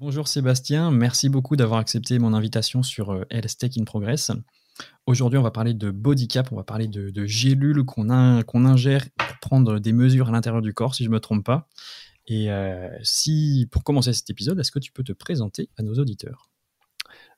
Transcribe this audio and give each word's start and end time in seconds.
Bonjour 0.00 0.28
Sébastien, 0.28 0.92
merci 0.92 1.28
beaucoup 1.28 1.56
d'avoir 1.56 1.80
accepté 1.80 2.20
mon 2.20 2.32
invitation 2.32 2.84
sur 2.84 3.10
euh, 3.10 3.24
Health 3.30 3.58
Tech 3.58 3.72
in 3.76 3.82
Progress. 3.82 4.30
Aujourd'hui, 5.06 5.40
on 5.40 5.42
va 5.42 5.50
parler 5.50 5.74
de 5.74 5.90
body 5.90 6.28
cap, 6.28 6.52
on 6.52 6.56
va 6.56 6.62
parler 6.62 6.86
de, 6.86 7.26
gélules 7.26 7.84
qu'on 7.84 8.08
ingère 8.08 9.04
pour 9.16 9.38
prendre 9.40 9.80
des 9.80 9.92
mesures 9.92 10.28
à 10.28 10.30
l'intérieur 10.30 10.62
du 10.62 10.72
corps, 10.72 10.94
si 10.94 11.02
je 11.02 11.08
ne 11.08 11.14
me 11.14 11.18
trompe 11.18 11.44
pas. 11.44 11.68
Et 12.28 12.48
euh, 12.52 12.88
si, 13.02 13.66
pour 13.72 13.82
commencer 13.82 14.12
cet 14.12 14.30
épisode, 14.30 14.60
est-ce 14.60 14.70
que 14.70 14.78
tu 14.78 14.92
peux 14.92 15.02
te 15.02 15.12
présenter 15.12 15.68
à 15.76 15.82
nos 15.82 15.94
auditeurs? 15.94 16.48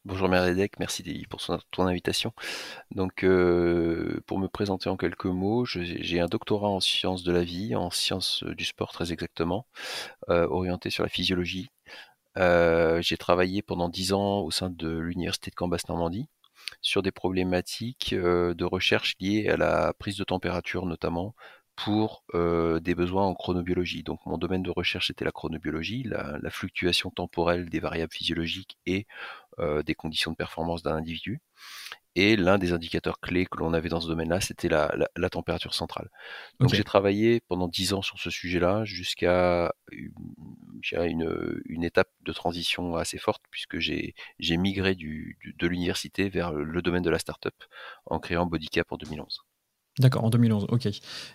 Bonjour 0.05 0.29
Meredek, 0.29 0.79
merci 0.79 1.27
pour 1.31 1.41
ton 1.71 1.87
invitation. 1.87 2.35
Donc, 2.91 3.25
euh, 3.25 4.21
pour 4.27 4.39
me 4.39 4.49
présenter 4.49 4.91
en 4.91 4.99
quelques 4.99 5.27
mots, 5.27 5.65
j'ai 5.65 6.21
un 6.21 6.27
doctorat 6.27 6.69
en 6.69 6.81
sciences 6.81 7.23
de 7.23 7.33
la 7.33 7.43
vie, 7.43 7.75
en 7.75 7.91
sciences 7.91 8.45
du 8.45 8.67
sport 8.67 8.93
très 8.93 9.13
exactement, 9.13 9.67
orienté 10.29 10.91
sur 10.91 11.03
la 11.03 11.09
physiologie, 11.09 11.71
j'ai 12.37 13.17
travaillé 13.17 13.63
pendant 13.63 13.89
10 13.89 14.13
ans 14.13 14.41
au 14.41 14.50
sein 14.50 14.71
de 14.71 14.89
l'université 14.99 15.50
de 15.50 15.57
Cambas-Normandie 15.57 16.29
sur 16.82 17.03
des 17.03 17.11
problématiques 17.11 18.13
euh, 18.13 18.54
de 18.54 18.64
recherche 18.64 19.17
liées 19.21 19.49
à 19.49 19.57
la 19.57 19.93
prise 19.95 20.17
de 20.17 20.25
température 20.25 20.87
notamment 20.87 21.35
pour 21.77 22.25
euh, 22.35 22.79
des 22.81 22.95
besoins 22.95 23.27
en 23.27 23.35
chronobiologie. 23.35 24.03
Donc 24.03 24.21
mon 24.27 24.39
domaine 24.39 24.63
de 24.63 24.71
recherche 24.71 25.11
était 25.11 25.25
la 25.25 25.32
chronobiologie, 25.32 26.03
la, 26.04 26.51
fluctuation 26.51 27.11
temporelle 27.11 27.71
des 27.71 27.81
variables 27.81 28.13
physiologiques 28.13 28.79
et 28.87 29.07
des 29.85 29.95
conditions 29.95 30.31
de 30.31 30.37
performance 30.37 30.82
d'un 30.82 30.95
individu. 30.95 31.43
Et 32.17 32.37
l'un 32.37 32.59
des 32.59 32.73
indicateurs 32.73 33.20
clés 33.20 33.47
que 33.47 33.59
l'on 33.59 33.73
avait 33.73 33.89
dans 33.89 34.00
ce 34.00 34.09
domaine-là, 34.09 34.41
c'était 34.41 34.69
la, 34.69 34.91
température 35.31 35.75
centrale. 35.75 36.11
Donc 36.59 36.75
j'ai 36.75 36.83
travaillé 36.83 37.41
pendant 37.41 37.69
dix 37.69 37.92
ans 37.92 38.03
sur 38.03 38.19
ce 38.19 38.31
sujet-là 38.31 38.84
jusqu'à 38.84 39.73
une, 40.92 41.61
une, 41.67 41.84
étape 41.84 42.11
de 42.23 42.33
transition 42.33 42.97
assez 42.97 43.19
forte 43.19 43.42
puisque 43.51 43.78
j'ai 43.78 44.15
migré 44.56 44.95
du, 44.97 45.39
de 45.56 45.67
l'université 45.69 46.28
vers 46.28 46.53
le 46.53 46.83
domaine 46.83 47.03
de 47.03 47.11
la 47.11 47.19
start-up 47.19 47.55
en 48.07 48.19
créant 48.19 48.47
Bodycap 48.47 48.91
en 48.91 48.97
2011. 48.97 49.45
D'accord, 49.99 50.25
en 50.25 50.31
2011, 50.31 50.67
ok. 50.71 50.89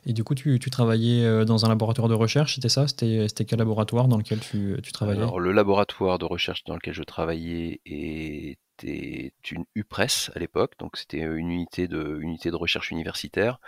Et 0.05 0.14
du 0.14 0.23
coup, 0.23 0.33
tu, 0.33 0.58
tu, 0.59 0.69
travaillais 0.69 1.23
euh, 1.23 1.45
dans 1.45 1.66
un 1.66 1.69
laboratoire 1.69 2.08
de 2.08 2.14
recherche, 2.14 2.55
c'était 2.55 2.69
ça? 2.69 2.88
C'était 2.88 3.45
quel 3.45 3.59
laboratoire 3.59 4.08
dans 4.08 4.17
lequel 4.17 4.39
tu, 4.39 4.77
tu 4.81 4.92
travaillais? 4.92 5.21
Alors, 5.21 5.39
le 5.39 5.52
laboratoire 5.52 6.17
de 6.17 6.25
recherche 6.25 6.64
dans 6.64 6.73
lequel 6.73 6.94
je 6.94 7.03
travaillais 7.03 7.81
est 7.86 8.58
c'était 8.77 9.33
une 9.51 9.65
UPRES 9.75 10.31
à 10.35 10.39
l'époque, 10.39 10.73
donc 10.79 10.97
c'était 10.97 11.19
une 11.19 11.51
unité 11.51 11.87
de, 11.87 12.19
unité 12.19 12.51
de 12.51 12.55
recherche 12.55 12.91
universitaire 12.91 13.59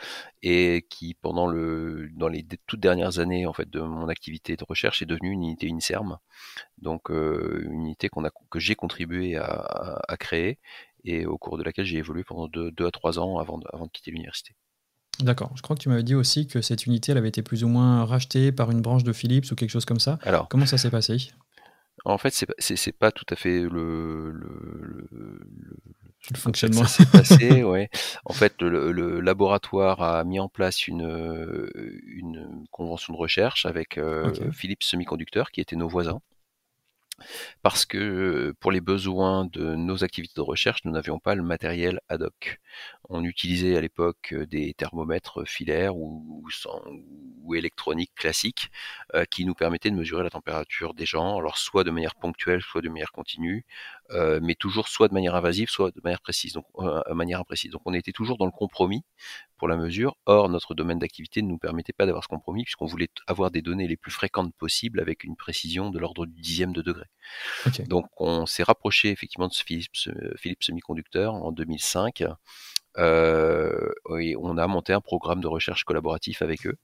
et 0.44 0.86
qui 0.90 1.14
pendant 1.14 1.48
le, 1.48 2.10
dans 2.14 2.28
les 2.28 2.46
toutes 2.66 2.80
dernières 2.80 3.20
années 3.20 3.46
en 3.46 3.54
fait 3.54 3.70
de 3.70 3.80
mon 3.80 4.10
activité 4.10 4.56
de 4.56 4.64
recherche 4.68 5.02
est 5.02 5.06
devenue 5.06 5.32
une 5.32 5.44
unité 5.44 5.70
INSERM, 5.72 6.18
donc 6.78 7.10
euh, 7.10 7.62
une 7.64 7.82
unité 7.82 8.10
qu'on 8.10 8.26
a, 8.26 8.32
que 8.50 8.60
j'ai 8.60 8.76
contribué 8.76 9.38
à, 9.38 10.16
créer 10.20 10.60
et 11.04 11.26
au 11.26 11.38
cours 11.38 11.58
de 11.58 11.64
laquelle 11.64 11.86
j'ai 11.86 11.98
évolué 11.98 12.24
pendant 12.24 12.48
deux, 12.48 12.74
à 12.86 12.92
trois 12.92 13.20
ans 13.20 13.38
avant 13.38 13.60
avant 13.72 13.86
de 13.86 13.92
quitter 13.92 14.12
l'université. 14.12 14.56
D'accord. 15.20 15.52
Je 15.56 15.64
crois 15.64 15.76
que 15.76 15.82
tu 15.82 15.90
m'avais 15.90 16.04
dit 16.04 16.16
aussi 16.16 16.48
que 16.48 16.62
cette 16.62 16.86
unité 16.86 17.12
elle 17.12 17.18
avait 17.18 17.30
été 17.30 17.42
plus 17.42 17.64
ou 17.64 17.68
moins 17.68 18.06
rachetée 18.06 18.52
par 18.52 18.70
une 18.72 18.82
branche 18.82 19.04
de 19.04 19.14
Philips 19.14 19.52
ou 19.52 19.56
quelque 19.56 19.72
chose 19.72 19.86
comme 19.86 20.00
ça. 20.00 20.20
Alors, 20.22 20.48
comment 20.48 20.66
ça 20.66 20.78
s'est 20.78 20.92
passé? 20.92 21.32
En 22.06 22.18
fait, 22.18 22.46
c'est 22.60 22.98
pas 22.98 23.12
tout 23.12 23.26
à 23.30 23.36
fait 23.36 23.62
le, 23.62 24.32
le, 24.32 25.08
le, 25.12 26.38
fonctionnement. 26.38 26.86
Ça 26.86 27.04
s'est 27.04 27.12
passé, 27.12 27.64
ouais. 27.64 27.90
En 28.26 28.34
fait, 28.34 28.62
le, 28.62 29.20
laboratoire 29.20 30.02
a 30.02 30.24
mis 30.24 30.40
en 30.40 30.50
place 30.50 30.88
une, 30.88 31.70
une 32.06 32.66
convention 32.72 33.14
de 33.14 33.18
recherche 33.18 33.66
avec 33.66 33.98
euh, 33.98 34.32
Philips 34.52 34.84
Semiconducteur, 34.84 35.52
qui 35.52 35.62
étaient 35.62 35.76
nos 35.76 35.90
voisins 35.90 36.22
parce 37.62 37.86
que 37.86 38.54
pour 38.60 38.72
les 38.72 38.82
besoins 38.82 39.46
de 39.46 39.76
nos 39.76 40.04
activités 40.04 40.34
de 40.36 40.42
recherche, 40.42 40.82
nous 40.86 40.92
n'avions 40.92 41.20
pas 41.20 41.36
le 41.36 41.44
matériel 41.44 42.00
ad 42.10 42.22
hoc. 42.22 42.60
On 43.10 43.24
utilisait 43.24 43.78
à 43.78 43.82
l'époque 43.82 44.34
des 44.34 44.74
thermomètres 44.74 45.48
filaires 45.48 45.96
ou, 45.96 46.44
ou, 47.44 47.56
électroniques 47.56 48.14
classiques 48.16 48.70
qui 49.32 49.46
nous 49.46 49.54
permettaient 49.54 49.90
de 49.90 49.96
mesurer 49.96 50.24
la 50.24 50.30
température 50.30 50.94
des 50.94 51.06
gens, 51.06 51.38
alors 51.38 51.58
soit 51.58 51.84
de 51.84 51.92
manière 51.92 52.16
ponctuelle, 52.16 52.62
soit 52.62 52.82
de 52.82 52.90
manière 52.90 53.12
continue, 53.12 53.66
mais 54.42 54.56
toujours 54.56 54.90
soit 54.90 55.08
de 55.08 55.14
manière 55.14 55.36
invasive, 55.36 55.70
soit 55.70 55.92
de 55.92 56.02
manière 56.04 56.22
précise, 56.22 56.54
donc 56.54 56.66
manière 57.10 57.40
imprécise. 57.40 57.72
Donc 57.72 57.82
on 57.86 57.94
était 57.94 58.12
toujours 58.12 58.38
dans 58.38 58.46
le 58.46 58.52
compromis 58.52 59.04
pour 59.58 59.68
la 59.68 59.76
mesure. 59.76 60.18
Or, 60.26 60.50
notre 60.50 60.76
domaine 60.76 61.00
d'activité 61.00 61.42
ne 61.42 61.48
nous 61.48 61.58
permettait 61.58 61.94
pas 61.94 62.06
d'avoir 62.06 62.24
ce 62.24 62.28
compromis 62.28 62.64
puisqu'on 62.64 62.86
voulait 62.86 63.10
avoir 63.28 63.52
des 63.52 63.62
données 63.62 63.88
les 63.88 63.98
plus 63.98 64.12
fréquentes 64.12 64.54
possibles 64.56 65.00
avec 65.00 65.24
une 65.24 65.36
précision 65.36 65.90
de 65.90 66.00
l'ordre 66.00 66.26
du 66.26 66.42
dixième 66.42 66.74
de 66.74 66.82
degré. 66.82 67.06
Donc, 67.88 68.06
on 68.18 68.46
s'est 68.46 68.64
rapproché 68.64 69.10
effectivement 69.10 69.48
de 69.48 69.54
ce 69.54 69.64
Philips, 69.64 70.08
euh, 70.08 70.34
Philips 70.38 70.64
Semiconductor 70.64 71.34
en 71.34 71.52
2005. 71.52 72.24
Euh, 72.98 73.92
on 74.06 74.58
a 74.58 74.68
monté 74.68 74.94
un 74.94 75.02
programme 75.02 75.42
de 75.42 75.48
recherche 75.48 75.84
collaboratif 75.84 76.42
avec 76.42 76.66
eux, 76.66 76.78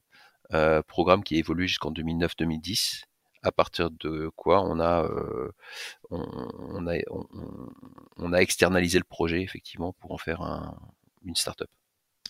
euh, 0.54 0.82
programme 0.84 1.24
qui 1.24 1.36
a 1.36 1.38
évolué 1.40 1.68
jusqu'en 1.68 1.92
2009-2010 1.92 3.04
à 3.44 3.52
partir 3.52 3.92
de 3.92 4.32
quoi 4.36 4.64
on 4.64 4.80
a, 4.80 5.04
euh, 5.04 5.52
on, 6.10 6.88
a 8.34 8.38
externalisé 8.38 8.98
le 8.98 9.04
projet 9.04 9.42
effectivement 9.42 9.94
pour 9.94 10.14
en 10.14 10.18
faire 10.18 10.42
un, 10.42 10.78
une 11.26 11.36
start-up. 11.36 11.70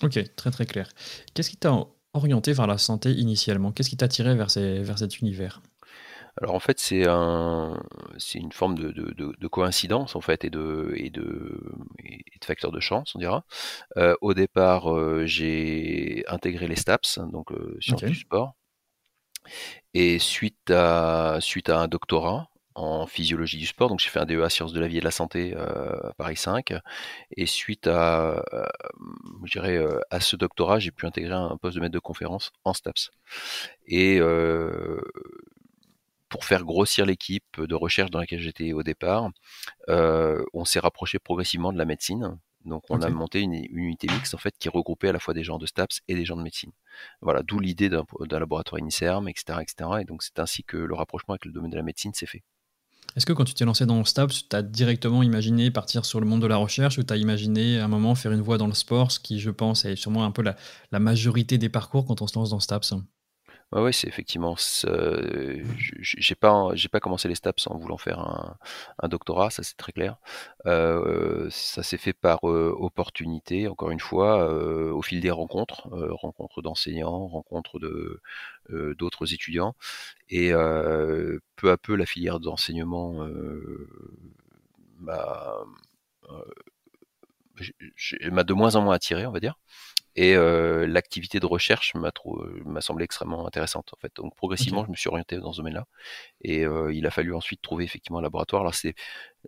Ok, 0.01 0.19
très 0.35 0.51
très 0.51 0.65
clair. 0.65 0.89
Qu'est-ce 1.33 1.51
qui 1.51 1.57
t'a 1.57 1.85
orienté 2.13 2.51
vers 2.53 2.67
la 2.67 2.79
santé 2.79 3.11
initialement? 3.11 3.71
Qu'est-ce 3.71 3.89
qui 3.89 3.97
t'a 3.97 4.07
tiré 4.07 4.35
vers, 4.35 4.47
vers 4.55 4.97
cet 4.97 5.19
univers? 5.19 5.61
Alors 6.41 6.55
en 6.55 6.59
fait 6.59 6.79
c'est 6.79 7.07
un 7.07 7.81
c'est 8.17 8.39
une 8.39 8.51
forme 8.51 8.75
de, 8.75 8.91
de, 8.91 9.47
coïncidence 9.47 10.15
en 10.15 10.21
fait 10.21 10.43
et 10.45 10.49
de 10.49 10.93
et 10.95 11.09
de, 11.09 11.61
et 12.03 12.23
de 12.39 12.45
facteur 12.45 12.71
de 12.71 12.79
chance 12.79 13.13
on 13.15 13.19
dira. 13.19 13.45
Euh, 13.97 14.15
au 14.21 14.33
départ 14.33 14.91
euh, 14.91 15.25
j'ai 15.25 16.23
intégré 16.27 16.67
les 16.67 16.75
STAPS 16.75 17.19
donc 17.31 17.51
euh, 17.51 17.77
sciences 17.81 18.03
du 18.03 18.15
sport 18.15 18.55
et 19.93 20.19
suite 20.19 20.71
à 20.71 21.37
suite 21.41 21.69
à 21.69 21.79
un 21.79 21.87
doctorat 21.87 22.49
en 22.75 23.05
physiologie 23.05 23.57
du 23.57 23.65
sport. 23.65 23.89
Donc 23.89 23.99
j'ai 23.99 24.09
fait 24.09 24.19
un 24.19 24.25
DEA 24.25 24.49
sciences 24.49 24.73
de 24.73 24.79
la 24.79 24.87
vie 24.87 24.97
et 24.97 24.99
de 24.99 25.05
la 25.05 25.11
santé 25.11 25.53
euh, 25.55 26.09
à 26.09 26.13
Paris 26.13 26.37
5. 26.37 26.73
Et 27.37 27.45
suite 27.45 27.87
à, 27.87 28.37
euh, 28.53 28.65
euh, 29.55 29.99
à 30.09 30.19
ce 30.19 30.35
doctorat, 30.35 30.79
j'ai 30.79 30.91
pu 30.91 31.05
intégrer 31.05 31.33
un 31.33 31.57
poste 31.57 31.75
de 31.75 31.81
maître 31.81 31.93
de 31.93 31.99
conférence 31.99 32.51
en 32.63 32.73
STAPS. 32.73 33.11
Et 33.87 34.19
pour 36.33 36.45
faire 36.45 36.63
grossir 36.63 37.05
l'équipe 37.05 37.61
de 37.61 37.75
recherche 37.75 38.09
dans 38.09 38.17
laquelle 38.17 38.39
j'étais 38.39 38.73
au 38.73 38.81
départ, 38.81 39.29
on 39.87 40.65
s'est 40.65 40.79
rapproché 40.79 41.19
progressivement 41.19 41.71
de 41.71 41.77
la 41.77 41.85
médecine. 41.85 42.39
Donc 42.65 42.83
on 42.89 43.01
a 43.03 43.09
monté 43.09 43.41
une, 43.41 43.53
unité 43.53 44.07
mixte 44.07 44.33
en 44.33 44.39
fait 44.39 44.55
qui 44.57 44.67
regroupait 44.67 45.09
à 45.09 45.11
la 45.11 45.19
fois 45.19 45.35
des 45.35 45.43
gens 45.43 45.59
de 45.59 45.67
STAPS 45.67 45.99
et 46.07 46.15
des 46.15 46.25
gens 46.25 46.35
de 46.35 46.41
médecine. 46.41 46.71
Voilà, 47.21 47.43
d'où 47.43 47.59
l'idée 47.59 47.87
d'un 47.87 48.39
laboratoire 48.39 48.81
INSERM, 48.81 49.27
etc., 49.27 49.59
etc. 49.61 49.89
Et 50.01 50.05
donc 50.05 50.23
c'est 50.23 50.39
ainsi 50.39 50.63
que 50.63 50.77
le 50.77 50.95
rapprochement 50.95 51.33
avec 51.33 51.45
le 51.45 51.51
domaine 51.51 51.69
de 51.69 51.75
la 51.75 51.83
médecine 51.83 52.15
s'est 52.15 52.25
fait. 52.25 52.41
Est-ce 53.15 53.27
que 53.27 53.33
quand 53.33 53.43
tu 53.43 53.53
t'es 53.53 53.65
lancé 53.65 53.85
dans 53.85 54.03
STAPS, 54.03 54.49
tu 54.49 54.55
as 54.55 54.63
directement 54.63 55.21
imaginé 55.21 55.69
partir 55.69 56.03
sur 56.03 56.19
le 56.19 56.25
monde 56.25 56.41
de 56.41 56.47
la 56.47 56.57
recherche 56.57 56.97
ou 56.97 57.03
tu 57.03 57.13
as 57.13 57.17
imaginé 57.17 57.79
à 57.79 57.85
un 57.85 57.87
moment 57.87 58.15
faire 58.15 58.31
une 58.31 58.41
voie 58.41 58.57
dans 58.57 58.65
le 58.65 58.73
sport, 58.73 59.11
ce 59.11 59.19
qui, 59.19 59.39
je 59.39 59.51
pense, 59.51 59.85
est 59.85 59.95
sûrement 59.95 60.25
un 60.25 60.31
peu 60.31 60.41
la, 60.41 60.55
la 60.91 60.99
majorité 60.99 61.59
des 61.59 61.69
parcours 61.69 62.05
quand 62.05 62.23
on 62.23 62.27
se 62.27 62.39
lance 62.39 62.49
dans 62.49 62.59
STAPS? 62.59 62.95
Ouais, 63.73 63.81
ouais, 63.81 63.91
c'est 63.91 64.07
effectivement. 64.07 64.55
J'ai 65.77 66.35
pas, 66.35 66.69
j'ai 66.75 66.89
pas 66.89 66.99
commencé 66.99 67.27
les 67.27 67.35
STAPS 67.35 67.67
en 67.67 67.77
voulant 67.77 67.97
faire 67.97 68.19
un, 68.19 68.57
un 68.99 69.07
doctorat, 69.07 69.49
ça 69.49 69.63
c'est 69.63 69.75
très 69.77 69.91
clair. 69.91 70.17
Euh, 70.67 71.47
ça 71.49 71.81
s'est 71.83 71.97
fait 71.97 72.13
par 72.13 72.47
euh, 72.49 72.73
opportunité, 72.77 73.67
encore 73.67 73.89
une 73.91 73.99
fois, 73.99 74.47
euh, 74.49 74.91
au 74.91 75.01
fil 75.01 75.21
des 75.21 75.31
rencontres, 75.31 75.87
rencontres 76.11 76.61
d'enseignants, 76.61 77.27
rencontres 77.27 77.79
de 77.79 78.21
d'autres 78.97 79.33
étudiants, 79.33 79.75
et 80.29 80.51
peu 80.51 81.71
à 81.71 81.77
peu 81.77 81.95
la 81.95 82.05
filière 82.05 82.39
d'enseignement 82.39 83.25
m'a 84.99 85.65
m'a 88.31 88.43
de 88.43 88.53
moins 88.53 88.75
en 88.75 88.81
moins 88.81 88.95
attiré, 88.95 89.25
on 89.25 89.31
va 89.31 89.39
dire. 89.39 89.55
Et 90.15 90.35
euh, 90.35 90.85
l'activité 90.85 91.39
de 91.39 91.45
recherche 91.45 91.95
m'a 91.95 92.11
m'a 92.65 92.81
semblé 92.81 93.03
extrêmement 93.03 93.47
intéressante 93.47 93.89
en 93.93 93.97
fait. 93.97 94.11
Donc 94.15 94.35
progressivement, 94.35 94.85
je 94.85 94.91
me 94.91 94.95
suis 94.95 95.09
orienté 95.09 95.37
dans 95.37 95.51
ce 95.53 95.57
domaine-là. 95.57 95.87
Et 96.41 96.65
euh, 96.65 96.93
il 96.93 97.07
a 97.07 97.11
fallu 97.11 97.33
ensuite 97.33 97.61
trouver 97.61 97.83
effectivement 97.83 98.19
un 98.19 98.21
laboratoire. 98.21 98.61
Alors 98.61 98.75
c'est 98.75 98.93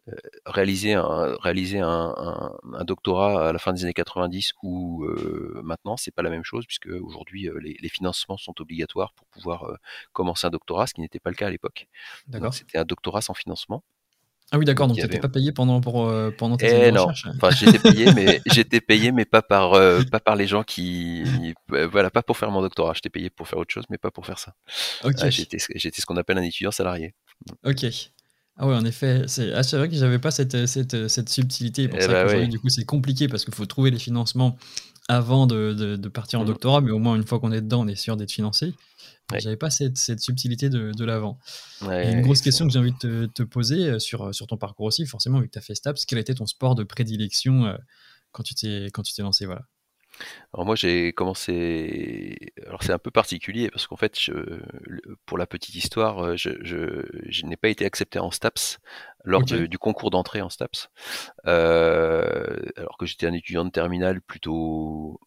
euh, 0.10 0.16
réaliser 0.46 0.94
un 0.94 1.36
réaliser 1.40 1.80
un, 1.80 2.14
un, 2.18 2.58
un, 2.74 2.84
doctorat 2.84 3.50
à 3.50 3.54
la 3.54 3.60
fin 3.60 3.74
des 3.74 3.84
années 3.84 3.94
90 3.94 4.54
ou 4.64 5.04
euh, 5.06 5.62
maintenant, 5.64 5.98
c'est 5.98 6.12
pas 6.12 6.24
la 6.24 6.32
même 6.32 6.44
chose 6.44 6.66
puisque 6.66 6.88
aujourd'hui 6.88 7.50
les, 7.62 7.78
les, 7.80 7.90
financements 7.90 8.38
sont 8.38 8.60
obligatoires 8.60 9.14
pour 9.14 9.28
pouvoir 9.28 9.72
commencer 10.14 10.48
un 10.48 10.50
doctorat, 10.50 10.88
ce 10.88 10.96
qui 10.96 11.02
n'était 11.02 11.20
pas 11.20 11.30
le 11.30 11.36
cas 11.36 11.48
à 11.48 11.52
l'époque. 11.52 11.88
D'accord. 12.28 12.54
C'était 12.54 12.80
un 12.80 12.86
doctorat 12.86 13.22
sans 13.22 13.36
financement. 13.36 13.84
Ah 14.52 14.60
oui, 14.60 14.66
d'accord. 14.66 14.88
Donc, 14.88 14.98
tu 14.98 15.04
n'étais 15.04 15.20
pas 15.20 15.30
payé 15.30 15.52
pendant, 15.52 15.82
pour, 15.82 16.08
euh, 16.08 16.30
pendant 16.30 16.56
tes 16.56 16.88
eh 16.88 16.92
non. 16.92 17.08
Enfin, 17.10 17.50
j'étais 17.50 17.80
payé, 17.80 18.06
mais 18.16 18.42
j'étais 18.46 18.80
payé, 18.80 19.12
mais 19.12 19.26
pas 19.26 19.42
par, 19.42 19.74
euh, 19.74 20.04
pas 20.04 20.20
par 20.20 20.36
les 20.36 20.46
gens 20.46 20.64
qui, 20.64 21.24
euh, 21.72 21.88
voilà, 21.88 22.12
pas 22.12 22.22
pour 22.22 22.38
faire 22.38 22.52
mon 22.52 22.62
doctorat. 22.62 22.94
J'étais 22.94 23.10
payé 23.10 23.30
pour 23.30 23.48
faire 23.48 23.58
autre 23.58 23.74
chose, 23.74 23.86
mais 23.90 23.98
pas 23.98 24.12
pour 24.12 24.26
faire 24.26 24.38
ça. 24.38 24.54
J'étais, 25.30 25.58
j'étais 25.76 26.02
ce 26.02 26.06
qu'on 26.06 26.18
appelle 26.18 26.38
un 26.38 26.44
étudiant 26.44 26.72
salarié. 26.72 27.16
Ok. 27.66 27.86
Ah 28.58 28.68
ouais, 28.68 28.76
en 28.76 28.86
effet, 28.86 29.24
c'est 29.28 29.52
ah, 29.52 29.62
vrai 29.74 29.90
que 29.90 29.96
j'avais 29.96 30.20
pas 30.20 30.32
cette, 30.32 30.68
cette, 30.68 31.08
cette 31.10 31.28
subtilité. 31.28 31.90
Pour 31.90 32.00
eh 32.00 32.04
ça 32.04 32.26
bah 32.26 32.46
du 32.46 32.60
coup, 32.60 32.70
c'est 32.70 32.86
compliqué 32.86 33.28
parce 33.28 33.44
qu'il 33.44 33.54
faut 33.54 33.66
trouver 33.66 33.92
les 33.92 34.00
financements 34.00 34.58
avant 35.10 35.46
de, 35.46 35.74
de, 35.74 36.10
partir 36.10 36.40
en 36.40 36.44
mmh. 36.44 36.48
doctorat, 36.48 36.82
mais 36.82 36.92
au 36.92 37.00
moins 37.00 37.16
une 37.16 37.26
fois 37.26 37.40
qu'on 37.40 37.52
est 37.52 37.62
dedans, 37.62 37.82
on 37.82 37.88
est 37.88 37.96
sûr 37.96 38.16
d'être 38.16 38.32
financé. 38.32 38.74
J'avais 39.33 39.57
pas 39.57 39.69
cette, 39.69 39.98
cette, 39.98 40.19
subtilité 40.19 40.69
de, 40.69 40.92
de 40.92 41.06
l'avant. 41.06 41.39
une 41.81 42.22
grosse 42.22 42.42
question 42.42 42.68
que 42.68 42.72
j'ai 42.72 42.80
envie 42.80 42.94
de 42.94 42.98
te, 42.98 43.25
te, 43.25 43.44
poser 43.44 43.89
euh, 43.89 44.00
sur, 44.00 44.33
sur 44.36 44.45
ton 44.48 44.57
parcours 44.57 44.86
aussi, 44.86 45.06
forcément, 45.06 45.39
vu 45.39 45.48
que 45.48 45.54
tu 45.54 45.60
as 45.60 45.63
fait 45.63 45.75
STAPS, 45.75 46.06
quel 46.06 46.19
était 46.19 46.36
ton 46.36 46.45
sport 46.45 46.75
de 46.75 46.83
prédilection 46.83 47.66
euh, 47.66 47.75
quand 48.31 48.44
tu 48.44 48.54
t'es 48.54 48.92
lancé 49.19 49.45
voilà? 49.45 49.66
Alors 50.54 50.66
moi 50.66 50.75
j'ai 50.75 51.13
commencé. 51.13 52.54
Alors 52.66 52.83
c'est 52.83 52.94
un 52.94 53.00
peu 53.00 53.12
particulier 53.12 53.69
parce 53.69 53.88
qu'en 53.88 53.98
fait, 53.98 54.19
je... 54.19 54.31
pour 55.25 55.38
la 55.38 55.48
petite 55.48 55.75
histoire, 55.75 56.19
euh, 56.19 56.36
je, 56.38 56.51
je... 56.62 57.45
n'ai 57.45 57.57
pas 57.57 57.69
été 57.69 57.86
accepté 57.86 58.19
en 58.19 58.31
STAPS 58.31 58.80
lors 59.24 59.44
du 59.44 59.77
concours 59.77 60.12
d'entrée 60.12 60.42
en 60.42 60.50
STAPS, 60.50 60.89
euh, 61.48 62.56
alors 62.77 62.98
que 62.98 63.06
j'étais 63.06 63.25
un 63.25 63.33
étudiant 63.33 63.66
de 63.66 63.72
terminale 63.72 64.22
plutôt, 64.22 65.19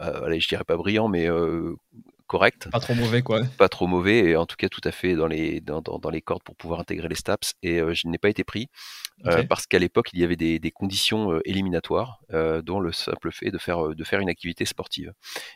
euh, 0.00 0.24
allez, 0.24 0.40
je 0.40 0.48
dirais 0.48 0.64
pas 0.64 0.76
brillant, 0.76 1.08
mais 1.08 1.28
correct. 2.26 2.68
Pas 2.70 2.80
trop 2.80 2.94
mauvais, 2.94 3.22
quoi. 3.22 3.42
Pas 3.58 3.68
trop 3.68 3.86
mauvais, 3.86 4.18
et 4.18 4.36
en 4.36 4.46
tout 4.46 4.56
cas 4.56 4.68
tout 4.68 4.80
à 4.84 4.90
fait 4.90 5.14
dans 5.14 5.26
les, 5.26 5.60
dans, 5.60 5.80
dans, 5.80 6.10
les 6.10 6.22
cordes 6.22 6.42
pour 6.42 6.56
pouvoir 6.56 6.80
intégrer 6.80 7.08
les 7.08 7.14
STAPS. 7.14 7.54
Et 7.62 7.80
euh, 7.80 7.94
je 7.94 8.08
n'ai 8.08 8.18
pas 8.18 8.28
été 8.28 8.44
pris 8.44 8.68
euh, 9.26 9.42
parce 9.44 9.66
qu'à 9.66 9.78
l'époque, 9.78 10.08
il 10.12 10.20
y 10.20 10.24
avait 10.24 10.36
des, 10.36 10.58
des 10.58 10.70
conditions 10.70 11.32
euh, 11.32 11.40
éliminatoires, 11.44 12.20
dont 12.62 12.80
le 12.80 12.92
simple 12.92 13.30
fait 13.30 13.50
de 13.50 13.58
faire, 13.58 13.94
de 13.94 14.04
faire 14.04 14.20
une 14.20 14.28
activité 14.28 14.64
sportive. 14.64 15.12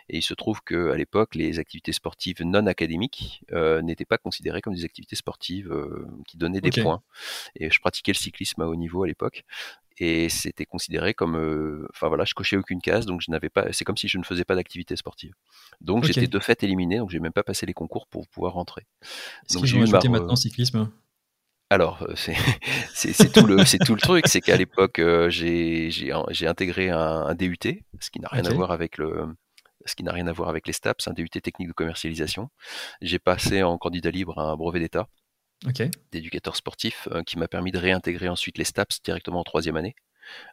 Et 0.09 0.19
il 0.19 0.23
se 0.23 0.35
trouve 0.35 0.61
qu'à 0.62 0.94
l'époque, 0.94 1.35
les 1.35 1.59
activités 1.59 1.93
sportives 1.93 2.43
non 2.43 2.67
académiques 2.67 3.44
n'étaient 3.82 4.05
pas 4.05 4.19
considérées 4.19 4.61
comme 4.61 4.75
des 4.75 4.85
activités 4.85 5.17
sportives 5.17 5.75
qui 6.26 6.37
donnaient 6.37 6.61
des 6.61 6.71
points. 6.71 7.03
Et 7.56 7.71
je 7.71 7.81
pratiquais 7.81 8.12
le 8.12 8.19
cyclisme 8.19 8.62
à 8.62 8.67
haut 8.67 8.76
niveau 8.76 9.03
à 9.03 9.06
l'époque 9.06 9.44
et 10.00 10.29
c'était 10.29 10.67
considéré 10.67 11.15
comme 11.15 11.37
euh, 11.37 11.87
enfin 11.91 12.09
voilà 12.09 12.25
je 12.25 12.35
cochais 12.35 12.56
aucune 12.56 12.81
case 12.81 13.06
donc 13.06 13.21
je 13.21 13.31
n'avais 13.31 13.49
pas 13.49 13.73
c'est 13.73 13.85
comme 13.85 13.97
si 13.97 14.09
je 14.09 14.19
ne 14.19 14.25
faisais 14.25 14.45
pas 14.45 14.55
d'activité 14.55 14.97
sportive. 14.97 15.35
Donc 15.81 16.05
j'étais 16.05 16.27
de 16.27 16.39
fait 16.39 16.62
éliminé 16.62 16.99
donc 16.99 17.11
j'ai 17.11 17.21
même 17.21 17.33
pas 17.33 17.43
passé 17.43 17.67
les 17.67 17.75
concours 17.75 18.06
pour 18.06 18.29
pouvoir 18.29 18.55
rentrer. 18.55 18.87
Donc 19.53 19.65
j'ai 19.65 19.79
eu 19.79 19.87
maintenant 19.87 20.37
cyclisme? 20.37 20.91
Alors, 21.71 22.03
euh, 22.03 22.15
c'est 22.15 22.33
tout, 23.33 23.45
le, 23.45 23.85
tout 23.85 23.95
le 23.95 24.00
truc, 24.00 24.27
c'est 24.27 24.41
qu'à 24.41 24.56
l'époque, 24.56 24.99
euh, 25.00 25.29
j'ai 25.29 26.47
intégré 26.47 26.89
un, 26.89 27.35
DUT, 27.35 27.59
ce 28.00 28.11
qui 28.11 28.21
n'a 28.21 28.29
rien 28.29 28.47
à 28.47 28.55
voir 28.55 28.71
avec 28.71 28.97
le, 28.97 29.27
ce 29.85 29.95
qui 29.95 30.03
n'a 30.03 30.12
rien 30.12 30.27
à 30.27 30.33
voir 30.33 30.49
avec 30.49 30.67
les 30.67 30.73
STAPS, 30.73 31.09
un 31.09 31.12
DUT 31.12 31.29
technique 31.29 31.69
de 31.69 31.73
commercialisation. 31.73 32.49
J'ai 33.03 33.19
passé 33.19 33.62
en 33.62 33.77
candidat 33.79 34.11
libre 34.11 34.39
un 34.39 34.56
brevet 34.56 34.81
d'État 34.81 35.09
d'éducateur 36.13 36.57
sportif 36.57 37.09
euh, 37.11 37.23
qui 37.23 37.39
m'a 37.39 37.49
permis 37.49 37.73
de 37.73 37.79
réintégrer 37.79 38.29
ensuite 38.29 38.59
les 38.59 38.65
STAPS 38.65 39.03
directement 39.03 39.41
en 39.41 39.45
troisième 39.45 39.77
année. 39.77 39.97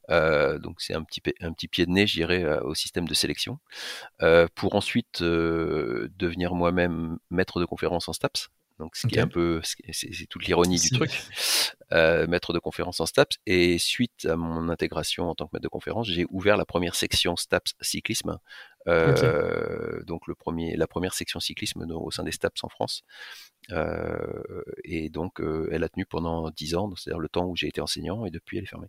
Euh, 0.10 0.58
donc 0.58 0.82
c'est 0.82 0.94
un 0.94 1.04
petit, 1.04 1.22
pied 1.68 1.86
de 1.86 1.92
nez, 1.92 2.08
je 2.08 2.14
dirais, 2.14 2.44
euh, 2.44 2.62
au 2.62 2.74
système 2.76 3.08
de 3.08 3.14
sélection, 3.14 3.60
pour 4.56 4.76
ensuite 4.76 5.22
devenir 5.22 6.56
moi-même 6.56 7.18
maître 7.30 7.60
de 7.60 7.66
conférence 7.66 8.08
en 8.10 8.14
STAPS. 8.14 8.50
Donc 8.80 8.96
ce 8.96 9.08
qui 9.08 9.16
est 9.16 9.22
un 9.22 9.28
peu, 9.28 9.62
c'est 9.64 10.28
toute 10.30 10.46
l'ironie 10.46 10.80
du 10.80 10.90
truc, 10.90 11.12
maître 11.92 12.54
de 12.54 12.60
conférence 12.60 13.00
en 13.00 13.06
STAPS. 13.06 13.38
Et 13.46 13.78
suite 13.78 14.26
à 14.26 14.36
mon 14.36 14.70
intégration 14.70 15.30
en 15.30 15.36
tant 15.36 15.46
que 15.46 15.52
maître 15.54 15.64
de 15.64 15.70
conférence, 15.70 16.08
j'ai 16.08 16.26
ouvert 16.30 16.58
la 16.58 16.66
première 16.66 16.96
section 16.96 17.36
STAPS 17.36 17.74
cyclisme, 17.82 18.38
donc 18.86 20.28
le 20.28 20.36
premier, 20.36 20.76
la 20.76 20.88
première 20.88 21.14
section 21.14 21.40
cyclisme 21.40 21.86
au 21.90 22.12
sein 22.12 22.24
des 22.24 22.32
STAPS 22.32 22.64
en 22.64 22.70
France. 22.70 23.04
Euh, 23.72 24.64
et 24.84 25.10
donc, 25.10 25.42
euh, 25.42 25.70
elle 25.72 25.84
a 25.84 25.90
tenu 25.90 26.06
pendant 26.06 26.50
10 26.50 26.76
ans, 26.76 26.92
c'est-à-dire 26.96 27.20
le 27.20 27.30
temps 27.30 27.46
où 27.46 27.56
j'ai 27.56 27.68
été 27.68 27.82
enseignant, 27.82 28.26
et 28.26 28.32
depuis, 28.32 28.58
elle 28.58 28.64
est 28.64 28.68
fermée. 28.68 28.88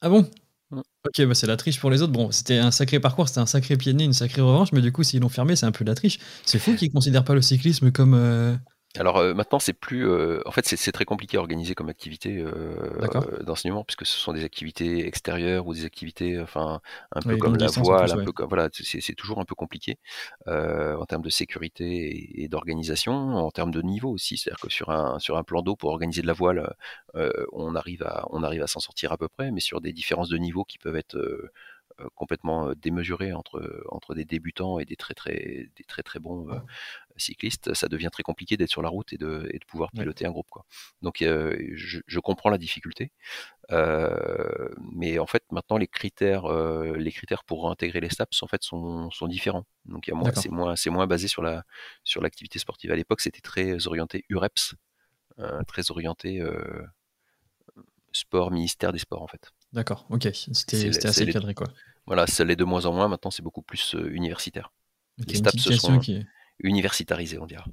Ah 0.00 0.08
bon? 0.08 0.28
Mmh. 0.70 0.80
Ok, 1.06 1.26
bah 1.26 1.34
c'est 1.34 1.46
la 1.46 1.56
triche 1.56 1.80
pour 1.80 1.90
les 1.90 2.02
autres. 2.02 2.12
Bon, 2.12 2.30
c'était 2.30 2.58
un 2.58 2.70
sacré 2.70 3.00
parcours, 3.00 3.28
c'était 3.28 3.40
un 3.40 3.46
sacré 3.46 3.76
pied 3.76 3.92
de 3.92 3.98
nez, 3.98 4.04
une 4.04 4.12
sacrée 4.12 4.42
revanche, 4.42 4.72
mais 4.72 4.82
du 4.82 4.92
coup, 4.92 5.02
s'ils 5.02 5.20
l'ont 5.20 5.28
fermé, 5.28 5.56
c'est 5.56 5.66
un 5.66 5.72
peu 5.72 5.84
de 5.84 5.90
la 5.90 5.94
triche. 5.94 6.18
C'est 6.44 6.58
fou 6.58 6.74
qu'ils 6.76 6.92
considèrent 6.92 7.24
pas 7.24 7.34
le 7.34 7.42
cyclisme 7.42 7.90
comme, 7.90 8.14
euh, 8.14 8.54
alors 8.96 9.18
euh, 9.18 9.34
maintenant, 9.34 9.58
c'est 9.58 9.74
plus. 9.74 10.08
Euh, 10.08 10.40
en 10.46 10.50
fait, 10.50 10.66
c'est 10.66 10.92
très 10.92 11.04
compliqué 11.04 11.36
à 11.36 11.40
organiser 11.40 11.74
comme 11.74 11.90
activité 11.90 12.38
euh, 12.38 13.42
d'enseignement, 13.42 13.84
puisque 13.84 14.06
ce 14.06 14.18
sont 14.18 14.32
des 14.32 14.44
activités 14.44 15.06
extérieures 15.06 15.66
ou 15.66 15.74
des 15.74 15.84
activités, 15.84 16.40
enfin, 16.40 16.80
un 17.12 17.20
peu 17.20 17.36
comme 17.36 17.56
la 17.56 17.66
voile, 17.66 18.10
un 18.10 18.24
peu 18.24 18.32
comme 18.32 18.48
voilà, 18.48 18.70
c'est 18.72 19.14
toujours 19.14 19.40
un 19.40 19.44
peu 19.44 19.54
compliqué 19.54 19.98
en 20.46 21.04
termes 21.06 21.22
de 21.22 21.30
sécurité 21.30 22.42
et, 22.42 22.48
d'organisation, 22.48 23.12
en 23.12 23.50
termes 23.50 23.72
de 23.72 23.82
niveau 23.82 24.10
aussi. 24.10 24.38
C'est-à-dire 24.38 24.60
que 24.60 24.70
sur 24.70 24.90
un 24.90 25.18
sur 25.18 25.36
un 25.36 25.42
plan 25.44 25.60
d'eau 25.62 25.76
pour 25.76 25.90
organiser 25.90 26.22
de 26.22 26.26
la 26.26 26.32
voile, 26.32 26.74
on 27.52 27.74
arrive 27.74 28.02
à 28.04 28.26
on 28.30 28.42
arrive 28.42 28.62
à 28.62 28.66
s'en 28.66 28.80
sortir 28.80 29.12
à 29.12 29.18
peu 29.18 29.28
près, 29.28 29.50
mais 29.50 29.60
sur 29.60 29.82
des 29.82 29.92
différences 29.92 30.30
de 30.30 30.38
niveau 30.38 30.64
qui 30.64 30.78
peuvent 30.78 30.96
être 30.96 31.18
complètement 32.14 32.72
démesurées 32.74 33.32
entre 33.32 33.84
entre 33.90 34.14
des 34.14 34.24
débutants 34.24 34.78
et 34.78 34.84
des 34.84 34.96
très 34.96 35.14
très 35.14 35.68
des 35.76 35.84
très 35.84 36.02
très 36.02 36.18
bons 36.18 36.48
cycliste, 37.18 37.74
ça 37.74 37.88
devient 37.88 38.08
très 38.12 38.22
compliqué 38.22 38.56
d'être 38.56 38.70
sur 38.70 38.82
la 38.82 38.88
route 38.88 39.12
et 39.12 39.18
de, 39.18 39.48
et 39.52 39.58
de 39.58 39.64
pouvoir 39.64 39.90
piloter 39.92 40.26
un 40.26 40.30
groupe. 40.30 40.48
Quoi. 40.50 40.64
Donc 41.02 41.18
je, 41.20 42.00
je, 42.06 42.20
comprends 42.20 42.50
la 42.50 42.58
difficulté, 42.58 43.12
euh, 43.70 44.68
mais 44.92 45.18
en 45.18 45.26
fait 45.26 45.44
maintenant 45.50 45.76
les 45.76 45.86
critères, 45.86 46.46
euh, 46.46 46.96
les 46.96 47.12
critères 47.12 47.44
pour 47.44 47.70
intégrer 47.70 48.00
les 48.00 48.10
STAPS 48.10 48.42
en 48.42 48.46
fait 48.46 48.62
sont, 48.62 49.10
sont 49.10 49.26
différents. 49.26 49.64
Donc 49.84 50.10
c'est 50.34 50.50
moins, 50.50 50.76
c'est 50.76 50.90
moins 50.90 51.06
basé 51.06 51.28
sur 51.28 51.42
la 51.42 51.64
sur 52.04 52.22
l'activité 52.22 52.58
sportive. 52.58 52.90
À 52.92 52.96
l'époque 52.96 53.20
c'était 53.20 53.40
très 53.40 53.86
orienté 53.86 54.24
UREPS, 54.28 54.74
euh, 55.38 55.62
très 55.64 55.90
orienté 55.90 56.42
sport 58.12 58.50
ministère 58.50 58.92
des 58.92 58.98
sports 58.98 59.22
en 59.22 59.28
fait. 59.28 59.52
D'accord, 59.72 60.06
ok, 60.10 60.28
c'était 60.32 61.06
assez 61.06 61.26
cadré 61.26 61.54
quoi. 61.54 61.68
Voilà, 62.08 62.26
ça 62.26 62.44
l'est 62.44 62.56
de 62.56 62.64
moins 62.64 62.84
en 62.86 62.92
moins. 62.92 63.06
Maintenant 63.06 63.30
c'est 63.30 63.42
beaucoup 63.42 63.62
plus 63.62 63.94
universitaire. 64.10 64.72
les 65.18 65.36
STAPS 65.36 65.76
sont, 65.76 65.98
qui 66.00 66.24
universitarisé, 66.62 67.38
on 67.38 67.46
dira. 67.46 67.64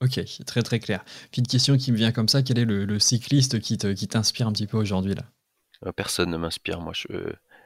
Ok, 0.00 0.20
très 0.46 0.62
très 0.62 0.80
clair. 0.80 1.04
Puis 1.30 1.40
une 1.40 1.46
question 1.46 1.76
qui 1.76 1.92
me 1.92 1.96
vient 1.96 2.12
comme 2.12 2.28
ça, 2.28 2.42
quel 2.42 2.58
est 2.58 2.64
le, 2.64 2.98
cycliste 2.98 3.60
qui 3.60 3.78
t'inspire 3.78 4.48
un 4.48 4.52
petit 4.52 4.66
peu 4.66 4.76
aujourd'hui 4.76 5.14
là? 5.14 5.24
Euh, 5.86 5.92
Personne 5.92 6.30
ne 6.30 6.36
m'inspire, 6.36 6.80
moi 6.80 6.92
je 6.94 7.06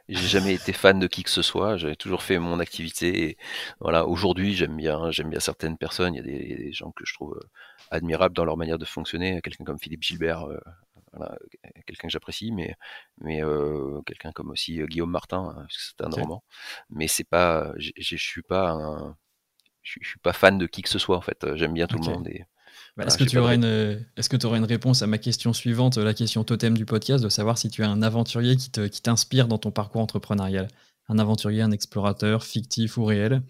j'ai 0.09 0.27
jamais 0.27 0.53
été 0.53 0.71
fan 0.71 0.99
de 0.99 1.07
qui 1.07 1.23
que 1.23 1.29
ce 1.29 1.41
soit, 1.41 1.75
j'ai 1.75 1.97
toujours 1.97 2.23
fait 2.23 2.39
mon 2.39 2.59
activité. 2.59 3.29
Et 3.29 3.37
voilà, 3.81 4.07
aujourd'hui 4.07 4.53
j'aime 4.53 4.77
bien, 4.77 5.11
j'aime 5.11 5.29
bien 5.29 5.41
certaines 5.41 5.77
personnes. 5.77 6.13
Il 6.13 6.17
y 6.17 6.19
a 6.21 6.23
des, 6.23 6.71
gens 6.71 6.91
que 6.91 7.05
je 7.05 7.13
trouve 7.13 7.35
euh, 7.35 7.47
admirables 7.91 8.33
dans 8.33 8.45
leur 8.45 8.55
manière 8.55 8.77
de 8.77 8.85
fonctionner. 8.85 9.41
Quelqu'un 9.41 9.65
comme 9.65 9.79
Philippe 9.79 10.03
Gilbert, 10.03 10.45
euh, 11.21 11.69
quelqu'un 11.85 12.07
que 12.07 12.11
j'apprécie, 12.11 12.51
mais 12.51 12.75
mais 13.19 13.41
quelqu'un 14.05 14.31
comme 14.31 14.51
aussi 14.51 14.79
Guillaume 14.87 15.11
Martin, 15.11 15.55
hein, 15.57 15.67
c'est 15.69 16.01
un 16.01 16.09
roman. 16.09 16.43
Mais 16.89 17.07
c'est 17.07 17.23
pas, 17.23 17.73
je 17.77 18.15
suis 18.15 18.41
pas 18.41 18.71
un, 18.71 19.17
je, 19.87 20.07
suis 20.07 20.19
pas 20.19 20.33
fan 20.33 20.57
de 20.57 20.67
qui 20.67 20.81
que 20.81 20.89
ce 20.89 20.99
soit 20.99 21.17
en 21.17 21.21
fait. 21.21 21.43
Euh, 21.43 21.55
j'aime 21.55 21.73
bien 21.73 21.87
tout 21.87 21.97
le 21.97 22.05
monde. 22.05 22.27
Bah, 22.95 23.05
est-ce 23.05 23.17
que 23.17 23.23
tu 23.23 23.37
aurais 23.37 23.55
une, 23.55 24.05
est-ce 24.17 24.29
que 24.29 24.37
tu 24.37 24.45
aurais 24.45 24.57
une 24.57 24.65
réponse 24.65 25.01
à 25.01 25.07
ma 25.07 25.17
question 25.17 25.53
suivante, 25.53 25.97
la 25.97 26.13
question 26.13 26.43
totem 26.43 26.77
du 26.77 26.85
podcast, 26.85 27.23
de 27.23 27.29
savoir 27.29 27.57
si 27.57 27.69
tu 27.69 27.81
es 27.81 27.85
un 27.85 28.01
aventurier 28.01 28.55
qui, 28.55 28.69
te, 28.71 28.87
qui 28.87 29.01
t'inspire 29.01 29.47
dans 29.47 29.57
ton 29.57 29.71
parcours 29.71 30.01
entrepreneurial, 30.01 30.67
un 31.07 31.19
aventurier, 31.19 31.61
un 31.61 31.71
explorateur, 31.71 32.43
fictif 32.43 32.97
ou 32.97 33.05
réel, 33.05 33.41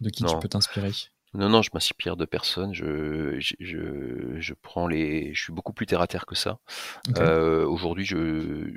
de 0.00 0.10
qui 0.10 0.24
tu 0.24 0.38
peux 0.40 0.48
t'inspirer? 0.48 0.92
Non, 1.36 1.48
non, 1.50 1.62
je 1.62 1.70
m'inspire 1.74 2.16
de 2.16 2.24
personne. 2.24 2.72
Je, 2.72 3.38
je, 3.40 4.40
je, 4.40 4.54
prends 4.54 4.86
les. 4.86 5.34
Je 5.34 5.44
suis 5.44 5.52
beaucoup 5.52 5.72
plus 5.72 5.86
terre 5.86 6.00
à 6.00 6.06
terre 6.06 6.26
que 6.26 6.34
ça. 6.34 6.58
Euh, 7.18 7.66
aujourd'hui, 7.66 8.04
je. 8.04 8.72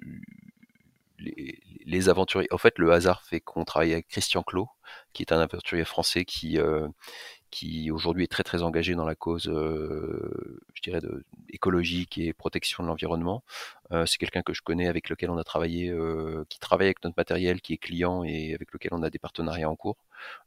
Les, 1.20 1.60
les, 1.86 2.10
aventuriers. 2.10 2.48
En 2.52 2.58
fait, 2.58 2.78
le 2.78 2.92
hasard 2.92 3.24
fait 3.24 3.42
qu'on 3.42 3.66
travaille 3.66 3.94
avec 3.94 4.08
Christian 4.08 4.42
Clot, 4.42 4.70
qui 5.12 5.24
est 5.24 5.34
un 5.34 5.40
aventurier 5.40 5.84
français 5.84 6.24
qui, 6.24 6.58
euh, 6.58 6.88
qui 7.52 7.92
aujourd'hui 7.92 8.24
est 8.24 8.28
très 8.28 8.44
très 8.44 8.62
engagé 8.62 8.96
dans 8.96 9.06
la 9.06 9.16
cause, 9.16 9.48
euh, 9.50 10.62
je 10.74 10.82
dirais, 10.82 11.02
de, 11.02 11.26
écologique 11.50 12.18
et 12.18 12.34
protection 12.34 12.84
de 12.84 12.88
l'environnement. 12.88 13.44
Euh, 13.92 14.06
c'est 14.06 14.18
quelqu'un 14.18 14.42
que 14.42 14.54
je 14.54 14.62
connais, 14.62 14.88
avec 14.88 15.10
lequel 15.10 15.30
on 15.30 15.38
a 15.38 15.44
travaillé, 15.44 15.94
qui 16.50 16.60
travaille 16.60 16.88
avec 16.88 17.04
notre 17.04 17.16
matériel, 17.18 17.62
qui 17.62 17.74
est 17.74 17.78
client 17.78 18.24
et 18.24 18.54
avec 18.54 18.72
lequel 18.74 18.92
on 18.94 19.04
a 19.04 19.10
des 19.10 19.20
partenariats 19.20 19.70
en 19.70 19.76
cours. 19.76 19.98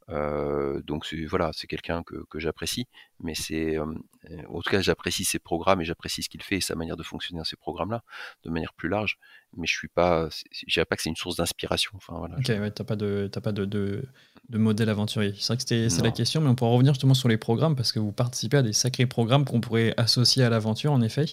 donc 0.08 1.12
voilà, 1.28 1.50
c'est 1.52 1.66
quelqu'un 1.66 2.02
que, 2.02 2.24
que 2.30 2.38
j'apprécie, 2.38 2.86
mais 3.20 3.34
c'est, 3.34 3.78
en 3.78 4.60
tout 4.60 4.70
cas, 4.70 4.80
j'apprécie 4.80 5.24
ses 5.24 5.38
programmes 5.38 5.80
et 5.80 5.84
j'apprécie 5.84 6.22
ce 6.22 6.28
qu'il 6.28 6.42
fait 6.42 6.56
et 6.56 6.60
sa 6.60 6.74
manière 6.74 6.96
de 6.96 7.02
fonctionner 7.02 7.38
dans 7.38 7.44
ces 7.44 7.56
programmes-là, 7.56 8.02
de 8.44 8.50
manière 8.50 8.72
plus 8.74 8.88
large. 8.88 9.18
Mais 9.56 9.66
je 9.66 9.74
suis 9.74 9.88
pas, 9.88 10.28
je 10.50 10.72
dirais 10.72 10.86
pas 10.86 10.96
que 10.96 11.02
c'est 11.02 11.10
une 11.10 11.16
source 11.16 11.36
d'inspiration. 11.36 11.92
Enfin 11.94 12.14
voilà. 12.16 12.36
Ok, 12.36 12.48
ouais, 12.48 12.70
t'as 12.70 12.84
pas 12.84 12.96
de, 12.96 13.28
t'as 13.30 13.40
pas 13.40 13.52
de, 13.52 13.64
de 13.64 14.04
de 14.48 14.58
modèle 14.58 14.88
aventurier 14.88 15.34
C'est 15.38 15.46
vrai 15.46 15.56
que 15.56 15.88
c'est 15.88 16.02
la 16.02 16.10
question, 16.10 16.40
mais 16.40 16.48
on 16.48 16.54
pourra 16.54 16.70
revenir 16.72 16.92
justement 16.94 17.14
sur 17.14 17.28
les 17.28 17.36
programmes 17.38 17.76
parce 17.76 17.92
que 17.92 17.98
vous 17.98 18.12
participez 18.12 18.58
à 18.58 18.62
des 18.62 18.72
sacrés 18.72 19.06
programmes 19.06 19.44
qu'on 19.44 19.60
pourrait 19.60 19.94
associer 19.96 20.44
à 20.44 20.50
l'aventure, 20.50 20.92
en 20.92 21.00
effet. 21.00 21.24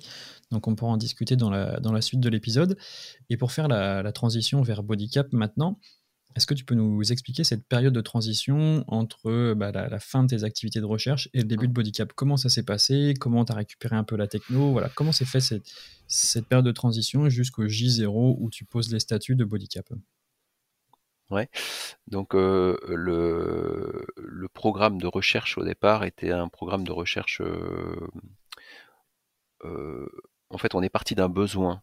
Donc 0.51 0.67
on 0.67 0.75
pourra 0.75 0.91
en 0.91 0.97
discuter 0.97 1.35
dans 1.35 1.49
la, 1.49 1.79
dans 1.79 1.91
la 1.91 2.01
suite 2.01 2.19
de 2.19 2.29
l'épisode. 2.29 2.77
Et 3.29 3.37
pour 3.37 3.51
faire 3.51 3.67
la, 3.67 4.11
transition 4.11 4.61
vers 4.61 4.83
Bodycap 4.83 5.31
maintenant, 5.33 5.79
Est-ce 6.35 6.47
que 6.47 6.53
tu 6.53 6.65
peux 6.65 6.75
nous 6.75 7.11
expliquer 7.11 7.43
cette 7.43 7.67
période 7.67 7.93
de 7.93 8.01
transition 8.01 8.83
entre 8.87 9.53
bah, 9.53 9.71
la, 9.71 9.99
fin 9.99 10.23
de 10.23 10.29
tes 10.29 10.43
activités 10.43 10.79
de 10.79 10.85
recherche 10.85 11.29
et 11.33 11.39
le 11.39 11.45
début 11.45 11.67
de 11.67 11.73
Bodycap 11.73 12.13
Comment 12.13 12.37
ça 12.37 12.49
s'est 12.49 12.63
passé? 12.63 13.13
Comment 13.19 13.45
tu 13.45 13.51
as 13.51 13.55
récupéré 13.55 13.95
un 13.95 14.03
peu 14.03 14.15
la 14.15 14.27
techno? 14.27 14.71
Voilà. 14.71 14.89
Comment 14.89 15.11
s'est 15.11 15.25
fait 15.25 15.41
cette, 15.41 15.71
cette, 16.07 16.47
période 16.47 16.65
de 16.65 16.71
transition 16.71 17.29
jusqu'au 17.29 17.65
J0 17.65 18.37
où 18.39 18.49
tu 18.49 18.65
poses 18.65 18.91
les 18.91 18.99
statuts 18.99 19.35
de 19.35 19.45
Bodycap 19.45 19.89
Ouais. 21.29 21.47
Donc 22.07 22.33
euh, 22.33 22.77
le, 22.87 24.05
le, 24.17 24.49
programme 24.49 24.99
de 24.99 25.05
recherche 25.05 25.59
au 25.59 25.63
départ 25.63 26.03
était 26.03 26.31
un 26.31 26.47
programme 26.47 26.83
de 26.83 26.91
recherche. 26.91 27.41
Euh, 27.41 28.07
euh, 29.65 30.07
en 30.49 30.57
fait, 30.57 30.75
on 30.75 30.81
est 30.81 30.89
parti 30.89 31.15
d'un 31.15 31.29
besoin 31.29 31.81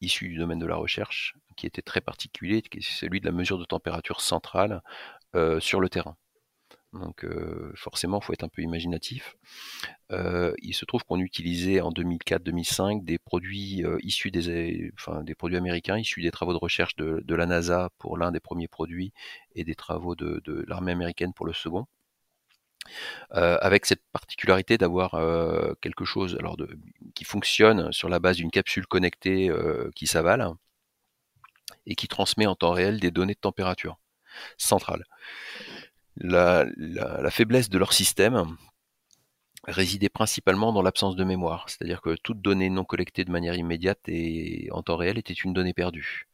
issu 0.00 0.28
du 0.28 0.36
domaine 0.36 0.58
de 0.58 0.66
la 0.66 0.76
recherche 0.76 1.36
qui 1.56 1.66
était 1.66 1.82
très 1.82 2.00
particulier, 2.00 2.62
qui 2.62 2.78
est 2.78 2.82
celui 2.82 3.20
de 3.20 3.26
la 3.26 3.32
mesure 3.32 3.58
de 3.58 3.64
température 3.64 4.20
centrale 4.20 4.82
sur 5.60 5.80
le 5.80 5.88
terrain. 5.90 6.16
Donc 6.92 7.24
euh, 7.24 7.72
forcément, 7.74 8.20
il 8.20 8.24
faut 8.24 8.32
être 8.32 8.44
un 8.44 8.48
peu 8.48 8.62
imaginatif. 8.62 9.36
Euh, 10.12 10.52
il 10.62 10.74
se 10.74 10.84
trouve 10.84 11.04
qu'on 11.04 11.20
utilisait 11.20 11.80
en 11.80 11.90
2004-2005 11.90 13.04
des 13.04 13.18
produits 13.18 13.84
euh, 13.84 13.98
issus 14.02 14.30
des 14.30 14.92
produits 15.36 15.56
américains, 15.56 15.98
issus 15.98 16.22
des 16.22 16.30
travaux 16.30 16.52
de 16.52 16.58
recherche 16.58 16.96
de, 16.96 17.34
la 17.34 17.46
NASA 17.46 17.90
pour 17.98 18.16
l'un 18.16 18.32
des 18.32 18.40
premiers 18.40 18.68
produits 18.68 19.12
et 19.54 19.64
des 19.64 19.74
travaux 19.74 20.14
de, 20.14 20.64
l'armée 20.68 20.92
américaine 20.92 21.32
pour 21.32 21.46
le 21.46 21.52
second. 21.52 21.86
Avec 23.30 23.86
cette 23.86 24.02
particularité 24.12 24.78
d'avoir 24.78 25.10
quelque 25.80 26.04
chose 26.04 26.36
alors 26.38 26.56
de, 26.56 26.68
qui 27.14 27.24
fonctionne 27.24 27.92
sur 27.92 28.08
la 28.08 28.18
base 28.18 28.36
d'une 28.36 28.50
capsule 28.50 28.86
connectée 28.86 29.50
qui 29.94 30.06
s'avale 30.06 30.48
et 31.86 31.94
qui 31.94 32.08
transmet 32.08 32.46
en 32.46 32.54
temps 32.54 32.72
réel 32.72 33.00
des 33.00 33.10
données 33.10 33.34
de 33.34 33.40
température 33.40 33.98
centrale 34.56 35.04
la, 36.16 37.30
faiblesse 37.30 37.68
de 37.68 37.78
leur 37.78 37.92
système 37.92 38.56
résidait 39.66 40.08
principalement 40.08 40.72
dans 40.72 40.82
l'absence 40.82 41.16
de 41.16 41.24
mémoire, 41.24 41.68
c'est-à-dire 41.68 42.00
que 42.00 42.16
toute 42.22 42.40
donnée 42.40 42.70
non 42.70 42.84
collectée 42.84 43.24
de 43.24 43.32
manière 43.32 43.56
immédiate 43.56 44.00
et 44.08 44.68
en 44.70 44.82
temps 44.82 44.96
réel 44.96 45.18
était 45.18 45.34
une 45.34 45.52
donnée 45.52 45.74
perdue. 45.74 46.28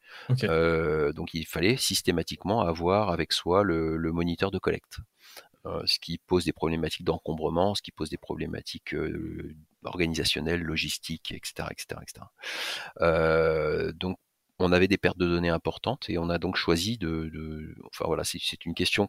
Euh, 0.44 1.12
donc 1.14 1.32
il 1.32 1.46
fallait 1.46 1.78
systématiquement 1.78 2.60
avoir 2.60 3.08
avec 3.08 3.32
soi 3.32 3.62
le, 3.62 3.96
moniteur 4.12 4.50
de 4.50 4.58
collecte, 4.58 4.98
euh, 4.98 5.51
ce 5.64 5.98
qui 5.98 6.18
pose 6.18 6.44
des 6.44 6.52
problématiques 6.52 7.04
d'encombrement, 7.04 7.74
ce 7.74 7.82
qui 7.82 7.92
pose 7.92 8.10
des 8.10 8.18
problématiques 8.18 8.94
euh, 8.94 9.54
organisationnelles, 9.84 10.62
logistiques, 10.62 11.32
etc., 11.32 11.68
etc., 11.70 12.00
etc. 12.02 13.92
donc 13.94 14.18
on 14.62 14.72
avait 14.72 14.88
des 14.88 14.98
pertes 14.98 15.18
de 15.18 15.26
données 15.26 15.48
importantes 15.48 16.08
et 16.08 16.18
on 16.18 16.30
a 16.30 16.38
donc 16.38 16.56
choisi 16.56 16.98
de, 16.98 17.74
enfin 17.86 18.04
voilà, 18.06 18.24
c'est 18.24 18.64
une 18.64 18.74
question 18.74 19.08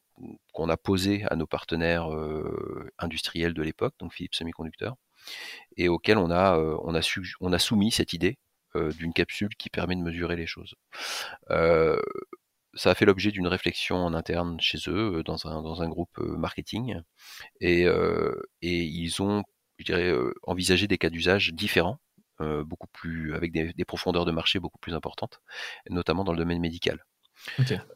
qu'on 0.51 0.69
a 0.69 0.77
posée 0.77 1.25
à 1.29 1.35
nos 1.35 1.47
partenaires 1.47 2.13
euh, 2.13 2.89
industriels 2.97 3.53
de 3.53 3.61
l'époque, 3.61 3.93
donc 3.99 4.13
Philips 4.13 4.35
Semiconductor, 4.35 4.97
et 5.77 5.89
auquel 5.89 6.17
on 6.17 6.31
a, 6.31 6.57
euh, 6.57 6.77
on 6.81 6.95
a, 7.53 7.59
soumis 7.59 7.91
cette 7.91 8.13
idée 8.13 8.37
euh, 8.75 8.91
d'une 8.93 9.13
capsule 9.13 9.55
qui 9.57 9.69
permet 9.69 9.95
de 9.95 10.01
mesurer 10.01 10.35
les 10.35 10.47
choses. 10.47 10.75
Ça 12.73 12.91
a 12.91 12.95
fait 12.95 13.05
l'objet 13.05 13.31
d'une 13.31 13.47
réflexion 13.47 13.97
en 13.97 14.13
interne 14.13 14.59
chez 14.59 14.79
eux, 14.87 15.23
dans 15.23 15.47
un, 15.47 15.61
dans 15.61 15.81
un 15.81 15.89
groupe 15.89 16.17
marketing, 16.19 17.01
et, 17.61 17.83
et 17.83 18.83
ils 18.83 19.21
ont, 19.21 19.43
je 19.77 19.85
dirais, 19.85 20.13
envisagé 20.43 20.87
des 20.87 20.97
cas 20.97 21.09
d'usage 21.09 21.53
différents 21.53 21.99
euh, 22.41 22.63
beaucoup 22.63 22.87
plus 22.87 23.35
avec 23.35 23.51
des, 23.51 23.85
profondeurs 23.85 24.25
de 24.25 24.31
marché 24.31 24.59
beaucoup 24.59 24.79
plus 24.79 24.95
importantes, 24.95 25.41
notamment 25.89 26.23
dans 26.23 26.31
le 26.31 26.39
domaine 26.39 26.59
médical. 26.59 27.05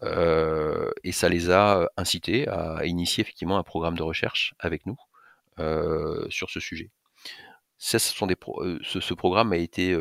Euh, 0.03 0.91
et 1.03 1.11
ça 1.11 1.27
les 1.27 1.49
a 1.49 1.89
incités 1.97 2.47
à 2.47 2.85
initier 2.85 3.21
effectivement 3.21 3.57
un 3.57 3.63
programme 3.63 3.95
de 3.95 4.03
recherche 4.03 4.53
avec 4.59 4.85
nous 4.85 4.97
euh, 5.59 6.27
sur 6.29 6.51
ce 6.51 6.59
sujet. 6.59 6.91
Ça, 7.79 7.97
ce, 7.97 8.13
sont 8.13 8.27
des 8.27 8.35
ce, 8.83 9.13
programme 9.15 9.53
a 9.53 9.57
été 9.57 9.97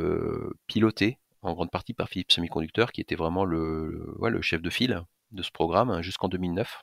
piloté 0.66 1.18
en 1.46 1.54
grande 1.54 1.70
partie 1.70 1.94
par 1.94 2.08
Philips 2.08 2.32
Semiconducteur, 2.32 2.92
qui 2.92 3.00
était 3.00 3.14
vraiment 3.14 3.44
le, 3.44 4.16
le 4.20 4.42
chef 4.42 4.62
de 4.62 4.70
file 4.70 5.02
de 5.32 5.42
ce 5.42 5.50
programme 5.50 5.90
hein, 5.90 6.02
jusqu'en 6.02 6.28
2009 6.28 6.82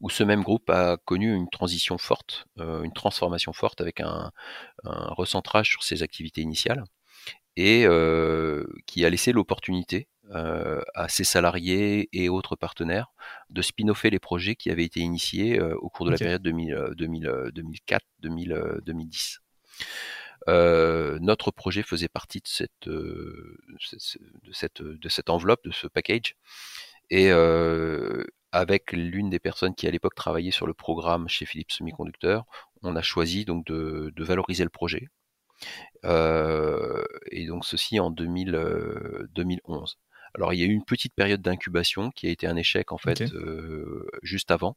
où 0.00 0.10
ce 0.10 0.24
même 0.24 0.42
groupe 0.42 0.68
a 0.70 0.96
connu 1.04 1.32
une 1.34 1.48
transition 1.48 1.98
forte, 1.98 2.46
euh, 2.58 2.82
une 2.82 2.92
transformation 2.92 3.52
forte 3.52 3.80
avec 3.80 4.00
un, 4.00 4.30
recentrage 4.84 5.68
sur 5.68 5.82
ses 5.82 6.02
activités 6.02 6.40
initiales 6.40 6.84
et 7.56 7.84
euh, 7.86 8.64
qui 8.86 9.04
a 9.04 9.10
laissé 9.10 9.32
l'opportunité 9.32 10.08
euh, 10.34 10.80
à 10.94 11.08
ses 11.08 11.24
salariés 11.24 12.08
et 12.12 12.28
autres 12.28 12.54
partenaires 12.56 13.12
de 13.50 13.62
spin-offer 13.62 14.10
les 14.10 14.18
projets 14.18 14.56
qui 14.56 14.70
avaient 14.70 14.84
été 14.84 15.00
initiés 15.00 15.60
au 15.60 15.88
cours 15.88 16.06
de 16.06 16.10
la 16.10 16.18
période 16.18 16.44
2004-2010. 16.44 19.38
Notre 20.48 21.50
projet 21.50 21.82
faisait 21.82 22.08
partie 22.08 22.40
de 22.40 22.48
cette, 22.48 22.88
de 22.88 23.58
cette, 24.52 24.82
de 24.82 25.08
cette 25.08 25.30
enveloppe, 25.30 25.64
de 25.64 25.72
ce 25.72 25.86
package. 25.86 26.36
Et 27.10 27.30
avec 28.52 28.92
l'une 28.92 29.30
des 29.30 29.38
personnes 29.38 29.74
qui 29.74 29.88
à 29.88 29.90
l'époque 29.90 30.14
travaillait 30.14 30.50
sur 30.50 30.66
le 30.66 30.74
programme 30.74 31.28
chez 31.28 31.46
Philips 31.46 31.72
Semiconducteur, 31.72 32.44
on 32.82 32.94
a 32.96 33.02
choisi 33.02 33.44
donc 33.44 33.66
de, 33.66 34.12
valoriser 34.18 34.62
le 34.62 34.70
projet. 34.70 35.08
Euh, 36.04 37.02
et 37.30 37.46
donc 37.46 37.64
ceci 37.64 37.98
en 37.98 38.10
2011. 38.10 38.48
Euh, 38.54 39.26
Alors 40.34 40.52
il 40.52 40.60
y 40.60 40.62
a 40.62 40.66
eu 40.66 40.72
une 40.72 40.84
petite 40.84 41.14
période 41.14 41.40
d'incubation 41.40 42.10
qui 42.10 42.26
a 42.26 42.30
été 42.30 42.46
un 42.46 42.56
échec 42.56 42.92
en 42.92 42.98
fait 42.98 43.22
euh, 43.32 44.06
juste 44.22 44.50
avant. 44.50 44.76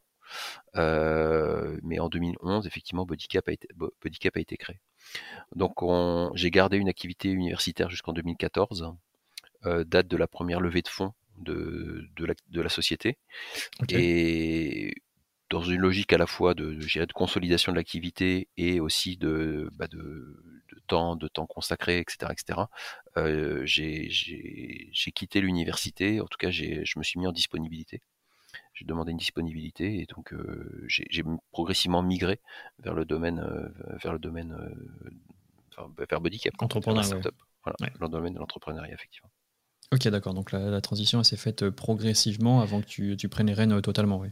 Mais 0.75 1.99
en 1.99 2.09
2011, 2.09 2.67
effectivement, 2.67 3.05
Bodycap 3.05 3.47
a 3.47 3.51
été, 3.51 3.67
Bodycap 3.75 4.37
a 4.37 4.39
été 4.39 4.57
créé. 4.57 4.79
Donc 5.55 5.83
j'ai 6.35 6.51
gardé 6.51 6.77
une 6.77 6.89
activité 6.89 7.29
universitaire 7.29 7.89
jusqu'en 7.89 8.13
2014, 8.13 8.93
date 9.63 10.07
de 10.07 10.17
la 10.17 10.27
première 10.27 10.59
levée 10.59 10.81
de 10.81 10.87
fonds 10.87 11.13
de, 11.37 12.07
de, 12.15 12.25
la, 12.25 12.33
de 12.49 12.61
la 12.61 12.69
société. 12.69 13.17
Et 13.89 14.93
dans 15.49 15.61
une 15.63 15.79
logique 15.79 16.11
à 16.13 16.17
la 16.17 16.27
fois 16.27 16.53
de, 16.53 16.73
de 16.73 17.13
consolidation 17.13 17.71
de 17.71 17.77
l'activité 17.77 18.47
et 18.57 18.79
aussi 18.79 19.15
de, 19.17 19.69
bah 19.73 19.87
de, 19.87 19.97
de, 19.97 20.79
temps, 20.87 21.15
de 21.15 21.27
temps 21.27 21.45
consacré, 21.45 21.99
etc., 21.99 22.31
etc. 22.31 22.61
Euh, 23.17 23.61
j'ai 23.65 25.11
quitté 25.13 25.41
l'université. 25.41 26.19
En 26.19 26.25
tout 26.25 26.37
cas, 26.37 26.49
je 26.49 26.97
me 26.97 27.03
suis 27.03 27.19
mis 27.19 27.27
en 27.27 27.31
disponibilité. 27.31 28.01
J'ai 28.75 28.85
demandé 28.85 29.11
une 29.11 29.17
disponibilité 29.17 30.01
et 30.01 30.05
donc 30.05 30.33
j'ai 30.87 31.23
progressivement 31.51 32.03
migré 32.03 32.41
vers 32.79 32.93
le 32.93 33.05
domaine, 33.05 33.41
vers 34.03 34.11
le 34.11 34.19
domaine, 34.19 34.55
enfin, 35.71 35.89
vers 36.09 36.19
Bodycap, 36.19 36.53
entrepreneuriat, 36.61 37.21
voilà, 37.63 37.77
dans 37.99 38.05
le 38.05 38.11
domaine 38.11 38.33
de 38.33 38.39
l'entrepreneuriat 38.39 38.93
effectivement. 38.93 39.29
Ok, 39.93 40.07
d'accord. 40.09 40.33
Donc 40.33 40.51
la, 40.51 40.81
transition 40.81 41.23
s'est 41.23 41.37
faite 41.37 41.69
progressivement 41.69 42.61
avant 42.61 42.81
que 42.81 42.85
tu, 42.85 43.15
tu 43.17 43.29
prennes 43.29 43.47
les 43.47 43.53
rênes 43.53 43.81
totalement, 43.81 44.19
oui. 44.19 44.29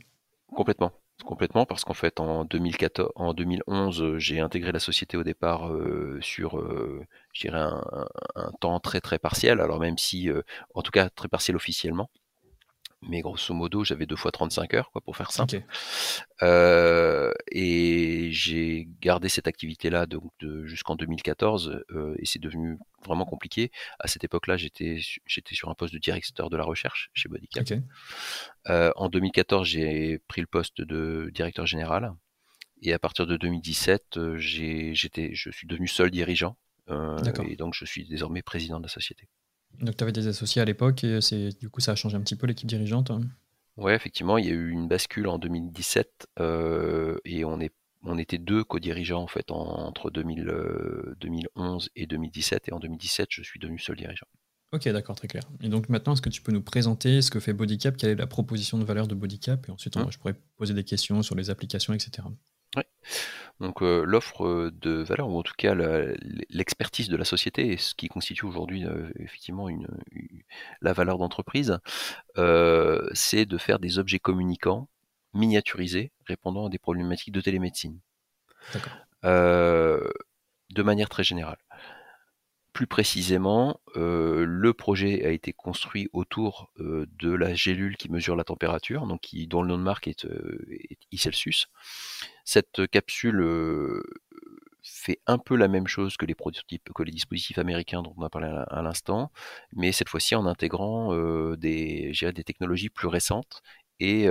Complètement. 0.53 0.91
Complètement, 1.25 1.65
parce 1.65 1.85
qu'en 1.85 1.93
fait, 1.93 2.19
en, 2.19 2.43
2014, 2.43 3.12
en 3.15 3.33
2011, 3.33 4.01
euh, 4.01 4.19
j'ai 4.19 4.39
intégré 4.39 4.71
la 4.71 4.79
société 4.79 5.15
au 5.15 5.23
départ 5.23 5.71
sur, 6.21 6.59
je 7.33 7.41
dirais, 7.41 7.59
un, 7.59 7.83
un, 8.35 8.51
temps 8.59 8.79
très 8.79 9.00
très 9.00 9.19
partiel. 9.19 9.62
Alors 9.62 9.79
même 9.79 9.97
si, 9.97 10.29
en 10.73 10.81
tout 10.81 10.91
cas, 10.91 11.09
très 11.09 11.27
partiel 11.27 11.55
officiellement 11.55 12.09
mais 13.07 13.22
grosso 13.22 13.53
modo, 13.53 13.83
j'avais 13.83 14.05
deux 14.05 14.15
fois 14.15 14.31
35 14.31 14.74
heures, 14.74 14.91
quoi, 14.91 15.01
pour 15.01 15.15
faire 15.17 15.31
simple. 15.31 15.63
Euh, 16.41 17.31
et 17.51 18.29
j'ai 18.31 18.88
gardé 19.01 19.29
cette 19.29 19.48
activité-là 19.48 20.05
jusqu'en 20.63 20.95
2014, 20.95 21.83
euh, 21.91 22.15
et 22.19 22.25
c'est 22.25 22.39
devenu 22.39 22.77
vraiment 23.05 23.25
compliqué. 23.25 23.72
À 24.00 24.07
cette 24.07 24.24
époque-là, 24.24 24.57
j'étais 24.57 25.00
j'étais 25.25 25.55
sur 25.55 25.69
un 25.69 25.75
poste 25.75 25.93
de 25.93 26.00
directeur 26.00 26.50
de 26.50 26.57
la 26.57 26.63
recherche 26.63 27.10
chez 27.13 27.29
Bodycap. 27.29 27.65
Euh, 28.69 28.91
en 28.95 29.10
2014, 29.10 29.67
j'ai 29.67 30.19
pris 30.27 30.41
le 30.41 30.48
poste 30.48 30.81
de 30.81 31.29
directeur 31.33 31.65
général, 31.65 32.13
et 32.81 32.93
à 32.93 33.00
partir 33.00 33.25
de 33.27 33.38
2017, 33.38 34.38
j'étais 34.38 35.31
je 35.33 35.50
suis 35.50 35.67
devenu 35.67 35.88
seul 35.88 36.12
dirigeant, 36.12 36.57
et 36.89 37.55
donc 37.55 37.74
je 37.74 37.86
suis 37.86 38.05
désormais 38.05 38.41
président 38.41 38.79
de 38.79 38.83
la 38.83 38.89
société. 38.89 39.27
Donc 39.82 39.98
tu 39.98 40.03
avais 40.03 40.12
des 40.12 40.27
associés 40.27 40.62
à 40.62 40.65
l'époque 40.65 41.03
et 41.03 41.22
c'est 41.22 41.58
du 41.60 41.70
coup 41.70 41.82
ça 41.82 41.94
a 41.94 41.96
changé 41.96 42.15
un 42.15 42.22
petit 42.22 42.36
peu 42.36 42.48
l'équipe 42.48 42.68
dirigeante. 42.68 43.12
Hein. 43.12 43.22
Ouais, 43.77 43.96
effectivement, 43.96 44.38
il 44.38 44.46
y 44.46 44.50
a 44.50 44.53
eu 44.53 44.70
une 44.70 44.88
bascule 44.88 45.27
en 45.27 45.39
2017 45.39 46.27
euh, 46.39 47.18
et 47.25 47.44
on 47.44 47.60
est 47.60 47.74
on 48.06 48.18
était 48.18 48.38
deux 48.38 48.63
co-dirigeants 48.63 49.22
en 49.22 49.27
fait 49.27 49.50
entre 49.50 50.12
2011 50.12 50.48
euh, 50.48 51.89
et 51.96 52.06
2017 52.06 52.68
et 52.68 52.74
en 52.74 52.80
2017 52.80 53.27
je 53.32 53.42
suis 53.42 53.60
devenu 53.60 53.80
seul 53.80 53.96
dirigeant. 53.96 54.27
Ok, 54.74 54.89
d'accord, 54.89 55.15
très 55.15 55.27
clair. 55.27 55.44
Et 55.62 55.70
donc 55.70 55.88
maintenant, 55.88 56.13
est-ce 56.13 56.22
que 56.22 56.30
tu 56.30 56.42
peux 56.42 56.51
nous 56.51 56.63
présenter 56.63 57.22
ce 57.22 57.30
que 57.30 57.39
fait 57.39 57.53
Bodycap, 57.53 57.96
quelle 57.96 58.10
est 58.10 58.15
la 58.15 58.25
proposition 58.25 58.80
de 58.80 58.84
valeur 58.84 59.08
de 59.08 59.13
Bodycap 59.13 59.70
Et 59.70 59.72
ensuite, 59.72 59.96
mmh. 59.96 60.08
je 60.10 60.18
pourrais 60.18 60.34
poser 60.58 60.74
des 60.74 60.84
questions 60.84 61.22
sur 61.22 61.36
les 61.36 61.51
applications, 61.51 61.94
etc. 61.94 62.27
Oui. 62.75 62.84
Donc 63.60 63.82
l'offre 63.82 64.72
de 64.74 65.03
valeur, 65.03 65.30
ou 65.30 65.38
en 65.38 65.44
tout 65.44 65.53
cas 65.58 65.75
l'expertise 66.50 67.08
de 67.10 67.15
la 67.15 67.25
société, 67.25 67.72
et 67.72 67.77
ce 67.77 67.94
qui 67.96 68.08
constitue 68.08 68.46
aujourd'hui 68.46 68.86
effectivement 69.20 69.70
une, 69.70 69.88
la 70.82 70.94
valeur 70.94 71.18
d'entreprise, 71.18 71.80
c'est 72.36 73.46
de 73.46 73.58
faire 73.58 73.80
des 73.80 74.00
objets 74.00 74.20
communicants 74.20 74.89
miniaturisés 75.34 76.12
répondant 76.25 76.68
à 76.68 76.70
des 76.70 76.80
problématiques 76.80 77.32
de 77.34 77.42
télémédecine. 77.42 78.00
de 79.24 80.84
manière 80.84 81.10
très 81.10 81.24
générale. 81.24 81.58
Plus 82.74 82.88
précisément, 82.88 83.80
le 83.96 84.72
projet 84.74 85.24
a 85.25 85.30
été 85.30 85.53
construit 85.53 86.10
autour 86.12 86.72
de 86.80 87.32
la 87.32 87.53
gélule 87.53 87.98
qui 87.98 88.12
mesure 88.12 88.36
la 88.36 88.44
température, 88.44 89.06
donc 89.06 89.22
qui, 89.22 89.48
dont 89.48 89.62
le 89.62 89.70
nom 89.70 89.77
de 89.77 89.84
marque 89.84 90.08
est, 90.08 90.25
est 90.25 91.18
Celsius. 91.18 91.68
Cette 92.46 92.88
capsule 92.88 93.42
fait 94.82 95.20
un 95.27 95.38
peu 95.38 95.56
la 95.56 95.68
même 95.68 95.88
chose 95.88 96.18
que 96.18 96.25
les 96.25 96.36
prototypes, 96.36 96.89
que 96.94 97.03
les 97.03 97.12
dispositifs 97.12 97.58
américains 97.58 98.01
dont 98.01 98.13
on 98.18 98.24
a 98.24 98.30
parlé 98.30 98.48
à, 98.48 98.82
l'instant, 98.82 99.32
mais 99.74 99.92
cette 99.92 100.10
fois-ci 100.10 100.36
en 100.36 100.46
intégrant 100.46 101.15
des, 101.56 102.12
des 102.12 102.44
technologies 102.44 102.89
plus 102.89 103.08
récentes 103.08 103.62
et 104.00 104.30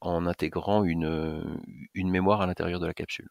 en 0.00 0.26
intégrant 0.26 0.84
une, 0.84 1.60
une 1.94 2.10
mémoire 2.10 2.40
à 2.40 2.46
l'intérieur 2.46 2.80
de 2.80 2.86
la 2.86 2.94
capsule. 2.94 3.30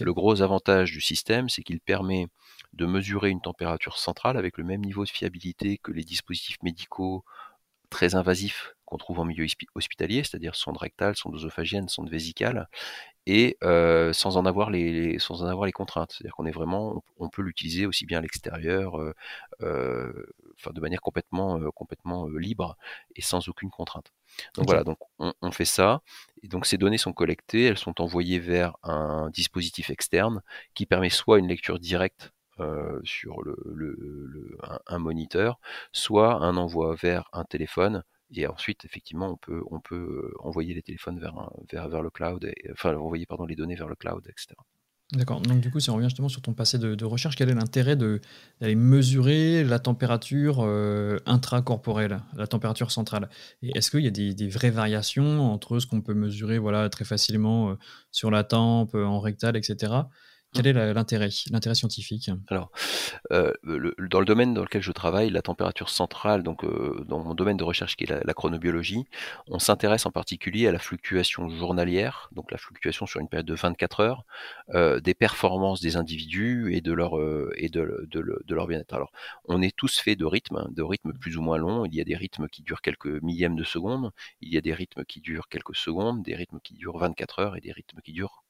Le 0.00 0.12
gros 0.12 0.42
avantage 0.42 0.92
du 0.92 1.00
système, 1.00 1.48
c'est 1.48 1.62
qu'il 1.62 1.80
permet 1.80 2.28
de 2.74 2.86
mesurer 2.86 3.30
une 3.30 3.40
température 3.40 3.98
centrale 3.98 4.36
avec 4.36 4.58
le 4.58 4.64
même 4.64 4.80
niveau 4.80 5.04
de 5.04 5.10
fiabilité 5.10 5.78
que 5.78 5.92
les 5.92 6.04
dispositifs 6.04 6.62
médicaux 6.62 7.24
très 7.90 8.14
invasifs 8.16 8.74
qu'on 8.84 8.98
trouve 8.98 9.20
en 9.20 9.24
milieu 9.24 9.46
hospitalier, 9.74 10.24
c'est-à-dire 10.24 10.56
sonde 10.56 10.76
rectale, 10.76 11.16
sonde 11.16 11.34
osophagienne, 11.36 11.88
sonde 11.88 12.10
vésicale, 12.10 12.68
et 13.26 13.56
euh, 13.62 14.12
sans 14.12 14.36
en 14.36 14.44
avoir 14.44 14.70
les, 14.70 15.18
sans 15.18 15.42
en 15.42 15.46
avoir 15.46 15.66
les 15.66 15.72
contraintes. 15.72 16.12
C'est-à-dire 16.12 16.34
qu'on 16.34 16.44
est 16.44 16.50
vraiment, 16.50 17.02
on, 17.18 17.28
peut 17.28 17.42
l'utiliser 17.42 17.86
aussi 17.86 18.04
bien 18.04 18.18
à 18.18 18.20
l'extérieur, 18.20 19.00
euh, 19.00 19.14
euh, 19.62 20.12
enfin 20.58 20.72
de 20.72 20.80
manière 20.80 21.00
complètement, 21.00 21.60
complètement 21.70 22.26
libre 22.28 22.76
et 23.16 23.22
sans 23.22 23.48
aucune 23.48 23.70
contrainte. 23.70 24.12
Donc 24.54 24.66
voilà, 24.66 24.84
donc 24.84 24.98
on, 25.18 25.50
fait 25.52 25.64
ça, 25.64 26.02
et 26.42 26.48
donc 26.48 26.66
ces 26.66 26.76
données 26.76 26.98
sont 26.98 27.12
collectées, 27.12 27.64
elles 27.64 27.78
sont 27.78 28.00
envoyées 28.00 28.40
vers 28.40 28.76
un 28.82 29.30
dispositif 29.30 29.90
externe 29.90 30.42
qui 30.74 30.84
permet 30.84 31.10
soit 31.10 31.38
une 31.38 31.48
lecture 31.48 31.78
directe 31.78 32.32
sur 33.04 33.42
le, 33.42 34.58
un, 34.86 34.98
moniteur, 34.98 35.58
soit 35.92 36.42
un 36.42 36.56
envoi 36.56 36.94
vers 36.94 37.28
un 37.32 37.44
téléphone. 37.44 38.02
Et 38.36 38.46
ensuite, 38.46 38.84
effectivement, 38.84 39.30
on 39.30 39.36
peut, 39.36 39.62
peut 39.84 40.32
envoyer 40.40 40.74
les 40.74 40.82
téléphones 40.82 41.20
vers, 41.20 41.34
le 42.02 42.10
cloud, 42.10 42.44
et, 42.44 42.70
enfin 42.72 42.96
envoyer 42.96 43.26
les 43.48 43.56
données 43.56 43.76
vers 43.76 43.88
le 43.88 43.94
cloud, 43.94 44.26
etc. 44.26 44.54
D'accord. 45.12 45.40
Donc 45.42 45.60
du 45.60 45.70
coup, 45.70 45.80
si 45.80 45.90
on 45.90 45.94
revient 45.94 46.06
justement 46.06 46.30
sur 46.30 46.40
ton 46.40 46.54
passé 46.54 46.78
de, 46.78 47.04
recherche, 47.04 47.36
quel 47.36 47.50
est 47.50 47.54
l'intérêt 47.54 47.94
d'aller 47.94 48.74
mesurer 48.74 49.62
la 49.62 49.78
température 49.78 50.62
intracorporelle, 51.26 52.22
la 52.36 52.46
température 52.46 52.90
centrale? 52.90 53.28
Est-ce 53.62 53.90
qu'il 53.90 54.00
y 54.00 54.08
a 54.08 54.10
des, 54.10 54.34
des, 54.34 54.48
vraies 54.48 54.70
variations 54.70 55.52
entre 55.52 55.78
ce 55.78 55.86
qu'on 55.86 56.00
peut 56.00 56.14
mesurer 56.14 56.58
voilà, 56.58 56.88
très 56.88 57.04
facilement 57.04 57.76
sur 58.10 58.30
la 58.30 58.44
tempe, 58.44 58.94
en 58.94 59.20
rectal, 59.20 59.56
etc. 59.56 59.92
Quel 60.54 60.68
est 60.68 60.72
l'intérêt, 60.94 61.30
l'intérêt 61.50 61.74
scientifique? 61.74 62.30
Alors, 62.46 62.70
euh, 63.32 63.52
dans 63.98 64.20
le 64.20 64.24
domaine 64.24 64.54
dans 64.54 64.62
lequel 64.62 64.82
je 64.82 64.92
travaille, 64.92 65.30
la 65.30 65.42
température 65.42 65.88
centrale, 65.88 66.44
donc 66.44 66.62
euh, 66.62 67.04
dans 67.08 67.18
mon 67.18 67.34
domaine 67.34 67.56
de 67.56 67.64
recherche 67.64 67.96
qui 67.96 68.04
est 68.04 68.24
la, 68.24 68.34
chronobiologie, 68.34 69.04
on 69.48 69.58
s'intéresse 69.58 70.06
en 70.06 70.12
particulier 70.12 70.68
à 70.68 70.72
la 70.72 70.78
fluctuation 70.78 71.48
journalière, 71.48 72.28
donc 72.30 72.52
la 72.52 72.58
fluctuation 72.58 73.04
sur 73.04 73.18
une 73.20 73.28
période 73.28 73.46
de 73.46 73.54
24 73.54 74.00
heures, 74.00 74.24
euh, 74.74 75.00
des 75.00 75.14
performances 75.14 75.80
des 75.80 75.96
individus 75.96 76.72
et 76.72 76.80
de 76.80 76.92
leur 76.92 77.14
et 77.56 77.68
de, 77.68 78.06
leur 78.48 78.66
bien-être. 78.68 78.94
Alors, 78.94 79.10
on 79.46 79.60
est 79.60 79.74
tous 79.76 79.98
faits 79.98 80.18
de 80.18 80.24
rythmes, 80.24 80.58
hein, 80.58 80.68
de 80.70 80.82
rythmes 80.82 81.12
plus 81.14 81.36
ou 81.36 81.42
moins 81.42 81.58
longs. 81.58 81.84
Il 81.84 81.94
y 81.96 82.00
a 82.00 82.04
des 82.04 82.16
rythmes 82.16 82.46
qui 82.48 82.62
durent 82.62 82.80
quelques 82.80 83.22
millièmes 83.22 83.56
de 83.56 83.64
seconde, 83.64 84.12
il 84.40 84.54
y 84.54 84.56
a 84.56 84.60
des 84.60 84.72
rythmes 84.72 85.04
qui 85.04 85.20
durent 85.20 85.48
quelques 85.48 85.74
secondes, 85.74 86.22
des 86.22 86.36
rythmes 86.36 86.60
qui 86.62 86.74
durent 86.74 86.98
24 86.98 87.40
heures 87.40 87.56
et 87.56 87.60
des 87.60 87.72
rythmes 87.72 88.00
qui 88.02 88.12
durent 88.12 88.43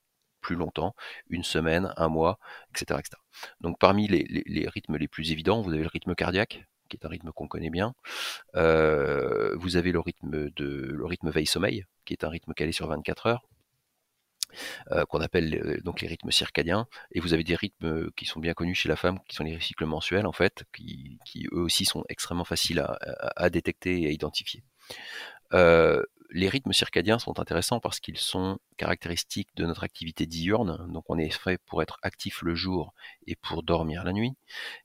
plus 0.45 0.57
longtemps, 0.57 0.95
une 1.31 1.43
semaine, 1.43 1.95
un 1.97 2.09
mois, 2.09 2.39
etc. 2.71 3.01
Donc 3.61 3.79
parmi 3.79 4.07
les, 4.07 4.69
rythmes 4.69 4.97
les 4.99 5.09
plus 5.09 5.33
évidents, 5.33 5.63
vous 5.63 5.73
avez 5.73 5.83
le 5.83 5.89
rythme 5.89 6.15
cardiaque, 6.15 6.67
qui 6.91 6.99
est 6.99 7.07
un 7.07 7.09
rythme 7.09 7.33
qu'on 7.33 7.49
connaît 7.49 7.71
bien. 7.71 7.95
Euh, 8.55 9.57
vous 9.57 9.77
avez 9.77 9.91
le 9.91 10.01
rythme 10.01 10.51
de 10.51 10.95
le 10.95 11.31
veille-sommeil, 11.31 11.87
qui 12.05 12.13
est 12.13 12.25
un 12.25 12.29
rythme 12.29 12.53
calé 12.53 12.73
sur 12.73 12.87
24 12.87 13.27
heures. 13.27 13.43
Euh, 14.93 15.05
qu'on 15.07 15.21
appelle 15.21 15.53
euh, 15.55 15.81
donc 15.83 16.01
les 16.01 16.07
rythmes 16.07 16.31
circadiens, 16.31 16.87
et 17.11 17.19
vous 17.19 17.33
avez 17.33 17.43
des 17.43 17.57
rythmes 17.57 18.11
qui 18.13 18.25
sont 18.25 18.39
bien 18.39 18.55
connus 18.55 18.77
chez 18.77 18.89
la 18.89 18.95
femme, 18.95 19.19
qui 19.27 19.35
sont 19.35 19.43
les 19.43 19.59
cycles 19.59 19.87
mensuels 19.87 20.27
en 20.27 20.33
fait, 20.33 20.63
qui, 20.73 21.19
eux 21.53 21.63
aussi 21.63 21.85
sont 21.87 22.05
extrêmement 22.09 22.45
faciles 22.45 22.87
à, 23.35 23.51
détecter 23.51 24.03
et 24.03 24.07
à 24.07 24.11
identifier 24.11 24.63
les 26.35 26.49
rythmes 26.49 26.73
circadiens 26.73 27.21
sont 27.21 27.39
intéressants 27.39 27.79
parce 27.79 28.01
qu'ils 28.01 28.19
sont 28.19 28.59
caractéristiques 28.77 29.51
de 29.55 29.65
notre 29.65 29.85
activité 29.85 30.27
diurne. 30.27 30.93
Donc 30.93 31.05
on 31.09 31.17
est 31.17 31.31
fait 31.31 31.59
pour 31.65 31.81
être 31.81 31.99
actif 32.03 32.43
le 32.43 32.57
jour 32.57 32.93
et 33.29 33.37
pour 33.37 33.63
dormir 33.63 34.03
la 34.03 34.13
nuit. 34.13 34.35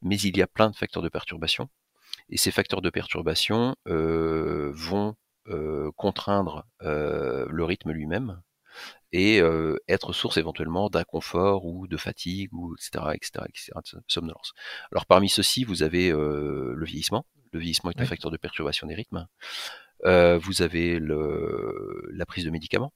Mais 0.04 0.18
il 0.20 0.38
y 0.38 0.44
a 0.44 0.48
plein 0.48 0.70
de 0.70 0.76
facteurs 0.76 1.02
de 1.02 1.10
perturbation. 1.10 1.68
Et 2.30 2.38
ces 2.38 2.52
facteurs 2.52 2.84
de 2.84 2.92
perturbation 2.92 3.76
euh, 3.88 4.72
vont 4.76 5.16
euh, 5.48 5.92
contraindre 5.98 6.68
euh, 6.84 7.48
le 7.50 7.64
rythme 7.66 7.92
lui-même 7.92 8.42
et 9.12 9.42
être 9.88 10.14
source 10.14 10.38
éventuellement 10.38 10.88
d'inconfort 10.88 11.66
ou 11.66 11.88
de 11.88 11.98
fatigue 11.98 12.54
ou 12.54 12.76
etc 12.76 13.06
etc 13.16 13.46
etc 13.50 13.72
de 13.76 14.04
somnolence. 14.08 14.54
Alors 14.92 15.08
parmi 15.08 15.30
ceux-ci 15.30 15.64
vous 15.64 15.82
avez 15.82 16.12
le 16.12 16.86
vieillissement. 16.86 17.26
Le 17.52 17.60
vieillissement 17.60 17.90
est 17.90 18.00
un 18.00 18.06
facteur 18.06 18.30
de 18.30 18.38
perturbation 18.38 18.86
des 18.86 18.94
rythmes. 18.94 19.28
Euh, 20.06 20.38
vous 20.38 20.62
avez 20.62 21.00
la 21.00 22.26
prise 22.26 22.46
de 22.46 22.50
médicaments, 22.50 22.94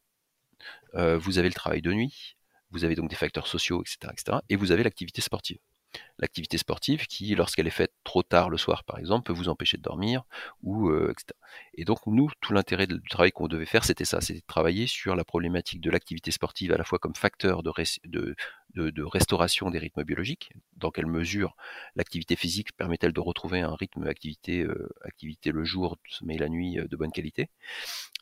euh, 0.95 1.17
vous 1.17 1.37
avez 1.37 1.47
le 1.47 1.53
travail 1.53 1.81
de 1.81 1.91
nuit, 1.91 2.35
vous 2.71 2.83
avez 2.83 2.95
donc 2.95 3.09
des 3.09 3.15
facteurs 3.15 3.47
sociaux, 3.47 3.81
etc., 3.81 4.11
etc. 4.11 4.37
et 4.49 4.55
vous 4.55 4.71
avez 4.71 4.83
l'activité 4.83 5.21
sportive. 5.21 5.59
L'activité 6.17 6.57
sportive 6.57 7.05
qui, 7.05 7.35
lorsqu'elle 7.35 7.67
est 7.67 7.71
faite 7.71 7.93
trop 8.03 8.23
tard 8.23 8.49
le 8.49 8.57
soir, 8.57 8.83
par 8.83 8.97
exemple, 8.97 9.25
peut 9.25 9.33
vous 9.33 9.47
empêcher 9.47 9.77
de 9.77 9.83
dormir, 9.83 10.23
ou 10.63 10.89
euh, 10.89 11.11
etc. 11.11 11.37
Et 11.75 11.85
donc 11.85 11.99
nous, 12.07 12.29
tout 12.41 12.53
l'intérêt 12.53 12.87
du 12.87 12.99
travail 13.09 13.31
qu'on 13.31 13.47
devait 13.47 13.65
faire, 13.65 13.83
c'était 13.83 14.05
ça, 14.05 14.19
c'était 14.21 14.39
de 14.39 14.45
travailler 14.47 14.87
sur 14.87 15.15
la 15.15 15.23
problématique 15.23 15.81
de 15.81 15.91
l'activité 15.91 16.31
sportive 16.31 16.71
à 16.71 16.77
la 16.77 16.83
fois 16.83 16.97
comme 16.97 17.15
facteur 17.15 17.61
de, 17.61 17.71
de, 18.05 18.35
de, 18.75 19.03
restauration 19.03 19.69
des 19.69 19.79
rythmes 19.79 20.03
biologiques, 20.03 20.51
dans 20.77 20.91
quelle 20.91 21.05
mesure 21.05 21.55
l'activité 21.95 22.35
physique 22.35 22.75
permet-elle 22.75 23.13
de 23.13 23.19
retrouver 23.19 23.61
un 23.61 23.75
rythme 23.75 24.07
activité, 24.07 24.61
euh, 24.61 24.89
activité 25.01 25.51
le 25.51 25.63
jour, 25.63 25.97
sommeil 26.09 26.37
la 26.37 26.49
nuit 26.49 26.79
euh, 26.79 26.87
de 26.87 26.95
bonne 26.95 27.11
qualité, 27.11 27.49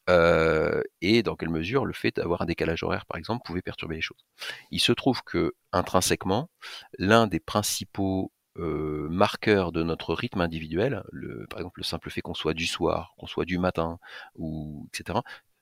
euh, 0.09 0.81
et 1.01 1.23
dans 1.23 1.35
quelle 1.35 1.49
mesure 1.49 1.85
le 1.85 1.93
fait 1.93 2.15
d'avoir 2.15 2.41
un 2.41 2.45
décalage 2.45 2.83
horaire, 2.83 3.05
par 3.05 3.17
exemple, 3.17 3.43
pouvait 3.45 3.61
perturber 3.61 3.95
les 3.95 4.01
choses? 4.01 4.25
Il 4.71 4.79
se 4.79 4.91
trouve 4.91 5.21
que 5.23 5.53
intrinsèquement, 5.71 6.49
l'un 6.97 7.27
des 7.27 7.39
principaux 7.39 8.31
marqueurs 8.57 9.71
de 9.71 9.81
notre 9.81 10.13
rythme 10.13 10.41
individuel, 10.41 11.03
par 11.49 11.59
exemple 11.59 11.79
le 11.79 11.83
simple 11.85 12.09
fait 12.09 12.21
qu'on 12.21 12.33
soit 12.33 12.53
du 12.53 12.67
soir, 12.67 13.13
qu'on 13.17 13.25
soit 13.25 13.45
du 13.45 13.57
matin, 13.57 13.97
ou 14.35 14.87
etc. 14.93 15.19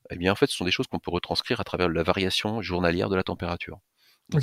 Eh 0.10 0.16
bien 0.18 0.32
en 0.32 0.36
fait, 0.36 0.48
ce 0.48 0.58
sont 0.58 0.66
des 0.66 0.72
choses 0.72 0.88
qu'on 0.88 1.00
peut 1.00 1.12
retranscrire 1.12 1.60
à 1.60 1.64
travers 1.64 1.88
la 1.88 2.04
variation 2.04 2.62
journalière 2.64 3.10
de 3.10 3.16
la 3.16 3.24
température. 3.24 3.80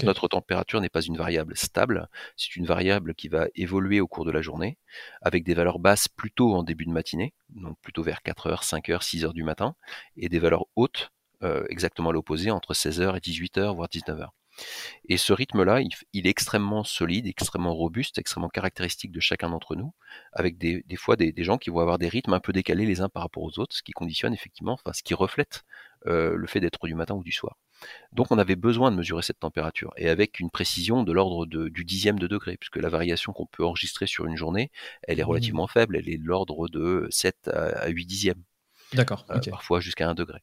Notre 0.03 0.29
température 0.29 0.81
n'est 0.81 0.89
pas 0.89 1.01
une 1.01 1.17
variable 1.17 1.57
stable, 1.57 2.09
c'est 2.37 2.57
une 2.57 2.67
variable 2.67 3.15
qui 3.15 3.29
va 3.29 3.47
évoluer 3.55 4.01
au 4.01 4.09
cours 4.09 4.25
de 4.25 4.33
la 4.33 4.43
journée, 4.43 4.79
avec 5.23 5.45
des 5.45 5.55
valeurs 5.55 5.79
basses 5.79 6.09
plutôt 6.09 6.55
en 6.55 6.65
début 6.65 6.87
de 6.87 6.91
matinée, 6.91 7.35
donc 7.51 7.79
plutôt 7.81 8.03
vers 8.03 8.21
4h, 8.25 8.65
5h, 8.65 9.03
6h 9.03 9.33
du 9.33 9.45
matin, 9.45 9.77
et 10.17 10.29
des 10.29 10.41
valeurs 10.41 10.67
hautes, 10.75 11.13
euh, 11.43 11.65
exactement 11.69 12.11
l'opposé, 12.11 12.51
entre 12.51 12.75
16h 12.75 13.17
et 13.17 13.21
18h, 13.21 13.75
voire 13.75 13.89
19h. 13.89 14.29
Et 15.09 15.17
ce 15.19 15.33
rythme-là, 15.33 15.83
il, 16.13 16.27
est 16.27 16.31
extrêmement 16.31 16.83
solide, 16.83 17.27
extrêmement 17.27 17.75
robuste, 17.75 18.19
extrêmement 18.19 18.49
caractéristique 18.49 19.13
de 19.13 19.21
chacun 19.21 19.51
d'entre 19.51 19.77
nous, 19.77 19.93
avec 20.33 20.59
des, 20.59 20.83
fois 20.97 21.17
des, 21.17 21.33
gens 21.45 21.59
qui 21.59 21.71
vont 21.71 21.81
avoir 21.81 21.99
des 21.99 22.09
rythmes 22.09 22.33
un 22.33 22.41
peu 22.41 22.53
décalés 22.53 22.87
les 22.87 23.01
uns 23.01 23.09
par 23.09 23.23
rapport 23.23 23.43
aux 23.43 23.59
autres, 23.59 23.77
ce 23.77 23.83
qui 23.83 23.93
conditionne 23.93 24.33
effectivement, 24.33 24.73
enfin 24.73 24.93
ce 24.93 25.03
qui 25.03 25.15
reflète 25.15 25.65
euh, 26.07 26.35
le 26.37 26.47
fait 26.47 26.61
d'être 26.61 26.87
du 26.87 26.95
matin 26.95 27.15
ou 27.15 27.23
du 27.23 27.33
soir. 27.33 27.57
Donc 28.13 28.31
on 28.31 28.39
avait 28.39 28.57
besoin 28.57 28.91
de 28.91 28.97
mesurer 28.97 29.23
cette 29.23 29.41
température, 29.41 29.93
et 29.97 30.09
avec 30.09 30.41
une 30.41 30.51
précision 30.51 31.03
de 31.03 31.13
l'ordre 31.13 31.47
du 31.47 31.85
dixième 31.85 32.19
de 32.19 32.27
degré, 32.27 32.57
puisque 32.57 32.77
la 32.77 32.89
variation 32.89 33.33
qu'on 33.33 33.47
peut 33.47 33.65
enregistrer 33.65 34.07
sur 34.07 34.27
une 34.27 34.37
journée, 34.37 34.71
elle 35.03 35.21
est 35.21 35.23
mmh. 35.23 35.27
relativement 35.27 35.67
faible, 35.67 35.97
elle 35.97 36.09
est 36.09 36.19
de 36.19 36.27
l'ordre 36.27 36.69
de 36.69 37.07
7 37.11 37.49
à 37.49 37.89
8 37.89 38.07
dixièmes. 38.07 38.43
D'accord. 38.93 39.27
Euh, 39.31 39.41
parfois 39.51 39.81
jusqu'à 39.81 40.09
1 40.09 40.15
degré. 40.15 40.41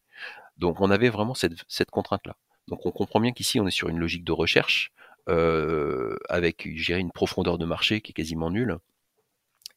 Donc 0.58 0.82
on 0.82 0.92
avait 0.92 1.10
vraiment 1.10 1.34
cette, 1.34 1.92
contrainte-là. 1.92 2.36
Donc 2.68 2.86
on 2.86 2.92
comprend 2.92 3.20
bien 3.20 3.32
qu'ici 3.32 3.60
on 3.60 3.68
est 3.68 3.72
sur 3.72 3.90
une 3.90 4.00
logique 4.00 4.24
de 4.24 4.32
recherche, 4.32 4.92
euh, 5.30 6.16
avec 6.30 6.66
une 6.66 7.12
profondeur 7.12 7.58
de 7.58 7.66
marché 7.66 8.02
qui 8.02 8.12
est 8.12 8.14
quasiment 8.14 8.52
nulle, 8.52 8.78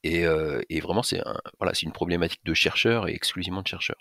Euh, 0.05 0.63
et, 0.69 0.81
vraiment, 0.81 1.03
c'est 1.03 1.23
voilà, 1.59 1.73
une 1.83 1.93
problématique 1.93 2.45
de 2.45 2.55
chercheurs 2.55 3.09
et 3.09 3.13
exclusivement 3.13 3.63
de 3.63 3.67
chercheurs. 3.67 3.99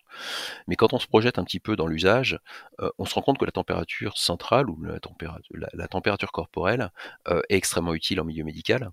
Mais 0.68 0.76
quand 0.76 0.94
on 0.94 1.00
se 1.00 1.08
projette 1.08 1.40
un 1.40 1.44
petit 1.44 1.60
peu 1.60 1.76
dans 1.76 1.88
l'usage, 1.88 2.40
euh, 2.80 2.90
on 2.98 3.06
se 3.06 3.16
rend 3.16 3.22
compte 3.22 3.38
que 3.38 3.46
la 3.46 3.52
température 3.52 4.18
centrale 4.18 4.70
ou 4.70 4.82
la 4.84 5.00
température, 5.00 5.56
la, 5.74 5.88
température 5.88 6.32
corporelle 6.32 6.92
euh, 7.28 7.42
est 7.50 7.56
extrêmement 7.56 7.94
utile 7.94 8.20
en 8.22 8.26
milieu 8.26 8.44
médical. 8.44 8.92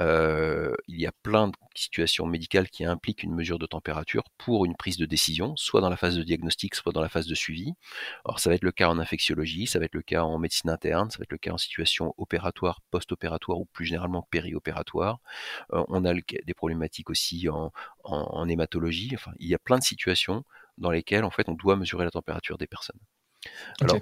Euh, 0.00 0.74
il 0.88 1.00
y 1.00 1.06
a 1.06 1.12
plein 1.22 1.48
de 1.48 1.52
situations 1.74 2.26
médicales 2.26 2.68
qui 2.68 2.84
impliquent 2.84 3.22
une 3.22 3.34
mesure 3.34 3.58
de 3.58 3.66
température 3.66 4.24
pour 4.36 4.64
une 4.64 4.76
prise 4.76 4.96
de 4.98 5.06
décision, 5.06 5.56
soit 5.56 5.80
dans 5.80 5.88
la 5.88 5.96
phase 5.96 6.16
de 6.16 6.22
diagnostic, 6.22 6.74
soit 6.74 6.92
dans 6.92 7.00
la 7.00 7.08
phase 7.08 7.26
de 7.26 7.34
suivi. 7.34 7.72
Alors 8.24 8.40
ça 8.40 8.50
va 8.50 8.56
être 8.56 8.64
le 8.64 8.72
cas 8.72 8.88
en 8.88 8.98
infectiologie, 8.98 9.66
ça 9.66 9.78
va 9.78 9.86
être 9.86 9.94
le 9.94 10.02
cas 10.02 10.22
en 10.22 10.38
médecine 10.38 10.70
interne, 10.70 11.10
ça 11.10 11.18
va 11.18 11.22
être 11.22 11.32
le 11.32 11.38
cas 11.38 11.52
en 11.52 11.58
situation 11.58 12.14
opératoire, 12.18 12.80
post-opératoire 12.90 13.58
ou 13.58 13.64
plus 13.66 13.86
généralement 13.86 14.26
périopératoire. 14.30 15.20
Euh, 15.72 15.84
on 15.88 16.04
a 16.04 16.12
des 16.14 16.54
problématiques 16.54 17.10
aussi 17.10 17.48
en, 17.48 17.72
en, 18.04 18.48
hématologie. 18.48 19.10
Enfin, 19.14 19.32
il 19.38 19.48
y 19.48 19.54
a 19.54 19.58
plein 19.58 19.78
de 19.78 19.84
situations 19.84 20.44
dans 20.78 20.90
lesquelles 20.90 21.24
en 21.24 21.30
fait 21.30 21.48
on 21.48 21.54
doit 21.54 21.76
mesurer 21.76 22.04
la 22.04 22.10
température 22.10 22.58
des 22.58 22.66
personnes. 22.66 23.00
Alors, 23.80 23.98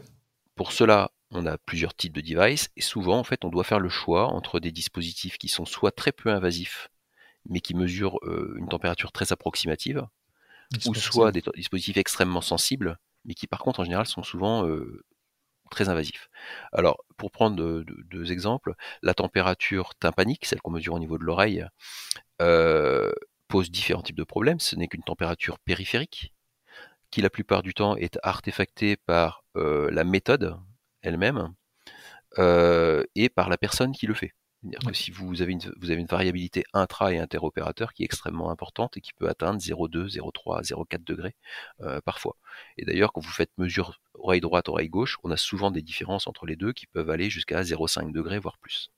pour 0.55 0.73
cela, 0.73 1.11
on 1.35 1.47
a 1.47 1.59
plusieurs 1.59 1.95
types 1.95 2.13
de 2.13 2.21
devices 2.21 2.71
et 2.77 2.81
souvent 2.81 3.19
en 3.19 3.25
fait 3.25 3.45
on 3.45 3.51
doit 3.51 3.65
faire 3.65 3.81
le 3.81 3.89
choix 3.89 4.27
entre 4.29 4.61
des 4.61 4.73
dispositifs 4.73 5.37
qui 5.37 5.49
sont 5.49 5.67
soit 5.67 5.91
très 5.91 6.13
peu 6.13 6.31
invasifs 6.31 6.91
mais 7.47 7.61
qui 7.61 7.75
mesurent 7.75 8.19
euh, 8.23 8.55
une 8.57 8.69
température 8.69 9.13
très 9.13 9.33
approximative 9.33 10.07
ou 10.87 10.95
soit 10.95 11.33
des 11.33 11.43
dispositifs 11.57 11.97
extrêmement 11.97 12.41
sensibles 12.41 12.99
mais 13.25 13.35
qui 13.35 13.47
par 13.47 13.59
contre 13.59 13.81
en 13.81 13.85
général 13.85 14.07
sont 14.07 14.23
souvent 14.23 14.67
euh, 14.67 15.05
très 15.71 15.89
invasifs. 15.89 16.29
Alors 16.73 17.05
pour 17.17 17.31
prendre 17.31 17.85
deux, 17.87 18.33
exemples, 18.33 18.75
la 19.03 19.15
température 19.15 19.95
tympanique, 19.95 20.45
celle 20.45 20.61
qu'on 20.61 20.71
mesure 20.71 20.95
au 20.95 20.99
niveau 20.99 21.19
de 21.19 21.25
l'oreille, 21.25 21.67
euh, 22.43 23.13
pose 23.49 23.71
différents 23.71 24.03
types 24.03 24.17
de 24.17 24.25
problèmes. 24.25 24.61
Ce 24.61 24.77
n'est 24.77 24.89
qu'une 24.89 25.03
température 25.03 25.59
périphérique 25.59 26.33
qui 27.11 27.23
la 27.23 27.31
plupart 27.31 27.63
du 27.63 27.73
temps 27.73 27.97
est 27.97 28.19
artefactée 28.23 28.97
par 28.97 29.45
la 29.55 30.05
méthode 30.05 30.59
elle-même 31.05 31.55
euh, 32.39 33.05
et 33.15 33.29
par 33.29 33.49
la 33.49 33.57
personne 33.57 33.93
qui 33.93 34.07
le 34.07 34.15
fait. 34.15 34.33
C'est-à-dire 34.63 34.89
que 34.91 34.95
si 34.97 35.11
vous 35.11 35.43
avez, 35.43 35.53
une, 35.53 35.61
vous 35.79 35.91
avez 35.91 36.01
une 36.01 36.07
variabilité 36.07 36.65
intra- 36.73 37.13
et 37.13 37.19
interopérateur 37.19 37.93
qui 37.93 38.03
est 38.03 38.07
extrêmement 38.07 38.51
importante 38.51 38.97
et 38.97 39.03
qui 39.03 39.13
peut 39.13 39.29
atteindre 39.29 39.61
0,2, 39.61 40.09
0,3, 40.09 40.63
0,4 40.63 41.05
degrés 41.05 41.35
euh, 41.83 42.01
parfois. 42.01 42.37
Et 42.79 42.87
d'ailleurs, 42.87 43.13
quand 43.13 43.21
vous 43.21 43.31
faites 43.31 43.51
mesure 43.59 44.01
oreille 44.15 44.41
droite, 44.41 44.71
oreille 44.71 44.89
gauche, 44.89 45.19
on 45.23 45.31
a 45.31 45.37
souvent 45.37 45.71
des 45.71 45.83
différences 45.83 46.27
entre 46.27 46.47
les 46.47 46.57
deux 46.57 46.73
qui 46.73 46.87
peuvent 46.87 47.11
aller 47.11 47.29
jusqu'à 47.29 47.63
0,5 47.63 48.11
degrés, 48.11 48.39
voire 48.39 48.57
plus. 48.57 48.91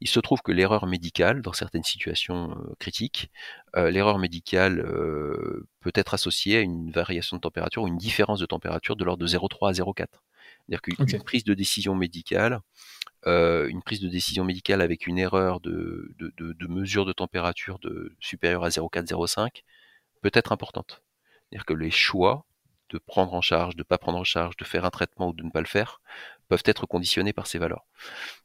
Il 0.00 0.08
se 0.08 0.20
trouve 0.20 0.42
que 0.42 0.52
l'erreur 0.52 0.86
médicale, 0.86 1.42
dans 1.42 1.52
certaines 1.52 1.84
situations 1.84 2.52
euh, 2.52 2.74
critiques, 2.78 3.30
l'erreur 3.74 4.18
médicale 4.18 4.84
peut 5.80 5.92
être 5.94 6.14
associée 6.14 6.58
à 6.58 6.60
une 6.60 6.92
variation 6.92 7.36
de 7.36 7.40
température 7.40 7.82
ou 7.82 7.88
une 7.88 7.98
différence 7.98 8.38
de 8.38 8.46
température 8.46 8.94
de 8.94 9.04
l'ordre 9.04 9.22
de 9.22 9.26
0,3 9.26 9.70
à 9.70 9.72
0,4. 9.72 10.06
C'est-à-dire 10.68 10.82
qu'une 10.82 11.22
prise 11.22 11.44
de 11.44 11.54
décision 11.54 11.94
médicale, 11.94 12.60
euh, 13.26 13.68
une 13.68 13.82
prise 13.82 14.00
de 14.00 14.08
décision 14.08 14.44
médicale 14.44 14.80
avec 14.80 15.06
une 15.06 15.18
erreur 15.18 15.60
de, 15.60 16.14
de, 16.18 16.66
mesure 16.66 17.06
de 17.06 17.12
température 17.12 17.78
de 17.78 18.14
supérieure 18.20 18.64
à 18.64 18.68
0,4-0,5 18.68 19.62
peut 20.20 20.30
être 20.34 20.52
importante. 20.52 21.02
C'est-à-dire 21.50 21.64
que 21.64 21.74
les 21.74 21.90
choix 21.90 22.44
de 22.90 22.98
prendre 22.98 23.32
en 23.34 23.40
charge, 23.40 23.76
de 23.76 23.80
ne 23.80 23.84
pas 23.84 23.98
prendre 23.98 24.18
en 24.18 24.24
charge, 24.24 24.56
de 24.56 24.64
faire 24.64 24.84
un 24.84 24.90
traitement 24.90 25.28
ou 25.28 25.32
de 25.32 25.42
ne 25.42 25.50
pas 25.50 25.60
le 25.60 25.66
faire, 25.66 26.00
peuvent 26.48 26.62
être 26.66 26.86
conditionnés 26.86 27.32
par 27.32 27.46
ces 27.46 27.58
valeurs. 27.58 27.86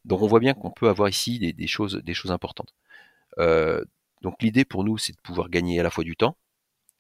Donc 0.06 0.22
on 0.22 0.28
voit 0.28 0.40
bien 0.40 0.54
qu'on 0.54 0.72
peut 0.72 0.88
avoir 0.88 1.10
ici 1.10 1.40
des, 1.40 1.68
choses, 1.68 1.96
des 1.96 2.14
choses 2.14 2.32
importantes. 2.32 2.74
Euh, 3.38 3.84
donc 4.22 4.42
l'idée 4.42 4.66
pour 4.66 4.84
nous, 4.84 4.98
c'est 4.98 5.14
de 5.14 5.22
pouvoir 5.22 5.50
gagner 5.50 5.80
à 5.80 5.84
la 5.84 5.90
fois 5.90 6.04
du 6.04 6.16
temps, 6.16 6.38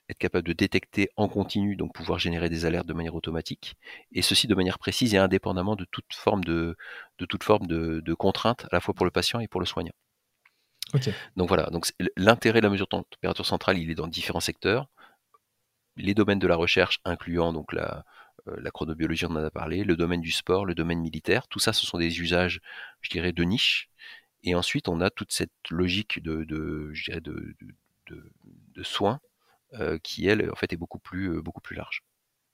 être 0.10 0.18
capable 0.18 0.48
de 0.48 0.54
détecter 0.54 1.10
en 1.16 1.28
continu, 1.30 1.76
donc 1.76 1.94
pouvoir 1.94 2.20
générer 2.20 2.50
des 2.50 2.66
alertes 2.66 2.88
de 2.88 2.94
manière 2.94 3.16
automatique, 3.16 3.76
et 4.12 4.22
ceci 4.24 4.48
de 4.48 4.56
manière 4.56 4.80
précise 4.80 5.14
et 5.14 5.18
indépendamment 5.18 5.76
de 5.76 5.86
toute 5.86 6.12
forme 6.14 6.44
de, 6.44 6.76
de 7.20 7.26
toute 7.26 7.44
forme 7.44 7.68
de, 7.68 8.02
de 8.04 8.14
contrainte, 8.16 8.66
à 8.66 8.70
la 8.74 8.82
fois 8.82 8.94
pour 8.94 9.06
le 9.06 9.12
patient 9.12 9.40
et 9.40 9.48
pour 9.48 9.62
le 9.62 9.68
soignant. 9.68 9.94
Donc 11.36 11.48
voilà, 11.48 11.70
donc 11.70 11.92
l'intérêt 12.18 12.60
de 12.62 12.66
la 12.66 12.72
mesure 12.72 12.88
de 12.88 13.04
température 13.12 13.46
centrale, 13.46 13.78
il 13.78 13.92
est 13.92 13.96
dans 13.96 14.08
différents 14.08 14.40
secteurs. 14.40 14.88
Les 15.96 16.16
domaines 16.16 16.40
de 16.40 16.48
la 16.48 16.56
recherche, 16.56 17.00
incluant 17.06 17.54
donc 17.54 17.72
la, 17.74 18.04
euh, 18.48 18.56
la 18.60 18.72
chronobiologie, 18.72 19.26
on 19.26 19.32
en 19.32 19.44
a 19.44 19.52
parlé, 19.52 19.84
le 19.84 19.96
domaine 19.96 20.22
du 20.22 20.32
sport, 20.32 20.66
le 20.66 20.74
domaine 20.74 21.00
militaire, 21.00 21.48
tout 21.48 21.60
ça, 21.60 21.74
ce 21.74 21.86
sont 21.86 22.00
des 22.00 22.20
usages, 22.20 22.62
je 23.02 23.10
dirais, 23.12 23.34
de 23.34 23.44
niche. 23.44 23.90
Et 24.42 24.56
ensuite, 24.56 24.88
on 24.88 25.02
a 25.02 25.12
toute 25.12 25.32
cette 25.32 25.52
logique 25.70 26.24
de, 26.24 26.46
de 26.46 26.92
je 26.94 27.04
dirais, 27.04 27.22
de, 27.22 27.56
de, 28.08 28.32
de 28.74 28.84
soins 28.84 29.20
qui 30.04 30.28
elle 30.28 30.50
en 30.52 30.56
fait 30.56 30.72
est 30.74 30.78
beaucoup 30.78 31.00
plus, 31.00 31.30
euh, 31.30 31.42
large. 31.76 32.04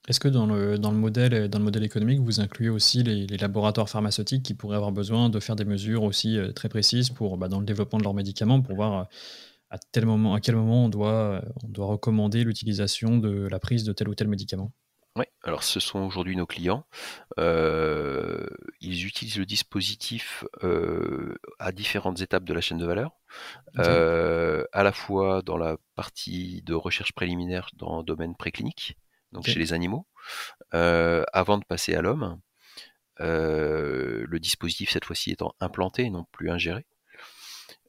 Est-ce 0.08 0.20
que 0.20 0.28
dans 0.28 0.46
le, 0.46 0.78
dans, 0.78 0.92
le 0.92 0.98
modèle, 0.98 1.84
économique, 1.84 2.20
vous 2.20 2.40
incluez 2.40 2.70
aussi 2.70 3.02
les, 3.02 3.26
laboratoires 3.38 3.90
pharmaceutiques 3.90 4.44
qui 4.44 4.54
pourraient 4.54 4.76
avoir 4.76 4.92
besoin 4.92 5.30
de 5.30 5.40
faire 5.40 5.56
des 5.56 5.66
mesures 5.66 6.04
aussi 6.04 6.38
euh, 6.38 6.52
très 6.52 6.70
précises 6.70 7.12
bah, 7.38 7.48
dans 7.48 7.60
le 7.60 7.66
développement 7.66 7.98
de 7.98 8.04
leurs 8.04 8.14
médicaments 8.14 8.62
pour 8.62 8.76
voir 8.76 9.08
à, 9.72 9.78
quel 9.92 10.06
moment 10.06 10.86
on 10.86 10.90
doit 10.90 11.42
recommander 11.78 12.44
l'utilisation 12.44 13.18
de 13.18 13.48
la 13.48 13.60
prise 13.60 13.84
de 13.84 13.94
tel 13.94 14.08
ou 14.08 14.16
tel 14.16 14.28
médicament? 14.28 14.72
Oui, 15.18 15.26
alors 15.44 15.64
ce 15.64 15.80
sont 15.80 16.00
aujourd'hui 16.00 16.36
nos 16.36 16.46
clients. 16.46 16.86
Euh, 17.40 18.46
ils 18.82 19.06
utilisent 19.06 19.38
le 19.38 19.46
dispositif 19.46 20.44
euh, 20.62 21.38
à 21.58 21.72
différentes 21.72 22.20
étapes 22.20 22.44
de 22.44 22.54
la 22.54 22.60
chaîne 22.60 22.80
de 22.80 22.86
valeur, 22.86 23.12
euh, 23.80 24.66
à 24.74 24.84
la 24.84 24.92
fois 24.92 25.42
dans 25.42 25.58
la 25.58 25.78
partie 25.96 26.62
de 26.64 26.74
recherche 26.74 27.14
préliminaire 27.14 27.70
dans 27.76 28.00
le 28.00 28.04
domaine 28.04 28.36
préclinique, 28.36 28.98
donc 29.32 29.46
chez 29.46 29.58
les 29.58 29.72
animaux, 29.72 30.06
avant 30.72 31.58
de 31.60 31.66
passer 31.66 31.96
à 31.96 32.02
l'homme. 32.02 32.42
le 33.20 34.38
dispositif 34.40 34.90
cette 34.92 35.06
fois-ci 35.06 35.32
étant 35.32 35.56
implanté 35.62 36.04
et 36.04 36.10
non 36.10 36.26
plus 36.34 36.50
ingéré. 36.50 36.86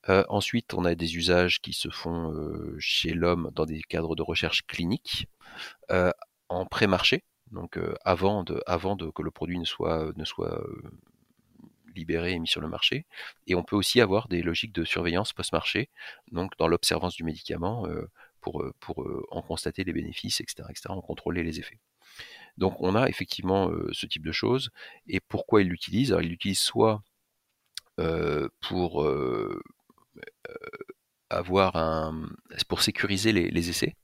ensuite, 0.06 0.74
on 0.74 0.84
a 0.84 0.94
des 0.94 1.16
usages 1.16 1.60
qui 1.60 1.72
se 1.72 1.90
font 1.90 2.32
chez 2.78 3.14
l'homme 3.14 3.50
dans 3.52 3.66
des 3.66 3.82
cadres 3.82 4.14
de 4.14 4.22
recherche 4.22 4.64
clinique 4.68 5.26
en 6.48 6.66
pré-marché, 6.66 7.24
donc 7.50 7.78
avant, 8.04 8.44
de, 8.44 8.60
avant 8.66 8.96
de, 8.96 9.10
que 9.10 9.22
le 9.22 9.30
produit 9.30 9.58
ne 9.58 9.64
soit, 9.64 10.12
ne 10.16 10.24
soit 10.24 10.64
libéré 11.94 12.32
et 12.32 12.38
mis 12.38 12.48
sur 12.48 12.60
le 12.60 12.68
marché. 12.68 13.06
Et 13.46 13.54
on 13.54 13.62
peut 13.62 13.76
aussi 13.76 14.00
avoir 14.00 14.28
des 14.28 14.42
logiques 14.42 14.72
de 14.72 14.84
surveillance 14.84 15.32
post-marché, 15.32 15.88
donc 16.30 16.56
dans 16.58 16.68
l'observance 16.68 17.14
du 17.14 17.24
médicament, 17.24 17.86
pour, 18.40 18.64
pour 18.80 19.06
en 19.30 19.42
constater 19.42 19.84
les 19.84 19.92
bénéfices, 19.92 20.40
etc., 20.40 20.68
etc., 20.70 20.88
en 20.88 21.00
contrôler 21.00 21.42
les 21.42 21.58
effets. 21.58 21.78
Donc 22.58 22.80
on 22.80 22.94
a 22.94 23.08
effectivement 23.08 23.70
ce 23.92 24.06
type 24.06 24.24
de 24.24 24.32
choses. 24.32 24.70
Et 25.06 25.20
pourquoi 25.20 25.62
il 25.62 25.68
l'utilise? 25.68 26.12
Alors 26.12 26.22
il 26.22 26.30
l'utilise 26.30 26.60
soit 26.60 27.02
pour 28.60 29.08
avoir 31.30 31.76
un, 31.76 32.28
pour 32.68 32.82
sécuriser 32.82 33.32
les 33.32 33.70
essais. 33.70 33.94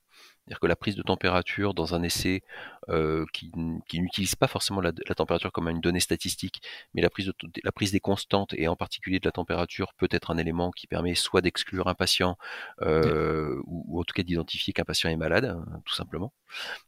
C'est-à-dire 0.53 0.61
que 0.61 0.67
la 0.67 0.77
prise 0.77 0.97
de 0.97 1.03
température 1.03 1.73
dans 1.73 1.95
un 1.95 2.03
essai 2.03 2.43
euh, 2.91 3.25
qui, 3.33 3.51
n'utilise 3.55 4.35
pas 4.35 4.49
forcément 4.49 4.83
la, 4.83 4.93
température 4.93 5.51
comme 5.51 5.67
une 5.71 5.81
donnée 5.81 5.99
statistique, 5.99 6.61
mais 6.93 7.01
la 7.01 7.09
prise, 7.09 7.29
de, 7.29 7.35
la 7.65 7.73
prise 7.73 7.91
des 7.91 8.01
constantes 8.01 8.53
et 8.53 8.69
en 8.69 8.77
particulier 8.77 9.19
de 9.19 9.25
la 9.25 9.33
température 9.33 9.95
peut 9.95 10.09
être 10.11 10.31
un 10.31 10.37
élément 10.37 10.71
qui 10.71 10.87
permet 10.87 11.15
soit 11.15 11.41
d'exclure 11.41 11.89
un 11.89 11.95
patient 11.95 12.37
euh, 12.83 13.63
ou, 13.65 13.99
en 13.99 14.05
tout 14.05 14.13
cas 14.13 14.23
d'identifier 14.23 14.75
qu'un 14.75 14.85
patient 14.85 15.09
est 15.09 15.17
malade, 15.17 15.47
hein, 15.47 15.65
tout 15.87 15.95
simplement. 15.95 16.35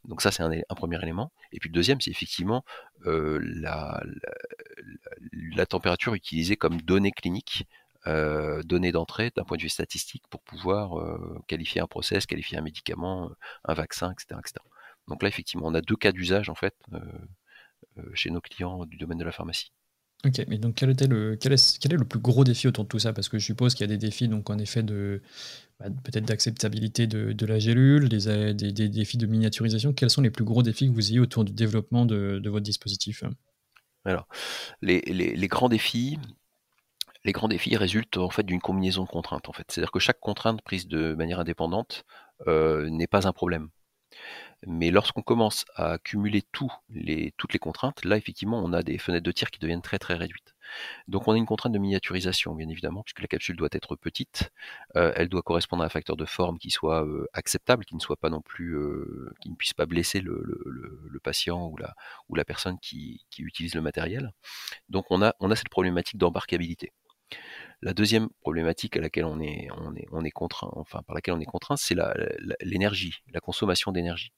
Donc 0.04 0.20
ça 0.20 0.30
c'est 0.30 0.42
un, 0.42 0.74
premier 0.76 1.02
élément. 1.02 1.32
Et 1.52 1.58
puis 1.58 1.70
le 1.70 1.74
deuxième 1.74 2.02
c'est 2.02 2.10
effectivement 2.10 2.66
euh, 3.06 3.40
la, 3.42 4.02
la, 5.56 5.64
température 5.64 6.12
utilisée 6.12 6.56
comme 6.56 6.82
donnée 6.82 7.12
clinique 7.12 7.66
euh, 8.06 8.62
données 8.62 8.92
d'entrée 8.92 9.32
d'un 9.34 9.44
point 9.44 9.56
de 9.56 9.62
vue 9.62 9.68
statistique 9.68 10.24
pour 10.28 10.42
pouvoir 10.42 10.98
euh, 10.98 11.38
qualifier 11.46 11.80
un 11.80 11.86
process, 11.86 12.26
qualifier 12.26 12.58
un 12.58 12.62
médicament, 12.62 13.30
euh, 13.30 13.34
un 13.64 13.74
vaccin, 13.74 14.12
etc., 14.12 14.40
Donc 15.08 15.22
là, 15.22 15.28
effectivement, 15.28 15.66
on 15.66 15.74
a 15.74 15.80
deux 15.80 15.96
cas 15.96 16.12
d'usage 16.12 16.48
en 16.48 16.54
fait 16.54 16.74
chez 18.14 18.30
nos 18.30 18.40
clients 18.40 18.86
du 18.86 18.96
domaine 18.96 19.18
de 19.18 19.24
la 19.24 19.32
pharmacie. 19.32 19.72
Ok, 20.24 20.42
mais 20.48 20.56
donc 20.56 20.76
quel, 20.76 20.90
était 20.90 21.06
le, 21.06 21.36
quel, 21.36 21.52
est, 21.52 21.78
quel 21.78 21.92
est 21.92 21.96
le 21.98 22.06
plus 22.06 22.18
gros 22.18 22.44
défi 22.44 22.66
autour 22.66 22.84
de 22.84 22.88
tout 22.88 22.98
ça? 22.98 23.12
Parce 23.12 23.28
que 23.28 23.38
je 23.38 23.44
suppose 23.44 23.74
qu'il 23.74 23.82
y 23.82 23.90
a 23.90 23.94
des 23.94 23.98
défis, 23.98 24.26
donc 24.26 24.48
en 24.48 24.58
effet, 24.58 24.82
de 24.82 25.20
bah, 25.78 25.86
peut-être 26.02 26.24
d'acceptabilité 26.24 27.06
de, 27.06 27.46
la 27.46 27.58
gélule, 27.58 28.08
des, 28.08 28.54
des, 28.54 28.88
défis 28.88 29.18
de 29.18 29.26
miniaturisation. 29.26 29.92
Quels 29.92 30.08
sont 30.08 30.22
les 30.22 30.30
plus 30.30 30.44
gros 30.44 30.62
défis 30.62 30.88
que 30.88 30.94
vous 30.94 31.10
ayez 31.10 31.20
autour 31.20 31.44
du 31.44 31.52
développement 31.52 32.06
de, 32.06 32.40
votre 32.44 32.64
dispositif? 32.64 33.22
Alors, 34.06 34.26
les, 34.80 35.02
les, 35.02 35.48
grands 35.48 35.68
défis, 35.68 36.18
les 37.24 37.32
grands 37.32 37.48
défis 37.48 37.76
résultent 37.76 38.18
en 38.18 38.30
fait 38.30 38.44
d'une 38.44 38.60
combinaison 38.60 39.04
de 39.04 39.08
contraintes. 39.08 39.48
En 39.48 39.52
fait, 39.52 39.66
c'est-à-dire 39.70 39.92
que 39.92 39.98
chaque 39.98 40.20
contrainte 40.20 40.62
prise 40.62 40.86
de 40.86 41.14
manière 41.14 41.40
indépendante 41.40 42.04
euh, 42.46 42.88
n'est 42.90 43.06
pas 43.06 43.26
un 43.26 43.32
problème. 43.32 43.70
Mais 44.66 44.90
lorsqu'on 44.90 45.22
commence 45.22 45.66
à 45.76 45.98
cumuler 45.98 46.42
toutes 46.52 46.72
les 46.88 47.58
contraintes, 47.58 48.04
là 48.04 48.16
effectivement 48.16 48.62
on 48.64 48.72
a 48.72 48.82
des 48.82 48.96
fenêtres 48.98 49.24
de 49.24 49.32
tir 49.32 49.50
qui 49.50 49.58
deviennent 49.58 49.82
très 49.82 49.98
très 49.98 50.14
réduites. 50.14 50.54
Donc 51.08 51.28
on 51.28 51.32
a 51.32 51.36
une 51.36 51.46
contrainte 51.46 51.72
de 51.74 51.78
miniaturisation, 51.78 52.54
bien 52.54 52.68
évidemment, 52.68 53.02
puisque 53.02 53.20
la 53.20 53.26
capsule 53.26 53.56
doit 53.56 53.68
être 53.72 53.96
petite, 53.96 54.50
euh, 54.96 55.12
elle 55.16 55.28
doit 55.28 55.42
correspondre 55.42 55.82
à 55.82 55.86
un 55.86 55.90
facteur 55.90 56.16
de 56.16 56.24
forme 56.24 56.58
qui 56.58 56.70
soit 56.70 57.04
euh, 57.04 57.26
acceptable, 57.34 57.84
qui 57.84 57.94
ne 57.94 58.00
soit 58.00 58.16
pas 58.16 58.30
non 58.30 58.40
plus, 58.40 58.78
puisse 59.58 59.74
pas 59.74 59.86
blesser 59.86 60.20
le, 60.20 61.20
patient 61.22 61.68
ou 62.28 62.34
la, 62.34 62.44
personne 62.44 62.78
qui, 62.80 63.26
utilise 63.38 63.74
le 63.74 63.82
matériel. 63.82 64.32
Donc 64.88 65.06
on 65.10 65.20
a 65.22 65.56
cette 65.56 65.68
problématique 65.68 66.16
d'embarquabilité. 66.16 66.92
La 67.84 67.92
deuxième 67.92 68.30
problématique 68.40 68.96
à 68.96 69.00
laquelle 69.00 69.26
on 69.26 69.40
est, 69.40 69.68
on 69.76 69.94
est, 69.94 70.06
on 70.10 70.24
est 70.24 70.30
contraint, 70.30 70.70
enfin 70.72 71.02
par 71.02 71.14
laquelle 71.14 71.34
on 71.34 71.40
est 71.40 71.44
contraint, 71.44 71.76
c'est 71.76 71.94
l'énergie, 72.62 73.22
la, 73.32 73.40
consommation 73.40 73.92
d'énergie. 73.92 74.32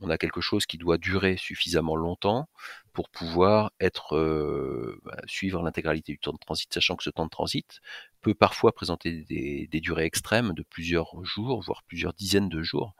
On 0.00 0.08
a 0.08 0.18
quelque 0.18 0.40
chose 0.40 0.66
qui 0.66 0.78
doit 0.78 0.98
durer 0.98 1.36
suffisamment 1.36 1.96
longtemps 1.96 2.48
pour 2.92 3.08
pouvoir 3.08 3.72
euh, 4.12 4.96
bah, 5.04 5.16
suivre 5.26 5.62
l'intégralité 5.62 6.12
du 6.12 6.18
temps 6.18 6.32
de 6.32 6.38
transit, 6.38 6.72
sachant 6.72 6.94
que 6.94 7.02
ce 7.02 7.10
temps 7.10 7.24
de 7.24 7.30
transit 7.30 7.80
peut 8.20 8.34
parfois 8.34 8.72
présenter 8.72 9.24
des, 9.24 9.80
durées 9.80 10.04
extrêmes 10.04 10.52
de 10.52 10.62
plusieurs 10.62 11.24
jours, 11.24 11.60
voire 11.60 11.82
plusieurs 11.82 12.12
dizaines 12.12 12.48
de 12.48 12.62
jours. 12.62 12.94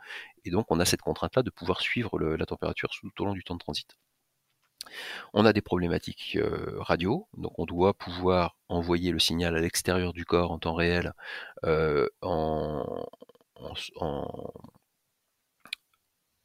Et 0.44 0.50
donc 0.50 0.66
on 0.70 0.80
a 0.80 0.84
cette 0.84 1.02
contrainte-là 1.02 1.44
de 1.44 1.50
pouvoir 1.50 1.80
suivre 1.80 2.18
la 2.18 2.46
température 2.46 2.90
tout 2.90 3.22
au 3.22 3.24
long 3.24 3.34
du 3.34 3.44
temps 3.44 3.54
de 3.54 3.60
transit. 3.60 3.96
On 5.32 5.44
a 5.44 5.52
des 5.52 5.60
problématiques 5.60 6.36
euh, 6.36 6.76
radio, 6.78 7.26
donc 7.36 7.58
on 7.58 7.64
doit 7.64 7.94
pouvoir 7.94 8.56
envoyer 8.68 9.12
le 9.12 9.18
signal 9.18 9.56
à 9.56 9.60
l'extérieur 9.60 10.12
du 10.12 10.24
corps 10.24 10.50
en 10.50 10.58
temps 10.58 10.74
réel 10.74 11.12
euh, 11.64 12.08
en, 12.20 13.06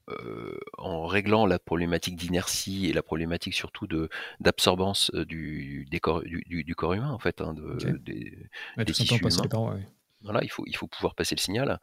euh, 0.09 0.57
en, 0.77 1.05
réglant 1.05 1.45
la 1.45 1.59
problématique 1.59 2.15
d'inertie 2.15 2.87
et 2.87 2.93
la 2.93 3.01
problématique 3.01 3.53
surtout 3.53 3.87
de 3.87 4.09
d'absorbance 4.39 5.11
du, 5.13 5.87
corps, 6.01 6.21
du, 6.23 6.75
corps 6.75 6.93
humain 6.93 7.11
en 7.11 7.19
fait, 7.19 7.41
hein, 7.41 7.53
des, 7.53 8.37
tissus 8.93 9.15
humains. 9.15 9.87
Voilà, 10.21 10.43
il 10.43 10.49
faut, 10.49 10.63
il 10.65 10.75
faut 10.75 10.87
pouvoir 10.87 11.13
passer 11.15 11.35
le 11.35 11.39
signal. 11.39 11.79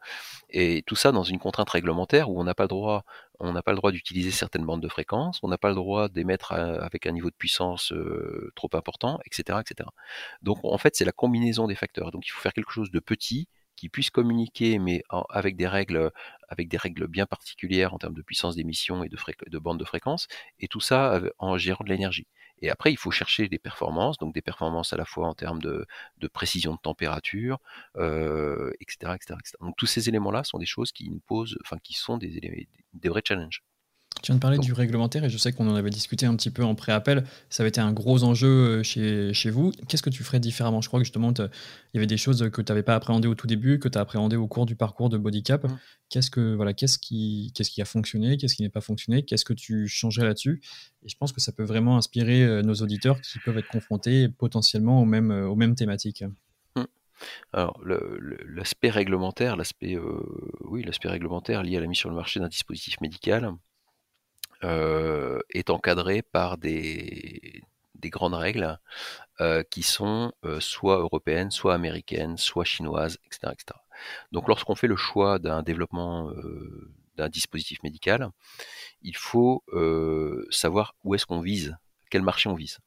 Et 0.49 0.83
tout 0.85 0.95
ça 0.95 1.11
dans 1.11 1.23
une 1.23 1.39
contrainte 1.39 1.69
réglementaire 1.69 2.29
où 2.29 2.39
on 2.39 2.43
n'a 2.43 2.53
pas 2.53 2.63
le 2.63 2.67
droit, 2.67 3.03
d'utiliser 3.91 4.31
certaines 4.31 4.65
bandes 4.65 4.81
de 4.81 4.89
fréquences, 4.89 5.39
on 5.41 5.47
n'a 5.47 5.57
pas 5.57 5.69
le 5.69 5.75
droit 5.75 6.09
d'émettre 6.09 6.51
avec 6.51 7.05
un 7.05 7.11
niveau 7.11 7.29
de 7.29 7.35
puissance 7.35 7.93
trop 8.55 8.69
important, 8.73 9.19
etc., 9.25 9.59
etc. 9.61 9.89
Donc 10.41 10.59
en 10.63 10.77
fait, 10.77 10.95
c'est 10.95 11.05
la 11.05 11.13
combinaison 11.13 11.67
des 11.67 11.75
facteurs. 11.75 12.11
Donc 12.11 12.27
il 12.27 12.31
faut 12.31 12.41
faire 12.41 12.53
quelque 12.53 12.71
chose 12.71 12.91
de 12.91 12.99
petit 12.99 13.47
qui 13.75 13.89
puisse 13.89 14.09
communiquer, 14.09 14.79
mais 14.79 15.03
avec 15.29 15.55
des 15.57 15.67
règles, 15.67 16.11
avec 16.49 16.67
des 16.69 16.77
règles 16.77 17.07
bien 17.07 17.25
particulières 17.25 17.93
en 17.93 17.97
termes 17.97 18.13
de 18.13 18.21
puissance 18.21 18.55
d'émission 18.55 19.03
et 19.03 19.09
de, 19.09 19.17
de 19.47 19.59
bandes 19.59 19.79
de 19.79 19.85
fréquences, 19.85 20.27
et 20.59 20.67
tout 20.67 20.79
ça 20.79 21.21
en 21.39 21.57
gérant 21.57 21.83
de 21.83 21.89
l'énergie. 21.89 22.27
Et 22.61 22.69
après, 22.69 22.91
il 22.91 22.97
faut 22.97 23.11
chercher 23.11 23.47
des 23.49 23.59
performances, 23.59 24.17
donc 24.17 24.33
des 24.33 24.41
performances 24.41 24.93
à 24.93 24.97
la 24.97 25.05
fois 25.05 25.27
en 25.27 25.33
termes 25.33 25.61
de, 25.61 25.85
précision 26.33 26.73
de 26.73 26.79
température, 26.79 27.59
etc., 27.95 29.13
etc., 29.15 29.35
Donc 29.61 29.75
tous 29.77 29.85
ces 29.85 30.09
éléments-là 30.09 30.43
sont 30.43 30.57
des 30.57 30.65
choses 30.65 30.91
qui 30.91 31.09
nous 31.09 31.19
posent, 31.19 31.57
enfin 31.61 31.77
qui 31.79 31.93
sont 31.93 32.17
des, 32.17 32.67
des 32.93 33.09
vrais 33.09 33.23
challenges. 33.25 33.63
Tu 34.21 34.31
viens 34.31 34.35
de 34.35 34.41
parler 34.41 34.57
du 34.57 34.73
réglementaire 34.73 35.23
et 35.23 35.29
je 35.29 35.37
sais 35.37 35.51
qu'on 35.51 35.69
en 35.69 35.75
avait 35.75 35.89
discuté 35.89 36.25
un 36.25 36.35
petit 36.35 36.49
peu 36.49 36.63
en 36.63 36.73
pré-appel. 36.73 37.25
Ça 37.49 37.61
avait 37.61 37.69
été 37.69 37.81
un 37.81 37.91
gros 37.91 38.23
enjeu 38.23 38.47
euh, 38.47 38.83
chez, 38.83 39.33
chez 39.33 39.49
vous. 39.51 39.71
Qu'est-ce 39.87 40.01
que 40.01 40.09
tu 40.09 40.23
ferais 40.23 40.39
différemment? 40.39 40.81
Je 40.81 40.87
crois 40.87 40.99
que 40.99 41.03
justement, 41.03 41.31
il 41.31 41.49
y 41.93 41.97
avait 41.97 42.07
des 42.07 42.17
choses 42.17 42.49
que 42.49 42.61
tu 42.61 42.71
n'avais 42.71 42.81
pas 42.81 42.95
appréhendées 42.95 43.27
au 43.27 43.35
tout 43.35 43.45
début, 43.45 43.77
que 43.77 43.87
tu 43.87 43.97
as 43.97 44.01
appréhendées 44.01 44.35
au 44.35 44.47
cours 44.47 44.65
du 44.65 44.75
parcours 44.75 45.09
de 45.09 45.17
Bodycap. 45.17 45.65
Mmh. 45.65 45.77
Qu'est-ce, 46.09 46.31
que, 46.31 46.55
voilà, 46.55 46.73
qu'est-ce, 46.73 46.97
qui, 46.97 47.51
qu'est-ce 47.53 47.69
qui 47.69 47.81
a 47.81 47.85
fonctionné 47.85 48.37
Qu'est-ce 48.37 48.55
qui 48.55 48.63
n'a 48.63 48.69
pas 48.69 48.81
fonctionné? 48.81 49.23
Qu'est-ce 49.23 49.45
que 49.45 49.53
tu 49.53 49.87
changerais 49.87 50.25
là-dessus? 50.25 50.61
Et 51.03 51.09
je 51.09 51.17
pense 51.17 51.31
que 51.31 51.41
ça 51.41 51.51
peut 51.51 51.63
vraiment 51.63 51.97
inspirer 51.97 52.43
euh, 52.43 52.61
nos 52.63 52.75
auditeurs 52.75 53.21
qui 53.21 53.37
peuvent 53.39 53.57
être 53.57 53.67
confrontés 53.67 54.27
potentiellement 54.29 55.01
aux 55.01 55.05
mêmes, 55.05 55.31
euh, 55.31 55.47
aux 55.47 55.55
mêmes 55.55 55.75
thématiques. 55.75 56.23
Mmh. 56.75 56.83
Alors, 57.53 57.79
l'aspect 58.47 58.89
réglementaire, 58.89 59.55
l'aspect, 59.55 59.97
oui, 60.61 60.83
l'aspect 60.83 61.09
réglementaire 61.09 61.63
lié 61.63 61.77
à 61.77 61.79
la 61.79 61.87
mise 61.87 61.97
sur 61.97 62.09
le 62.09 62.15
marché 62.15 62.39
d'un 62.39 62.49
dispositif 62.49 62.99
médical, 63.01 63.53
euh, 64.63 65.39
est 65.49 65.69
encadré 65.69 66.21
par 66.21 66.57
des, 66.57 67.63
grandes 68.05 68.35
règles 68.35 68.79
euh, 69.41 69.63
qui 69.63 69.81
sont 69.81 70.31
euh, 70.43 70.59
soit 70.59 70.97
européennes, 70.99 71.49
soit 71.49 71.73
américaines, 71.73 72.37
soit 72.37 72.65
chinoises, 72.65 73.17
etc. 73.25 73.53
Donc 74.31 74.47
lorsqu'on 74.47 74.75
fait 74.75 74.87
le 74.87 74.95
choix 74.95 75.39
d'un 75.39 75.63
développement 75.63 76.31
d'un 77.15 77.29
dispositif 77.29 77.81
médical, 77.81 78.29
il 79.01 79.15
faut 79.15 79.63
savoir 80.51 80.95
où 81.03 81.15
est-ce 81.15 81.25
qu'on 81.25 81.39
vise, 81.39 81.75
quel 82.11 82.21
marché 82.21 82.49
on 82.49 82.55
vise. 82.55 82.79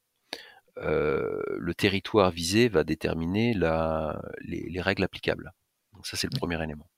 le 0.76 1.72
territoire 1.76 2.30
visé 2.30 2.68
va 2.68 2.84
déterminer 2.84 3.54
les, 3.54 4.68
les, 4.68 4.80
règles 4.80 5.02
applicables. 5.02 5.52
Donc 5.92 6.06
ça 6.06 6.16
c'est 6.16 6.32
le 6.32 6.38
premier 6.38 6.62
élément 6.62 6.88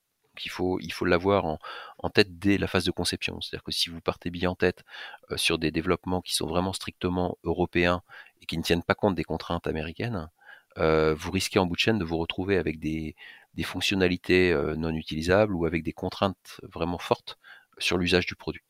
il 0.43 0.49
faut 0.49 0.79
il 0.79 0.93
faut 0.93 1.05
l'avoir 1.05 1.45
en, 1.45 2.09
tête 2.09 2.39
dès 2.39 2.57
la 2.57 2.67
phase 2.67 2.85
de 2.85 2.91
conception. 2.91 3.39
C'est-à-dire 3.41 3.63
que 3.63 3.71
si 3.71 3.89
vous 3.89 4.01
partez 4.01 4.29
bien 4.29 4.51
en 4.51 4.55
tête 4.55 4.83
euh, 5.31 5.37
sur 5.37 5.59
des 5.59 5.71
développements 5.71 6.21
qui 6.21 6.33
sont 6.35 6.47
vraiment 6.47 6.73
strictement 6.73 7.37
européens 7.43 8.01
et 8.41 8.45
qui 8.45 8.57
ne 8.57 8.63
tiennent 8.63 8.83
pas 8.83 8.95
compte 8.95 9.15
des 9.15 9.23
contraintes 9.23 9.67
américaines, 9.67 10.29
euh, 10.77 11.13
vous 11.15 11.31
risquez 11.31 11.59
en 11.59 11.65
bout 11.65 11.75
de 11.75 11.79
chaîne 11.79 11.99
de 11.99 12.05
vous 12.05 12.17
retrouver 12.17 12.57
avec 12.57 12.79
des, 12.79 13.15
fonctionnalités 13.63 14.51
euh, 14.51 14.75
non 14.75 14.91
utilisables 14.91 15.53
ou 15.53 15.65
avec 15.65 15.83
des 15.83 15.93
contraintes 15.93 16.61
vraiment 16.63 16.97
fortes 16.97 17.37
sur 17.77 17.97
l'usage 17.97 18.25
du 18.25 18.35
produit. 18.35 18.63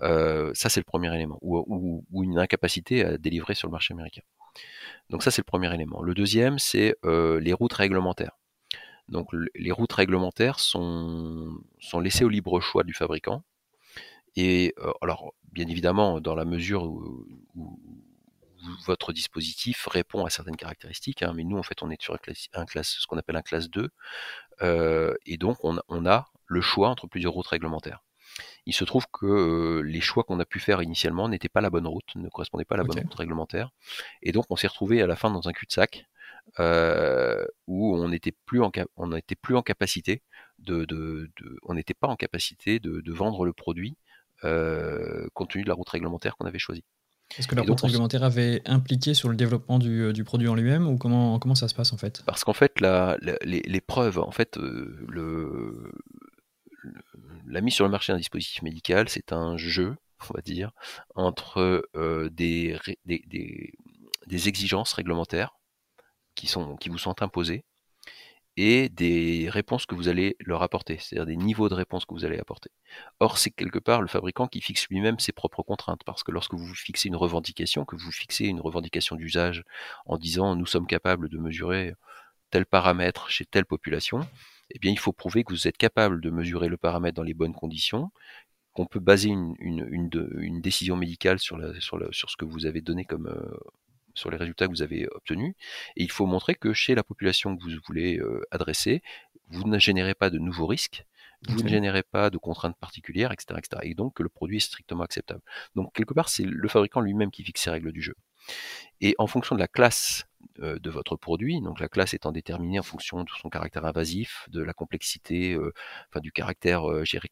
ça, 0.00 0.68
c'est 0.68 0.80
le 0.80 0.84
premier 0.84 1.14
élément, 1.14 1.38
ou, 1.42 2.04
une 2.22 2.38
incapacité 2.38 3.04
à 3.04 3.18
délivrer 3.18 3.54
sur 3.54 3.68
le 3.68 3.72
marché 3.72 3.94
américain. 3.94 4.22
Donc 5.10 5.22
ça, 5.22 5.30
c'est 5.30 5.42
le 5.42 5.44
premier 5.44 5.72
élément. 5.74 6.02
Le 6.02 6.14
deuxième, 6.14 6.58
c'est 6.58 6.96
les 7.04 7.52
routes 7.52 7.72
réglementaires. 7.74 8.36
Donc 9.08 9.28
les 9.54 9.72
routes 9.72 9.92
réglementaires 9.92 10.58
sont, 10.60 11.58
sont 11.80 12.00
laissées 12.00 12.24
au 12.24 12.28
libre 12.28 12.60
choix 12.60 12.82
du 12.82 12.92
fabricant. 12.92 13.42
Et 14.36 14.74
euh, 14.78 14.92
alors, 15.00 15.32
bien 15.52 15.66
évidemment, 15.66 16.20
dans 16.20 16.34
la 16.34 16.44
mesure 16.44 16.84
où, 16.84 17.26
votre 18.84 19.12
dispositif 19.12 19.86
répond 19.86 20.24
à 20.24 20.30
certaines 20.30 20.56
caractéristiques, 20.56 21.22
hein, 21.22 21.32
mais 21.34 21.44
nous, 21.44 21.56
en 21.56 21.62
fait, 21.62 21.82
on 21.82 21.90
est 21.90 22.02
sur 22.02 22.18
un 22.54 22.64
classe, 22.66 22.96
ce 22.98 23.06
qu'on 23.06 23.16
appelle 23.16 23.36
un 23.36 23.42
classe 23.42 23.70
2, 23.70 23.90
euh, 24.62 25.14
et 25.24 25.36
donc 25.36 25.58
on, 25.62 25.78
a 26.06 26.26
le 26.46 26.60
choix 26.60 26.88
entre 26.88 27.06
plusieurs 27.06 27.32
routes 27.32 27.46
réglementaires. 27.46 28.02
Il 28.66 28.74
se 28.74 28.84
trouve 28.84 29.06
que 29.12 29.26
euh, 29.26 29.80
les 29.82 30.00
choix 30.00 30.24
qu'on 30.24 30.40
a 30.40 30.44
pu 30.44 30.58
faire 30.58 30.82
initialement 30.82 31.28
n'étaient 31.28 31.48
pas 31.48 31.60
la 31.60 31.70
bonne 31.70 31.86
route, 31.86 32.16
ne 32.16 32.28
correspondaient 32.28 32.64
pas 32.64 32.74
à 32.74 32.78
la 32.78 32.84
bonne 32.84 32.98
route 32.98 33.14
réglementaire, 33.14 33.70
et 34.20 34.32
donc 34.32 34.46
on 34.50 34.56
s'est 34.56 34.66
retrouvé 34.66 35.00
à 35.00 35.06
la 35.06 35.14
fin 35.14 35.30
dans 35.30 35.48
un 35.48 35.52
cul-de-sac 35.52 36.04
où 36.58 37.96
on 37.96 38.05
n'était 38.16 38.34
plus 38.46 38.62
en 38.62 38.70
on 38.96 39.08
n'était 39.08 39.36
plus 39.36 39.56
en 39.56 39.62
capacité 39.62 40.22
de, 40.58 40.84
de, 40.84 41.30
on 41.62 41.74
n'était 41.74 41.94
pas 41.94 42.08
en 42.08 42.16
capacité 42.16 42.80
de, 42.80 43.00
de, 43.00 43.12
vendre 43.12 43.44
le 43.44 43.52
produit 43.52 43.96
euh, 44.44 45.28
compte 45.34 45.50
tenu 45.50 45.64
de 45.64 45.68
la 45.68 45.74
route 45.74 45.88
réglementaire 45.88 46.36
qu'on 46.36 46.46
avait 46.46 46.58
choiie. 46.58 46.82
Est-ce 47.38 47.48
que 47.48 47.54
la 47.54 47.62
route 47.62 47.80
réglementaire 47.80 48.22
avait 48.22 48.62
impliqué 48.66 49.12
sur 49.12 49.28
le 49.28 49.36
développement 49.36 49.78
du, 49.78 50.02
euh, 50.02 50.12
du 50.12 50.24
produit 50.24 50.48
en 50.48 50.54
lui-même 50.54 50.86
ou 50.86 50.96
comment, 50.96 51.38
comment 51.38 51.54
ça 51.54 51.68
se 51.68 51.74
passe 51.74 51.92
en 51.92 51.96
fait? 51.96 52.22
Parce 52.24 52.44
qu'en 52.44 52.52
fait, 52.52 52.80
la, 52.80 53.18
les, 53.20 53.62
les, 53.62 53.80
preuves, 53.80 54.18
en 54.18 54.30
fait, 54.30 54.56
euh, 54.56 55.04
le, 55.08 55.92
la 57.46 57.60
mise 57.60 57.74
sur 57.74 57.84
le 57.84 57.90
marché 57.90 58.12
d'un 58.12 58.18
dispositif 58.18 58.62
médical, 58.62 59.08
c'est 59.08 59.32
un 59.32 59.56
jeu, 59.56 59.96
on 60.30 60.34
va 60.34 60.40
dire, 60.40 60.70
entre 61.14 61.88
euh, 61.94 62.30
des, 62.30 62.78
des, 63.04 63.22
des, 63.26 63.72
des, 64.26 64.48
exigences 64.48 64.92
réglementaires 64.92 65.58
qui, 66.36 66.46
sont, 66.46 66.76
qui 66.76 66.88
vous 66.88 66.98
sont 66.98 67.22
imposées 67.22 67.64
et 68.56 68.88
des 68.88 69.48
réponses 69.50 69.84
que 69.84 69.94
vous 69.94 70.08
allez 70.08 70.36
leur 70.40 70.62
apporter, 70.62 70.98
c'est-à-dire 70.98 71.26
des 71.26 71.36
niveaux 71.36 71.68
de 71.68 71.74
réponse 71.74 72.06
que 72.06 72.14
vous 72.14 72.24
allez 72.24 72.38
apporter. 72.38 72.70
Or, 73.20 73.36
c'est 73.38 73.50
quelque 73.50 73.78
part 73.78 74.00
le 74.00 74.08
fabricant 74.08 74.46
qui 74.46 74.60
fixe 74.60 74.88
lui-même 74.88 75.18
ses 75.18 75.32
propres 75.32 75.62
contraintes, 75.62 76.02
parce 76.04 76.22
que 76.22 76.32
lorsque 76.32 76.54
vous 76.54 76.74
fixez 76.74 77.08
une 77.08 77.16
revendication, 77.16 77.84
que 77.84 77.96
vous 77.96 78.12
fixez 78.12 78.46
une 78.46 78.60
revendication 78.60 79.16
d'usage 79.16 79.62
en 80.06 80.16
disant 80.16 80.56
nous 80.56 80.66
sommes 80.66 80.86
capables 80.86 81.28
de 81.28 81.38
mesurer 81.38 81.94
tel 82.50 82.64
paramètre 82.64 83.28
chez 83.30 83.44
telle 83.44 83.66
population, 83.66 84.20
eh 84.70 84.78
bien 84.78 84.92
il 84.92 84.98
faut 84.98 85.12
prouver 85.12 85.44
que 85.44 85.52
vous 85.52 85.68
êtes 85.68 85.76
capable 85.76 86.20
de 86.20 86.30
mesurer 86.30 86.68
le 86.68 86.76
paramètre 86.78 87.16
dans 87.16 87.22
les 87.22 87.34
bonnes 87.34 87.54
conditions, 87.54 88.10
qu'on 88.72 88.86
peut 88.86 89.00
baser 89.00 89.30
une, 89.30 90.60
décision 90.60 90.96
médicale 90.96 91.38
sur, 91.38 91.58
ce 91.58 92.36
que 92.36 92.44
vous 92.44 92.66
avez 92.66 92.80
donné 92.80 93.04
comme, 93.04 93.26
euh, 93.26 93.58
sur 94.16 94.30
les 94.30 94.36
résultats 94.36 94.66
que 94.66 94.72
vous 94.72 94.82
avez 94.82 95.06
obtenus. 95.14 95.54
Et 95.96 96.02
il 96.02 96.10
faut 96.10 96.26
montrer 96.26 96.54
que 96.56 96.72
chez 96.72 96.94
la 96.94 97.04
population 97.04 97.56
que 97.56 97.62
vous 97.62 97.70
voulez 97.86 98.18
euh, 98.18 98.42
adresser, 98.50 99.02
vous 99.48 99.68
ne 99.68 99.78
générez 99.78 100.14
pas 100.14 100.30
de 100.30 100.38
nouveaux 100.38 100.66
risques, 100.66 101.06
vous 101.48 101.62
ne 101.62 101.68
générez 101.68 102.02
pas 102.02 102.30
de 102.30 102.38
contraintes 102.38 102.76
particulières, 102.76 103.30
etc., 103.30 103.58
etc. 103.58 103.82
Et 103.84 103.94
donc 103.94 104.14
que 104.14 104.22
le 104.22 104.28
produit 104.28 104.56
est 104.56 104.60
strictement 104.60 105.04
acceptable. 105.04 105.42
Donc 105.76 105.92
quelque 105.92 106.14
part, 106.14 106.28
c'est 106.28 106.44
le 106.44 106.68
fabricant 106.68 107.00
lui-même 107.00 107.30
qui 107.30 107.44
fixe 107.44 107.62
ses 107.62 107.70
règles 107.70 107.92
du 107.92 108.02
jeu. 108.02 108.14
Et 109.00 109.14
en 109.18 109.26
fonction 109.26 109.54
de 109.54 109.60
la 109.60 109.68
classe 109.68 110.26
euh, 110.60 110.78
de 110.78 110.90
votre 110.90 111.16
produit, 111.16 111.60
donc 111.60 111.78
la 111.78 111.88
classe 111.88 112.14
étant 112.14 112.32
déterminée 112.32 112.78
en 112.78 112.82
fonction 112.82 113.22
de 113.22 113.30
son 113.40 113.50
caractère 113.50 113.84
invasif, 113.84 114.48
de 114.48 114.62
la 114.62 114.72
complexité, 114.72 115.52
euh, 115.52 115.72
enfin 116.08 116.20
du 116.20 116.32
caractère 116.32 116.82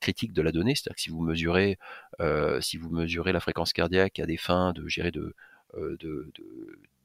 critique 0.01 0.33
de 0.33 0.43
la 0.43 0.53
donnée, 0.53 0.75
c'est-à-dire 0.75 0.97
que 0.97 1.01
si 1.01 1.11
vous 1.11 1.23
mesurez, 1.23 1.79
si 2.61 2.77
vous 2.77 2.91
mesurez 2.91 3.33
la 3.33 3.41
fréquence 3.41 3.73
cardiaque 3.73 4.19
à 4.21 4.27
des 4.27 4.37
fins 4.37 4.73
de 4.73 4.87
gérer 4.87 5.11
de 5.11 5.35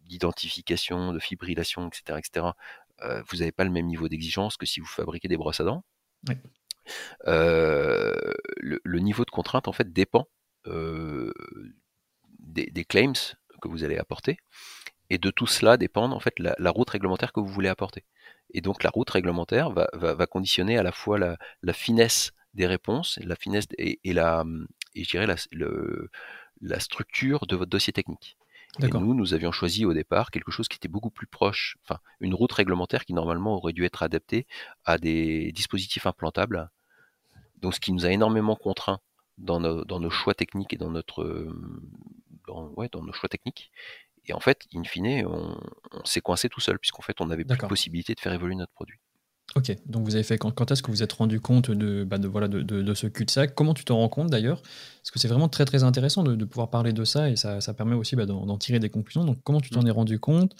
d'identification, 0.06 1.14
de, 1.14 1.20
fibrillation, 1.20 1.88
etc., 1.88 2.20
etc., 2.20 2.48
vous 3.30 3.38
n'avez 3.38 3.54
pas 3.54 3.64
le 3.64 3.70
même 3.70 3.86
niveau 3.86 4.10
d'exigence 4.10 4.58
que 4.58 4.66
si 4.66 4.82
vous 4.82 4.86
fabriquez 4.86 5.28
des 5.28 5.38
brosses 5.38 5.62
à 5.62 5.64
dents. 5.64 5.84
le, 7.24 9.00
niveau 9.00 9.26
de 9.26 9.32
contrainte 9.32 9.68
en 9.68 9.74
fait 9.74 9.94
dépend 9.94 10.28
des, 10.66 12.86
claims 12.86 13.36
que 13.62 13.68
vous 13.68 13.84
allez 13.84 13.98
apporter 13.98 14.38
et 15.10 15.18
de 15.18 15.32
tout 15.32 15.48
cela 15.48 15.78
dépend 15.78 16.12
en 16.12 16.20
fait 16.20 16.38
la, 16.40 16.72
route 16.72 16.90
réglementaire 16.90 17.34
que 17.34 17.40
vous 17.40 17.48
voulez 17.48 17.70
apporter. 17.70 18.06
Et 18.54 18.62
donc 18.62 18.84
la 18.84 18.90
route 18.90 19.10
réglementaire 19.10 19.72
va, 19.72 19.90
va, 19.94 20.28
conditionner 20.28 20.78
à 20.78 20.84
la 20.84 20.92
fois 20.92 21.18
la, 21.18 21.38
la, 21.62 21.74
finesse 21.74 22.32
des 22.54 22.68
réponses, 22.68 23.20
la 23.24 23.36
finesse 23.36 23.66
et, 23.78 24.00
la, 24.06 24.44
et 24.96 25.04
je 25.04 25.10
dirais 25.10 25.28
la, 25.28 25.36
le, 25.52 26.10
la 26.62 26.80
structure 26.80 27.46
de 27.48 27.56
votre 27.56 27.70
dossier 27.70 27.94
technique. 27.94 28.38
Et 28.82 28.88
nous, 28.88 29.14
nous 29.14 29.34
avions 29.34 29.52
choisi 29.52 29.86
au 29.86 29.94
départ 29.94 30.30
quelque 30.32 30.52
chose 30.52 30.68
qui 30.68 30.78
était 30.78 30.88
beaucoup 30.88 31.10
plus 31.10 31.28
proche, 31.28 31.78
enfin 31.84 32.00
une 32.20 32.36
route 32.36 32.52
réglementaire 32.52 33.04
qui 33.04 33.14
normalement 33.14 33.56
aurait 33.56 33.74
dû 33.74 33.84
être 33.84 34.04
adaptée 34.04 34.46
à 34.86 34.98
des 34.98 35.52
dispositifs 35.52 36.06
implantables. 36.06 36.70
Donc 37.58 37.74
ce 37.74 37.80
qui 37.80 37.92
nous 37.92 38.06
a 38.06 38.12
énormément 38.12 38.56
contraint 38.56 39.00
dans 39.38 39.60
nos, 39.60 39.84
dans 39.86 40.00
nos 40.00 40.12
choix 40.12 40.34
techniques 40.34 40.74
et 40.74 40.78
dans 40.78 40.92
notre 40.92 41.52
dans, 42.48 42.68
ouais, 42.78 42.90
dans 42.92 43.04
nos 43.04 43.12
choix 43.12 43.28
techniques. 43.28 43.72
Et 44.26 44.34
en 44.34 44.40
fait, 44.40 44.68
in 44.76 44.84
fine, 44.84 45.26
on, 45.26 45.58
s'est 46.06 46.22
coincé 46.22 46.50
tout 46.50 46.60
seul, 46.60 46.78
puisqu'en 46.78 47.02
fait, 47.02 47.20
on 47.20 47.26
n'avait 47.26 47.46
plus 47.46 47.58
de 47.58 47.66
possibilité 47.66 48.14
de 48.14 48.20
faire 48.20 48.34
évoluer 48.34 48.56
notre 48.56 48.72
produit. 48.74 49.00
Ok, 49.56 49.76
donc 49.88 50.06
vous 50.06 50.16
avez 50.16 50.24
fait 50.24 50.38
quand, 50.38 50.52
quand 50.52 50.72
est-ce 50.72 50.84
que 50.84 50.92
vous 50.92 51.02
êtes 51.02 51.14
rendu 51.14 51.40
compte 51.40 51.72
de, 51.72 52.04
bah 52.04 52.20
de 52.20 52.28
voilà, 52.28 52.48
de, 52.48 52.62
de, 52.62 52.94
ce 52.94 53.08
cul-de-sac? 53.08 53.56
Comment 53.56 53.74
tu 53.74 53.84
t'en 53.84 53.98
rends 53.98 54.10
compte 54.10 54.30
d'ailleurs? 54.30 54.62
Parce 54.62 55.12
que 55.12 55.18
c'est 55.20 55.28
vraiment 55.28 55.50
très 55.50 55.66
très 55.66 55.84
intéressant 55.84 56.24
de, 56.24 56.46
pouvoir 56.46 56.70
parler 56.70 56.94
de 56.94 57.04
ça 57.04 57.30
et 57.30 57.36
ça, 57.36 57.60
ça 57.60 57.74
permet 57.74 57.96
aussi 57.96 58.16
bah, 58.16 58.26
d'en 58.28 58.58
tirer 58.58 58.80
des 58.80 58.90
conclusions. 58.90 59.26
Donc 59.26 59.40
comment 59.44 59.60
tu 59.60 59.72
t'en 59.72 59.82
mmh. 59.82 59.88
es 59.88 59.92
rendu 59.92 60.20
compte? 60.20 60.56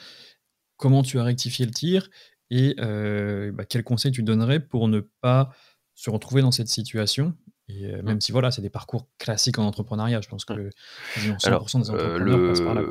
Comment 0.78 1.04
tu 1.04 1.20
as 1.20 1.24
rectifié 1.24 1.66
le 1.66 1.72
tir? 1.72 2.10
Et 2.50 2.76
euh, 2.80 3.52
bah, 3.52 3.66
quels 3.66 3.84
conseils 3.84 4.12
tu 4.12 4.24
donnerais 4.24 4.60
pour 4.60 4.88
ne 4.88 5.02
pas 5.22 5.52
se 5.94 6.10
retrouver 6.10 6.42
dans 6.42 6.52
cette 6.52 6.70
situation? 6.70 7.36
Et 7.68 7.86
euh, 7.86 8.02
même 8.02 8.18
mmh. 8.18 8.22
si 8.22 8.32
voilà, 8.32 8.50
c'est 8.50 8.64
des 8.64 8.72
parcours 8.72 9.08
classiques 9.20 9.60
en 9.60 9.66
entrepreneuriat, 9.66 10.22
je 10.22 10.30
pense 10.30 10.46
que 10.46 10.72
100% 11.16 11.82
des 11.82 11.90
entrepreneurs 11.92 12.40
euh, 12.40 12.50
passent 12.50 12.62
par 12.62 12.74
là. 12.74 12.82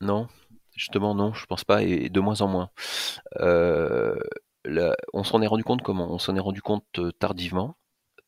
Non, 0.00 0.28
justement 0.76 1.14
non, 1.14 1.34
je 1.34 1.44
pense 1.46 1.64
pas, 1.64 1.82
et 1.82 2.08
de 2.08 2.20
moins 2.20 2.40
en 2.40 2.46
moins. 2.46 2.70
Euh, 3.40 4.14
on 5.12 5.24
s'en 5.24 5.42
est 5.42 5.46
rendu 5.46 5.64
compte 5.64 5.82
comment? 5.82 6.12
On 6.12 6.18
s'en 6.18 6.36
est 6.36 6.40
rendu 6.40 6.62
compte 6.62 6.84
euh, 6.98 7.12
tardivement, 7.12 7.76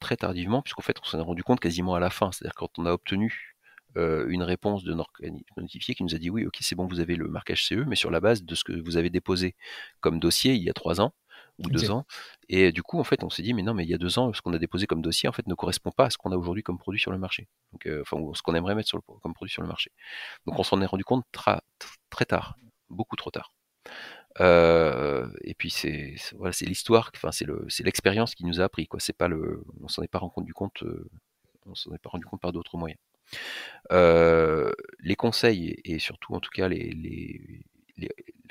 très 0.01 0.17
tardivement, 0.17 0.63
puisqu'en 0.63 0.83
fait 0.83 0.97
on 1.03 1.05
s'en 1.05 1.19
est 1.19 1.23
rendu 1.23 1.43
compte 1.43 1.61
quasiment 1.61 1.95
à 1.95 2.01
la 2.01 2.11
fin, 2.11 2.33
c'est-à-dire 2.33 2.55
quand 2.55 2.79
on 2.79 2.87
a 2.87 2.93
obtenu 2.93 3.57
euh, 3.97 4.27
une 4.29 4.43
réponse 4.43 4.85
de 4.85 4.95
notre 4.95 5.13
notifié 5.57 5.95
qui 5.95 6.03
nous 6.05 6.15
a 6.15 6.19
dit 6.19 6.31
oui, 6.31 6.47
ok, 6.47 6.57
c'est 6.61 6.75
bon, 6.75 6.87
vous 6.87 7.01
avez 7.01 7.17
le 7.17 7.29
marquage 7.29 7.67
CE, 7.67 7.85
mais 7.87 7.97
sur 7.97 8.11
la 8.11 8.21
base 8.21 8.43
de 8.43 8.55
ce 8.55 8.65
que 8.65 8.73
vous 8.73 8.97
avez 8.97 9.11
déposé 9.11 9.55
comme 10.01 10.19
dossier 10.21 10.55
il 10.55 10.63
y 10.63 10.71
a 10.71 10.73
trois 10.73 11.01
ans 11.01 11.13
ou 11.59 11.69
deux 11.69 11.91
ans. 11.91 12.07
Et 12.49 12.73
du 12.73 12.83
coup, 12.83 12.99
en 12.99 13.05
fait, 13.05 13.23
on 13.25 13.31
s'est 13.31 13.43
dit, 13.43 13.53
mais 13.53 13.63
non, 13.63 13.75
mais 13.75 13.85
il 13.85 13.91
y 13.91 13.95
a 13.95 13.99
deux 13.99 14.19
ans, 14.19 14.33
ce 14.33 14.41
qu'on 14.41 14.55
a 14.55 14.59
déposé 14.59 14.87
comme 14.87 15.03
dossier, 15.03 15.29
en 15.29 15.33
fait, 15.33 15.47
ne 15.47 15.55
correspond 15.55 15.91
pas 15.91 16.07
à 16.07 16.11
ce 16.11 16.17
qu'on 16.17 16.33
a 16.33 16.37
aujourd'hui 16.37 16.63
comme 16.63 16.79
produit 16.79 17.01
sur 17.01 17.13
le 17.13 17.19
marché. 17.19 17.47
Donc, 17.73 17.87
enfin, 18.01 18.17
ce 18.35 18.43
qu'on 18.43 18.55
aimerait 18.55 18.75
mettre 18.75 18.89
sur 18.89 18.97
le, 18.97 19.03
comme 19.21 19.35
produit 19.35 19.53
sur 19.53 19.63
le 19.63 19.69
marché. 19.69 19.93
Donc, 20.47 20.59
on 20.59 20.63
s'en 20.63 20.81
est 20.81 20.87
rendu 20.87 21.05
compte 21.05 21.25
très 21.31 22.25
tard, 22.25 22.57
beaucoup 22.89 23.17
trop 23.17 23.31
tard. 23.31 23.53
Euh, 24.41 25.29
et 25.43 25.55
puis 25.55 25.71
c'est 25.71 26.17
l'histoire, 26.63 27.11
enfin 27.15 27.33
c'est 27.33 27.45
le 27.45 27.67
c'est 27.69 27.85
l'expérience 27.85 28.35
qui 28.35 28.45
nous 28.45 28.61
a 28.61 28.65
appris 28.65 28.87
quoi. 28.87 29.01
C'est 29.01 29.17
pas 29.17 29.29
le, 29.29 29.63
on 29.83 29.89
s'en 29.89 30.03
est 30.03 30.09
pas 30.09 30.19
rendu 30.19 30.55
compte, 30.55 30.83
euh, 30.85 31.11
on 31.67 31.75
s'en 31.75 31.93
est 31.95 31.99
pas 31.99 32.11
rendu 32.11 32.25
compte 32.25 32.41
par 32.41 32.53
d'autres 32.53 32.77
moyens. 32.77 33.01
Euh, 33.93 34.73
les 35.01 35.17
conseils 35.17 35.77
et, 35.85 35.99
surtout 35.99 36.35
en 36.35 36.41
tout 36.41 36.51
cas 36.51 36.69
les, 36.69 36.93
les, 36.93 37.41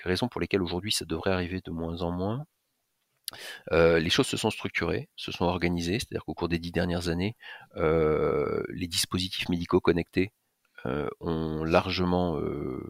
raisons 0.03 0.27
pour 0.27 0.41
lesquelles 0.41 0.61
aujourd'hui 0.63 0.91
ça 0.91 1.05
devrait 1.05 1.31
arriver 1.31 1.61
de 1.63 1.71
moins 1.71 2.01
en 2.01 2.11
moins. 2.11 2.45
les 3.71 4.09
choses 4.09 4.27
se 4.27 4.37
sont 4.37 4.51
structurées, 4.51 5.09
se 5.15 5.31
sont 5.31 5.45
organisées, 5.45 5.99
c'est-à-dire 5.99 6.25
qu'au 6.25 6.33
cours 6.33 6.49
des 6.49 6.59
dix 6.59 6.71
dernières 6.71 7.07
années, 7.09 7.35
les 7.75 8.87
dispositifs 8.87 9.49
médicaux 9.49 9.81
connectés 9.81 10.31
euh, 10.87 11.07
ont 11.19 11.63
largement 11.63 12.39
euh, 12.39 12.81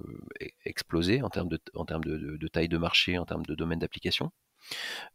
e-, 0.42 0.48
explosé 0.64 1.22
en 1.22 1.30
termes, 1.30 1.50
de, 1.50 1.60
en 1.74 1.84
termes 1.84 2.06
de, 2.06 2.48
taille 2.48 2.70
de 2.70 2.78
marché, 2.78 3.18
en 3.18 3.26
termes 3.26 3.46
de 3.46 3.54
domaine 3.54 3.80
d'application. 3.80 4.32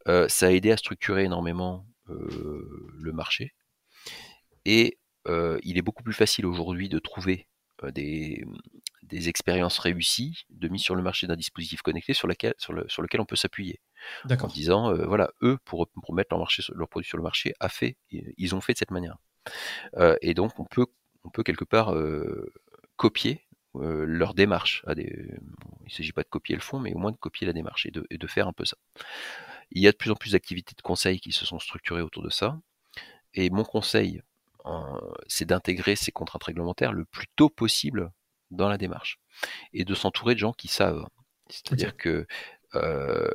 Euh, 0.07 0.27
ça 0.29 0.47
a 0.47 0.51
aidé 0.51 0.71
à 0.71 0.77
structurer 0.77 1.23
énormément 1.23 1.87
le 2.07 3.11
marché. 3.11 3.53
Et 4.63 4.99
il 5.27 5.77
est 5.77 5.81
beaucoup 5.81 6.03
plus 6.03 6.13
facile 6.13 6.45
aujourd'hui 6.45 6.87
de 6.87 6.99
trouver 6.99 7.47
des, 7.83 8.45
des, 9.03 9.27
expériences 9.27 9.77
réussies 9.77 10.45
de 10.49 10.69
mise 10.69 10.81
sur 10.81 10.95
le 10.95 11.01
marché 11.01 11.27
d'un 11.27 11.35
dispositif 11.35 11.81
connecté 11.81 12.13
sur, 12.13 12.29
lequel, 12.29 12.53
sur, 12.57 12.71
le, 12.71 12.87
sur 12.87 13.01
lequel 13.01 13.19
on 13.19 13.25
peut 13.25 13.35
s'appuyer. 13.35 13.81
En 14.29 14.47
disant, 14.47 14.93
voilà, 15.05 15.31
eux, 15.41 15.57
pour, 15.65 15.89
pour 15.89 16.13
mettre 16.13 16.29
leur, 16.31 16.39
marché, 16.39 16.63
leur 16.73 16.87
produit 16.87 17.09
sur 17.09 17.17
le 17.17 17.23
marché, 17.23 17.53
a 17.59 17.67
fait, 17.67 17.97
ils 18.09 18.55
ont 18.55 18.61
fait 18.61 18.71
de 18.73 18.77
cette 18.77 18.91
manière. 18.91 19.17
et 20.21 20.33
donc, 20.33 20.57
on 20.59 20.65
peut, 20.65 20.85
on 21.25 21.29
peut 21.29 21.43
quelque 21.43 21.65
part 21.65 21.93
copier 22.97 23.47
euh, 23.75 24.05
leur 24.05 24.33
démarche. 24.33 24.83
il 24.97 25.39
ne 25.85 25.89
s'agit 25.89 26.11
pas 26.11 26.23
de 26.23 26.29
copier 26.29 26.55
le 26.55 26.61
fond, 26.61 26.79
mais 26.79 26.93
au 26.93 26.97
moins 26.97 27.11
de 27.11 27.17
copier 27.17 27.47
la 27.47 27.53
démarche 27.53 27.85
et 27.85 27.91
de, 27.91 28.27
faire 28.27 28.47
un 28.47 28.53
peu 28.53 28.65
ça. 28.65 28.77
Il 29.71 29.81
y 29.81 29.87
a 29.87 29.91
de 29.91 29.97
plus 29.97 30.11
en 30.11 30.15
plus 30.15 30.31
d'activités 30.31 30.73
de 30.75 30.81
conseil 30.81 31.19
qui 31.19 31.31
se 31.31 31.45
sont 31.45 31.59
structurées 31.59 32.01
autour 32.01 32.23
de 32.23 32.29
ça. 32.29 32.59
Et 33.33 33.49
mon 33.49 33.63
conseil, 33.63 34.21
c'est 35.27 35.45
d'intégrer 35.45 35.95
ces 35.95 36.11
contraintes 36.11 36.43
réglementaires 36.43 36.93
le 36.93 37.05
plus 37.05 37.27
tôt 37.35 37.49
possible 37.49 38.11
dans 38.51 38.69
la 38.69 38.77
démarche 38.77 39.19
et 39.73 39.85
de 39.85 39.93
s'entourer 39.93 40.33
de 40.33 40.39
gens 40.39 40.53
qui 40.53 40.67
savent. 40.67 41.05
C'est-à-dire 41.49 41.95
que 41.95 42.25
euh, 42.75 43.29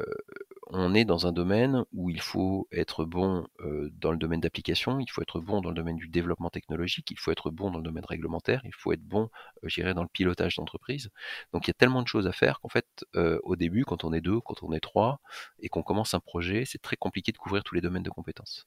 on 0.75 0.95
est 0.95 1.05
dans 1.05 1.27
un 1.27 1.33
domaine 1.33 1.85
où 1.93 2.09
il 2.09 2.21
faut 2.21 2.67
être 2.73 3.05
bon 3.05 3.47
euh, 3.61 3.91
dans 4.01 4.11
le 4.11 4.17
domaine 4.17 4.41
d'application, 4.41 5.01
il 5.01 5.11
faut 5.11 5.21
être 5.21 5.39
bon 5.41 5.61
dans 5.61 5.69
le 5.69 5.75
domaine 5.75 5.97
du 5.97 6.09
développement 6.09 6.49
technologique, 6.49 7.11
il 7.11 7.19
faut 7.19 7.31
être 7.31 7.51
bon 7.51 7.71
dans 7.71 7.77
le 7.77 7.85
domaine 7.85 8.07
réglementaire, 8.07 8.63
il 8.65 8.75
faut 8.75 8.93
être 8.93 9.03
bon, 9.03 9.29
euh, 9.65 9.95
dans 9.95 10.03
le 10.03 10.09
pilotage 10.09 10.57
d'entreprise. 10.57 11.11
Donc 11.53 11.67
il 11.67 11.69
y 11.69 11.73
a 11.73 11.75
tellement 11.75 12.03
de 12.03 12.09
choses 12.09 12.27
à 12.27 12.33
faire 12.33 12.59
qu'en 12.61 12.71
fait, 12.71 12.87
euh, 13.17 13.39
au 13.45 13.55
début, 13.55 13.85
quand 13.85 14.05
on 14.05 14.15
est 14.15 14.23
deux, 14.23 14.41
quand 14.41 14.63
on 14.63 14.73
est 14.73 14.81
trois, 14.81 15.21
et 15.61 15.69
qu'on 15.69 15.83
commence 15.83 16.15
un 16.15 16.21
projet, 16.21 16.65
c'est 16.65 16.81
très 16.81 16.97
compliqué 16.97 17.33
de 17.33 17.39
couvrir 17.39 17.63
tous 17.65 17.75
les 17.75 17.83
domaines 17.83 18.03
de 18.03 18.11
compétences. 18.11 18.67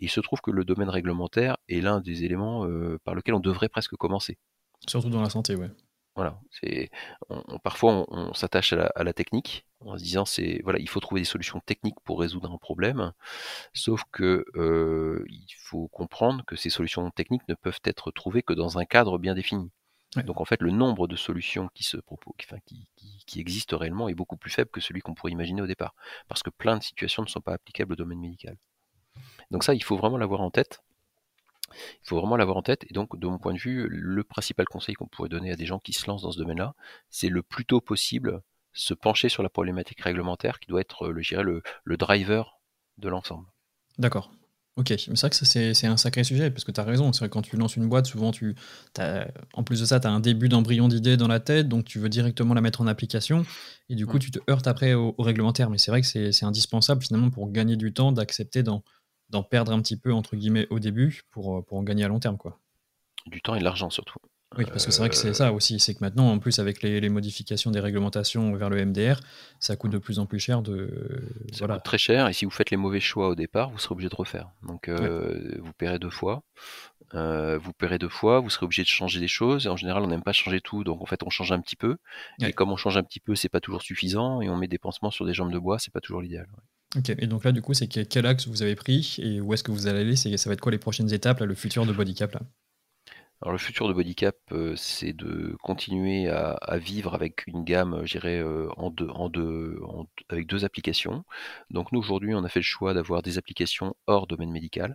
il 0.00 0.10
se 0.10 0.20
trouve 0.20 0.40
que 0.40 0.52
le 0.52 0.64
domaine 0.64 0.88
réglementaire 0.88 1.56
est 1.68 1.80
l'un 1.80 2.00
des 2.00 2.24
éléments 2.24 2.66
par 3.04 3.14
lequel 3.14 3.34
on 3.34 3.40
devrait 3.40 3.68
presque 3.68 3.96
commencer. 3.96 4.38
Surtout 4.86 5.10
dans 5.10 5.22
la 5.22 5.30
santé, 5.30 5.56
ouais. 5.56 5.70
Voilà, 6.16 6.40
c'est 6.50 6.90
parfois 7.62 8.04
on, 8.10 8.34
s'attache 8.34 8.72
à, 8.72 9.04
la, 9.04 9.12
technique 9.12 9.64
en 9.80 9.96
se 9.96 10.02
disant 10.02 10.24
c'est 10.24 10.60
voilà 10.64 10.80
il 10.80 10.88
faut 10.88 10.98
trouver 10.98 11.20
des 11.20 11.24
solutions 11.24 11.60
techniques 11.60 12.00
pour 12.04 12.18
résoudre 12.20 12.52
un 12.52 12.58
problème, 12.58 13.12
sauf 13.74 14.02
que 14.10 14.44
euh, 14.56 15.24
il 15.28 15.46
faut 15.56 15.86
comprendre 15.88 16.44
que 16.44 16.56
ces 16.56 16.68
solutions 16.68 17.08
techniques 17.10 17.46
ne 17.48 17.54
peuvent 17.54 17.80
être 17.84 18.10
trouvées 18.10 18.42
que 18.42 18.52
dans 18.52 18.78
un 18.78 18.84
cadre 18.84 19.18
bien 19.18 19.34
défini. 19.34 19.70
Donc 20.16 20.40
en 20.40 20.44
fait 20.44 20.60
le 20.60 20.72
nombre 20.72 21.06
de 21.06 21.14
solutions 21.14 21.68
qui 21.74 21.84
se 21.84 21.96
proposent, 21.96 22.34
qui, 22.66 23.40
existent 23.40 23.78
réellement 23.78 24.08
est 24.08 24.14
beaucoup 24.14 24.36
plus 24.36 24.50
faible 24.50 24.70
que 24.70 24.80
celui 24.80 25.02
qu'on 25.02 25.14
pourrait 25.14 25.30
imaginer 25.30 25.62
au 25.62 25.68
départ, 25.68 25.94
parce 26.26 26.42
que 26.42 26.50
plein 26.50 26.76
de 26.76 26.82
situations 26.82 27.22
ne 27.22 27.28
sont 27.28 27.40
pas 27.40 27.54
applicables 27.54 27.92
au 27.92 27.96
domaine 27.96 28.18
médical. 28.18 28.56
Donc 29.52 29.62
ça 29.62 29.74
il 29.74 29.84
faut 29.84 29.96
vraiment 29.96 30.18
l'avoir 30.18 30.40
en 30.40 30.50
tête. 30.50 30.82
Il 31.72 32.08
faut 32.08 32.18
vraiment 32.18 32.36
l'avoir 32.36 32.56
en 32.56 32.62
tête. 32.62 32.84
Et 32.88 32.94
donc, 32.94 33.18
de 33.18 33.26
mon 33.26 33.38
point 33.38 33.54
de 33.54 33.58
vue, 33.58 33.86
le 33.88 34.24
principal 34.24 34.66
conseil 34.66 34.94
qu'on 34.94 35.06
pourrait 35.06 35.28
donner 35.28 35.52
à 35.52 35.56
des 35.56 35.66
gens 35.66 35.78
qui 35.78 35.92
se 35.92 36.06
lancent 36.06 36.22
dans 36.22 36.32
ce 36.32 36.38
domaine-là, 36.38 36.74
c'est 37.08 37.28
le 37.28 37.42
plus 37.42 37.64
tôt 37.64 37.80
possible 37.80 38.42
se 38.72 38.94
pencher 38.94 39.28
sur 39.28 39.42
la 39.42 39.48
problématique 39.48 40.00
réglementaire 40.00 40.60
qui 40.60 40.68
doit 40.68 40.80
être, 40.80 41.08
le, 41.08 41.22
le, 41.42 41.62
le 41.84 41.96
driver 41.96 42.60
de 42.98 43.08
l'ensemble. 43.08 43.46
D'accord. 43.98 44.30
Ok, 44.76 44.94
c'est 44.96 45.10
vrai 45.10 45.30
que 45.30 45.36
c'est 45.36 45.86
un 45.86 45.96
sacré 45.96 46.22
sujet, 46.24 46.50
parce 46.50 46.64
que 46.64 46.70
tu 46.70 46.80
as 46.80 46.84
raison, 46.84 47.12
c'est 47.12 47.18
vrai 47.18 47.28
que 47.28 47.34
quand 47.34 47.42
tu 47.42 47.56
lances 47.56 47.76
une 47.76 47.88
boîte, 47.88 48.06
souvent 48.06 48.30
tu 48.30 48.54
as, 48.98 49.26
en 49.52 49.64
plus 49.64 49.80
de 49.80 49.84
ça, 49.84 49.98
tu 49.98 50.06
as 50.06 50.10
un 50.10 50.20
début 50.20 50.48
d'embryon 50.48 50.88
d'idée 50.88 51.16
dans 51.16 51.26
la 51.26 51.40
tête, 51.40 51.68
donc 51.68 51.84
tu 51.84 51.98
veux 51.98 52.08
directement 52.08 52.54
la 52.54 52.60
mettre 52.60 52.80
en 52.80 52.86
application, 52.86 53.44
et 53.90 53.94
du 53.94 54.06
coup 54.06 54.18
tu 54.18 54.30
te 54.30 54.38
heurtes 54.48 54.68
après 54.68 54.94
au, 54.94 55.14
au 55.18 55.22
réglementaire, 55.22 55.68
mais 55.68 55.76
c'est 55.76 55.90
vrai 55.90 56.00
que 56.00 56.06
c'est 56.06 56.44
indispensable 56.44 57.02
finalement 57.02 57.30
pour 57.30 57.50
gagner 57.50 57.76
du 57.76 57.92
temps 57.92 58.12
d'accepter 58.12 58.62
dans, 58.62 58.82
d'en 59.30 59.42
perdre 59.42 59.72
un 59.72 59.80
petit 59.80 59.96
peu, 59.96 60.12
entre 60.12 60.36
guillemets, 60.36 60.66
au 60.70 60.78
début 60.78 61.22
pour, 61.30 61.58
euh, 61.58 61.62
pour 61.62 61.78
en 61.78 61.82
gagner 61.82 62.04
à 62.04 62.08
long 62.08 62.20
terme. 62.20 62.36
quoi. 62.36 62.58
Du 63.26 63.40
temps 63.40 63.54
et 63.54 63.58
de 63.58 63.64
l'argent 63.64 63.90
surtout. 63.90 64.18
Oui, 64.58 64.64
parce 64.66 64.84
que 64.84 64.90
c'est 64.90 64.98
vrai 64.98 65.08
que 65.08 65.14
c'est 65.14 65.32
ça 65.32 65.52
aussi, 65.52 65.78
c'est 65.78 65.94
que 65.94 66.00
maintenant, 66.00 66.28
en 66.28 66.40
plus, 66.40 66.58
avec 66.58 66.82
les, 66.82 67.08
modifications 67.08 67.70
des 67.70 67.78
réglementations 67.78 68.52
vers 68.56 68.68
le 68.68 68.84
MDR, 68.84 69.20
ça 69.60 69.76
coûte 69.76 69.92
de 69.92 69.98
plus 69.98 70.18
en 70.18 70.26
plus 70.26 70.40
cher 70.40 70.60
de. 70.60 71.22
Ça 71.52 71.60
voilà. 71.60 71.74
coûte 71.74 71.84
très 71.84 71.98
cher, 71.98 72.26
et 72.26 72.32
si 72.32 72.46
vous 72.46 72.50
faites 72.50 72.72
les 72.72 72.76
mauvais 72.76 72.98
choix 72.98 73.28
au 73.28 73.36
départ, 73.36 73.70
vous 73.70 73.78
serez 73.78 73.92
obligé 73.92 74.08
de 74.08 74.16
refaire. 74.16 74.50
Donc, 74.66 74.88
euh, 74.88 75.56
vous 75.60 75.72
paierez 75.72 76.00
deux 76.00 76.10
fois. 76.10 76.42
Euh, 77.14 77.58
vous 77.58 77.72
paierez 77.72 77.98
deux 77.98 78.08
fois, 78.08 78.40
vous 78.40 78.50
serez 78.50 78.64
obligé 78.64 78.82
de 78.82 78.88
changer 78.88 79.20
des 79.20 79.28
choses. 79.28 79.66
Et 79.66 79.68
en 79.68 79.76
général, 79.76 80.02
on 80.02 80.08
n'aime 80.08 80.24
pas 80.24 80.32
changer 80.32 80.60
tout, 80.60 80.82
donc 80.82 81.00
en 81.00 81.06
fait, 81.06 81.22
on 81.22 81.30
change 81.30 81.52
un 81.52 81.60
petit 81.60 81.76
peu. 81.76 81.98
Et 82.40 82.52
comme 82.52 82.72
on 82.72 82.76
change 82.76 82.96
un 82.96 83.04
petit 83.04 83.20
peu, 83.20 83.36
c'est 83.36 83.48
pas 83.48 83.60
toujours 83.60 83.82
suffisant, 83.82 84.40
et 84.40 84.48
on 84.48 84.56
met 84.56 84.68
des 84.68 84.78
pansements 84.78 85.12
sur 85.12 85.26
des 85.26 85.32
jambes 85.32 85.52
de 85.52 85.58
bois, 85.60 85.78
c'est 85.78 85.92
pas 85.92 86.00
toujours 86.00 86.22
l'idéal. 86.22 86.48
Ok, 86.96 87.10
et 87.10 87.26
donc 87.28 87.44
là, 87.44 87.52
du 87.52 87.62
coup, 87.62 87.72
c'est 87.72 87.86
quel 87.86 88.26
axe 88.26 88.48
vous 88.48 88.62
avez 88.62 88.74
pris 88.74 89.16
et 89.18 89.40
où 89.40 89.54
est-ce 89.54 89.62
que 89.62 89.70
vous 89.70 89.86
allez 89.86 90.00
aller? 90.00 90.16
Ça 90.16 90.50
va 90.50 90.54
être 90.54 90.60
quoi 90.60 90.72
les 90.72 90.78
prochaines 90.78 91.12
étapes, 91.12 91.38
là, 91.38 91.46
le 91.46 91.54
futur 91.54 91.86
de 91.86 91.92
Bodycap 91.92 92.32
là? 92.32 92.40
Alors 93.42 93.52
le 93.52 93.58
futur 93.58 93.88
de 93.88 93.94
Bodycap, 93.94 94.36
c'est 94.76 95.14
de 95.14 95.56
continuer 95.62 96.28
à, 96.28 96.76
vivre 96.76 97.14
avec 97.14 97.46
une 97.46 97.64
gamme, 97.64 98.02
je 98.04 98.18
dirais, 98.18 98.42
deux, 98.90 99.08
en 99.08 99.30
deux, 99.30 99.80
avec 100.28 100.46
deux 100.46 100.64
applications. 100.66 101.24
Donc 101.70 101.90
nous 101.92 102.00
aujourd'hui, 102.00 102.34
on 102.34 102.44
a 102.44 102.48
fait 102.50 102.58
le 102.58 102.64
choix 102.64 102.92
d'avoir 102.92 103.22
des 103.22 103.38
applications 103.38 103.94
hors 104.06 104.26
domaine 104.26 104.50
médical. 104.50 104.94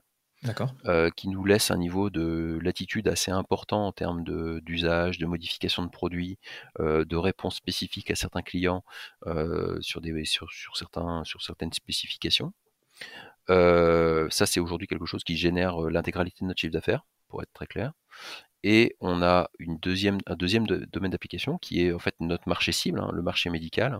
Qui 1.15 1.27
nous 1.27 1.43
laissent 1.45 1.71
un 1.71 1.77
niveau 1.77 2.09
de 2.09 2.59
latitude 2.61 3.07
assez 3.07 3.31
important 3.31 3.87
en 3.87 3.91
termes 3.91 4.23
d'usage, 4.61 5.17
de, 5.17 5.25
modification 5.25 5.83
de 5.83 5.89
produits, 5.89 6.37
de 6.79 7.15
réponses 7.15 7.55
spécifiques 7.55 8.11
à 8.11 8.15
certains 8.15 8.41
clients 8.43 8.83
sur, 9.81 10.01
des, 10.01 10.25
sur, 10.25 10.49
certains, 10.75 11.23
sur 11.23 11.41
certaines 11.41 11.73
spécifications. 11.73 12.53
ça, 13.49 14.45
c'est 14.45 14.59
aujourd'hui 14.59 14.87
quelque 14.87 15.05
chose 15.05 15.23
qui 15.23 15.37
génère 15.37 15.79
l'intégralité 15.81 16.39
de 16.41 16.47
notre 16.47 16.59
chiffre 16.59 16.73
d'affaires, 16.73 17.05
pour 17.27 17.41
être 17.41 17.53
très 17.53 17.67
clair. 17.67 17.93
Et 18.63 18.95
on 18.99 19.21
a 19.21 19.51
une 19.59 19.77
deuxième, 19.77 20.17
un 20.25 20.35
deuxième 20.35 20.65
domaine 20.65 21.11
d'application 21.11 21.59
qui 21.59 21.81
est 21.85 21.93
en 21.93 21.99
fait 21.99 22.15
notre 22.19 22.49
marché 22.49 22.71
cible, 22.71 22.99
hein, 22.99 23.11
le 23.13 23.21
marché 23.21 23.51
médical, 23.51 23.99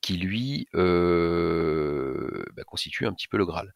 qui 0.00 0.16
lui 0.16 0.66
bah, 0.72 2.64
constitue 2.66 3.06
un 3.06 3.12
petit 3.12 3.28
peu 3.28 3.36
le 3.36 3.44
Graal. 3.44 3.74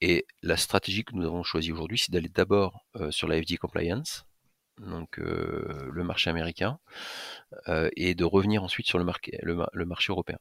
Et 0.00 0.26
la 0.42 0.56
stratégie 0.56 1.04
que 1.04 1.14
nous 1.14 1.24
avons 1.24 1.42
choisie 1.42 1.72
aujourd'hui, 1.72 1.98
c'est 1.98 2.12
d'aller 2.12 2.28
d'abord 2.28 2.84
sur 3.10 3.28
la 3.28 3.40
FDA 3.40 3.56
Compliance, 3.56 4.26
donc 4.78 5.16
le 5.16 6.02
marché 6.04 6.28
américain, 6.28 6.78
et 7.96 8.14
de 8.14 8.24
revenir 8.24 8.62
ensuite 8.62 8.86
sur 8.86 8.98
le, 8.98 9.06
le, 9.42 9.86
marché 9.86 10.12
européen. 10.12 10.36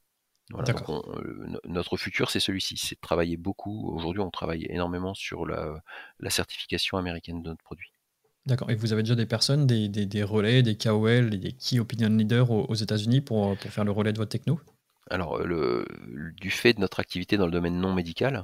notre 1.66 1.98
futur, 1.98 2.30
c'est 2.30 2.42
celui-ci, 2.42 2.76
c'est 2.78 2.96
de 2.96 3.02
travailler 3.02 3.38
beaucoup. 3.38 3.90
Aujourd'hui, 3.96 4.22
on 4.22 4.30
travaille 4.30 4.66
énormément 4.70 5.14
sur 5.14 5.46
la, 5.46 5.82
certification 6.30 6.98
américaine 6.98 7.42
de 7.42 7.50
notre 7.50 7.64
produit. 7.64 7.92
D'accord. 8.46 8.70
Et 8.70 8.76
vous 8.76 8.94
avez 8.94 9.02
déjà 9.02 9.16
des 9.16 9.26
personnes, 9.26 9.66
des, 9.66 10.24
relais, 10.24 10.62
des 10.64 10.78
KOL, 10.78 11.30
des 11.32 11.54
Key 11.54 11.80
Opinion 11.80 12.10
Leaders 12.10 12.52
aux, 12.52 12.76
États-Unis 12.76 13.22
pour, 13.22 13.58
pour, 13.58 13.72
faire 13.72 13.86
le 13.86 13.92
relais 13.92 14.14
de 14.14 14.18
votre 14.18 14.30
techno? 14.30 14.60
Alors, 15.10 15.40
le, 15.40 15.86
du 16.42 16.50
fait 16.50 16.74
de 16.74 16.80
notre 16.80 17.00
activité 17.00 17.38
dans 17.38 17.46
le 17.46 17.52
domaine 17.52 17.80
non 17.80 17.94
médical, 17.94 18.36
euh, 18.36 18.42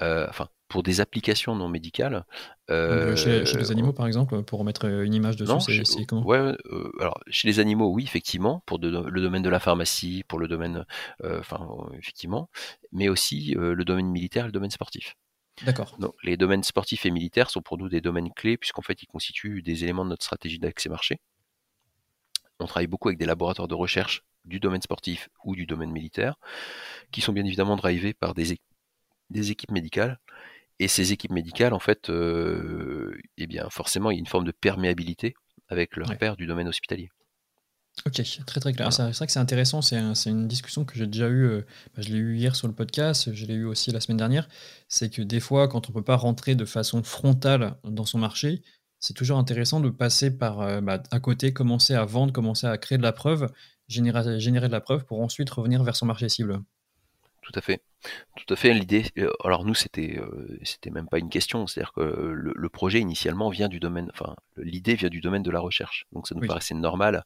enfin 0.00 0.48
pour 0.68 0.82
des 0.82 1.00
applications 1.00 1.56
non 1.56 1.68
médicales. 1.68 2.24
Euh, 2.70 3.16
chez, 3.16 3.42
les 3.56 3.70
animaux, 3.70 3.92
par 3.92 4.06
exemple, 4.06 4.42
pour 4.42 4.64
mettre 4.64 4.84
une 4.84 5.14
image 5.14 5.36
dessus, 5.36 5.84
c'est 5.84 6.04
comment? 6.04 6.24
ouais, 6.24 6.38
euh, 6.38 6.92
alors 7.00 7.18
chez 7.28 7.48
les 7.48 7.58
animaux, 7.58 7.90
oui, 7.90 8.04
effectivement, 8.04 8.62
pour 8.66 8.78
le 8.78 9.20
domaine 9.20 9.42
de 9.42 9.48
la 9.48 9.60
pharmacie, 9.60 10.24
pour 10.28 10.38
le 10.38 10.46
domaine, 10.46 10.84
enfin, 11.24 11.66
effectivement, 11.94 12.50
mais 12.92 13.08
aussi 13.08 13.54
le 13.56 13.84
domaine 13.84 14.08
militaire 14.08 14.44
et 14.44 14.48
le 14.48 14.52
domaine 14.52 14.70
sportif. 14.70 15.16
D'accord. 15.64 15.96
Donc, 15.98 16.14
les 16.22 16.36
domaines 16.36 16.62
sportifs 16.62 17.04
et 17.06 17.10
militaires 17.10 17.50
sont 17.50 17.62
pour 17.62 17.78
nous 17.78 17.88
des 17.88 18.00
domaines 18.00 18.32
clés, 18.32 18.56
puisqu'en 18.56 18.82
fait, 18.82 19.02
ils 19.02 19.06
constituent 19.06 19.62
des 19.62 19.82
éléments 19.82 20.04
de 20.04 20.10
notre 20.10 20.24
stratégie 20.24 20.58
d'accès 20.58 20.88
marché. 20.88 21.20
On 22.60 22.66
travaille 22.66 22.86
beaucoup 22.86 23.08
avec 23.08 23.18
des 23.18 23.26
laboratoires 23.26 23.68
de 23.68 23.74
recherche 23.74 24.24
du 24.44 24.60
domaine 24.60 24.82
sportif 24.82 25.28
ou 25.44 25.56
du 25.56 25.66
domaine 25.66 25.90
militaire, 25.90 26.36
qui 27.10 27.20
sont 27.20 27.32
bien 27.32 27.44
évidemment 27.44 27.76
drivés 27.76 28.14
par 28.14 28.34
des, 28.34 28.58
des 29.30 29.50
équipes 29.50 29.70
médicales. 29.70 30.18
Et 30.80 30.88
ces 30.88 31.12
équipes 31.12 31.32
médicales, 31.32 31.74
en 31.74 31.80
fait, 31.80 32.08
euh, 32.08 33.18
eh 33.36 33.46
bien, 33.46 33.68
forcément, 33.70 34.10
il 34.10 34.14
y 34.14 34.18
a 34.18 34.20
une 34.20 34.26
forme 34.26 34.44
de 34.44 34.52
perméabilité 34.52 35.34
avec 35.68 35.96
leur 35.96 36.16
père 36.16 36.36
du 36.36 36.46
domaine 36.46 36.68
hospitalier. 36.68 37.10
Ok, 38.06 38.22
très 38.46 38.60
très 38.60 38.72
clair. 38.72 38.92
C'est 38.92 39.10
vrai 39.10 39.26
que 39.26 39.32
c'est 39.32 39.38
intéressant, 39.40 39.82
c'est 39.82 39.96
une 40.26 40.46
discussion 40.46 40.84
que 40.84 40.94
j'ai 40.96 41.06
déjà 41.06 41.28
eue, 41.28 41.46
euh, 41.46 41.66
bah, 41.96 42.02
je 42.02 42.10
l'ai 42.10 42.18
eu 42.18 42.36
hier 42.36 42.54
sur 42.54 42.68
le 42.68 42.74
podcast, 42.74 43.34
je 43.34 43.46
l'ai 43.46 43.54
eu 43.54 43.64
aussi 43.64 43.90
la 43.90 44.00
semaine 44.00 44.16
dernière, 44.18 44.48
c'est 44.88 45.10
que 45.10 45.20
des 45.20 45.40
fois, 45.40 45.66
quand 45.66 45.88
on 45.88 45.92
ne 45.92 45.94
peut 45.94 46.04
pas 46.04 46.16
rentrer 46.16 46.54
de 46.54 46.64
façon 46.64 47.02
frontale 47.02 47.76
dans 47.82 48.04
son 48.04 48.18
marché, 48.18 48.62
c'est 49.00 49.14
toujours 49.14 49.38
intéressant 49.38 49.80
de 49.80 49.90
passer 49.90 50.36
par 50.36 50.60
euh, 50.60 50.80
bah, 50.80 51.02
à 51.10 51.20
côté, 51.20 51.52
commencer 51.52 51.94
à 51.94 52.04
vendre, 52.04 52.32
commencer 52.32 52.68
à 52.68 52.78
créer 52.78 52.98
de 52.98 53.02
la 53.02 53.12
preuve, 53.12 53.50
générer, 53.88 54.38
générer 54.38 54.68
de 54.68 54.72
la 54.72 54.80
preuve 54.80 55.04
pour 55.04 55.20
ensuite 55.20 55.50
revenir 55.50 55.82
vers 55.82 55.96
son 55.96 56.06
marché 56.06 56.28
cible 56.28 56.62
tout 57.48 57.58
à 57.58 57.62
fait. 57.62 57.82
Tout 58.36 58.52
à 58.52 58.56
fait. 58.56 58.74
L'idée, 58.74 59.06
euh, 59.16 59.32
alors 59.42 59.64
nous, 59.64 59.74
c'était, 59.74 60.18
euh, 60.18 60.58
c'était 60.64 60.90
même 60.90 61.08
pas 61.08 61.18
une 61.18 61.30
question. 61.30 61.66
C'est-à-dire 61.66 61.94
que 61.94 62.02
le, 62.02 62.68
projet 62.68 63.00
initialement 63.00 63.48
vient 63.48 63.68
du 63.68 63.80
domaine, 63.80 64.10
enfin, 64.12 64.36
l'idée 64.58 64.94
vient 64.94 65.08
du 65.08 65.22
domaine 65.22 65.42
de 65.42 65.50
la 65.50 65.58
recherche. 65.58 66.06
Donc 66.12 66.28
ça 66.28 66.34
nous 66.34 66.46
paraissait 66.46 66.74
normal 66.74 67.24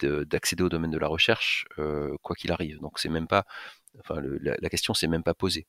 d'accéder 0.00 0.62
au 0.62 0.68
domaine 0.68 0.92
de 0.92 0.98
la 0.98 1.08
recherche, 1.08 1.66
euh, 1.78 2.16
quoi 2.22 2.36
qu'il 2.36 2.52
arrive. 2.52 2.78
Donc 2.78 3.00
c'est 3.00 3.08
même 3.08 3.26
pas, 3.26 3.46
enfin, 3.98 4.20
la, 4.40 4.54
la, 4.60 4.68
question 4.68 4.94
s'est 4.94 5.08
même 5.08 5.24
pas 5.24 5.34
posée. 5.34 5.66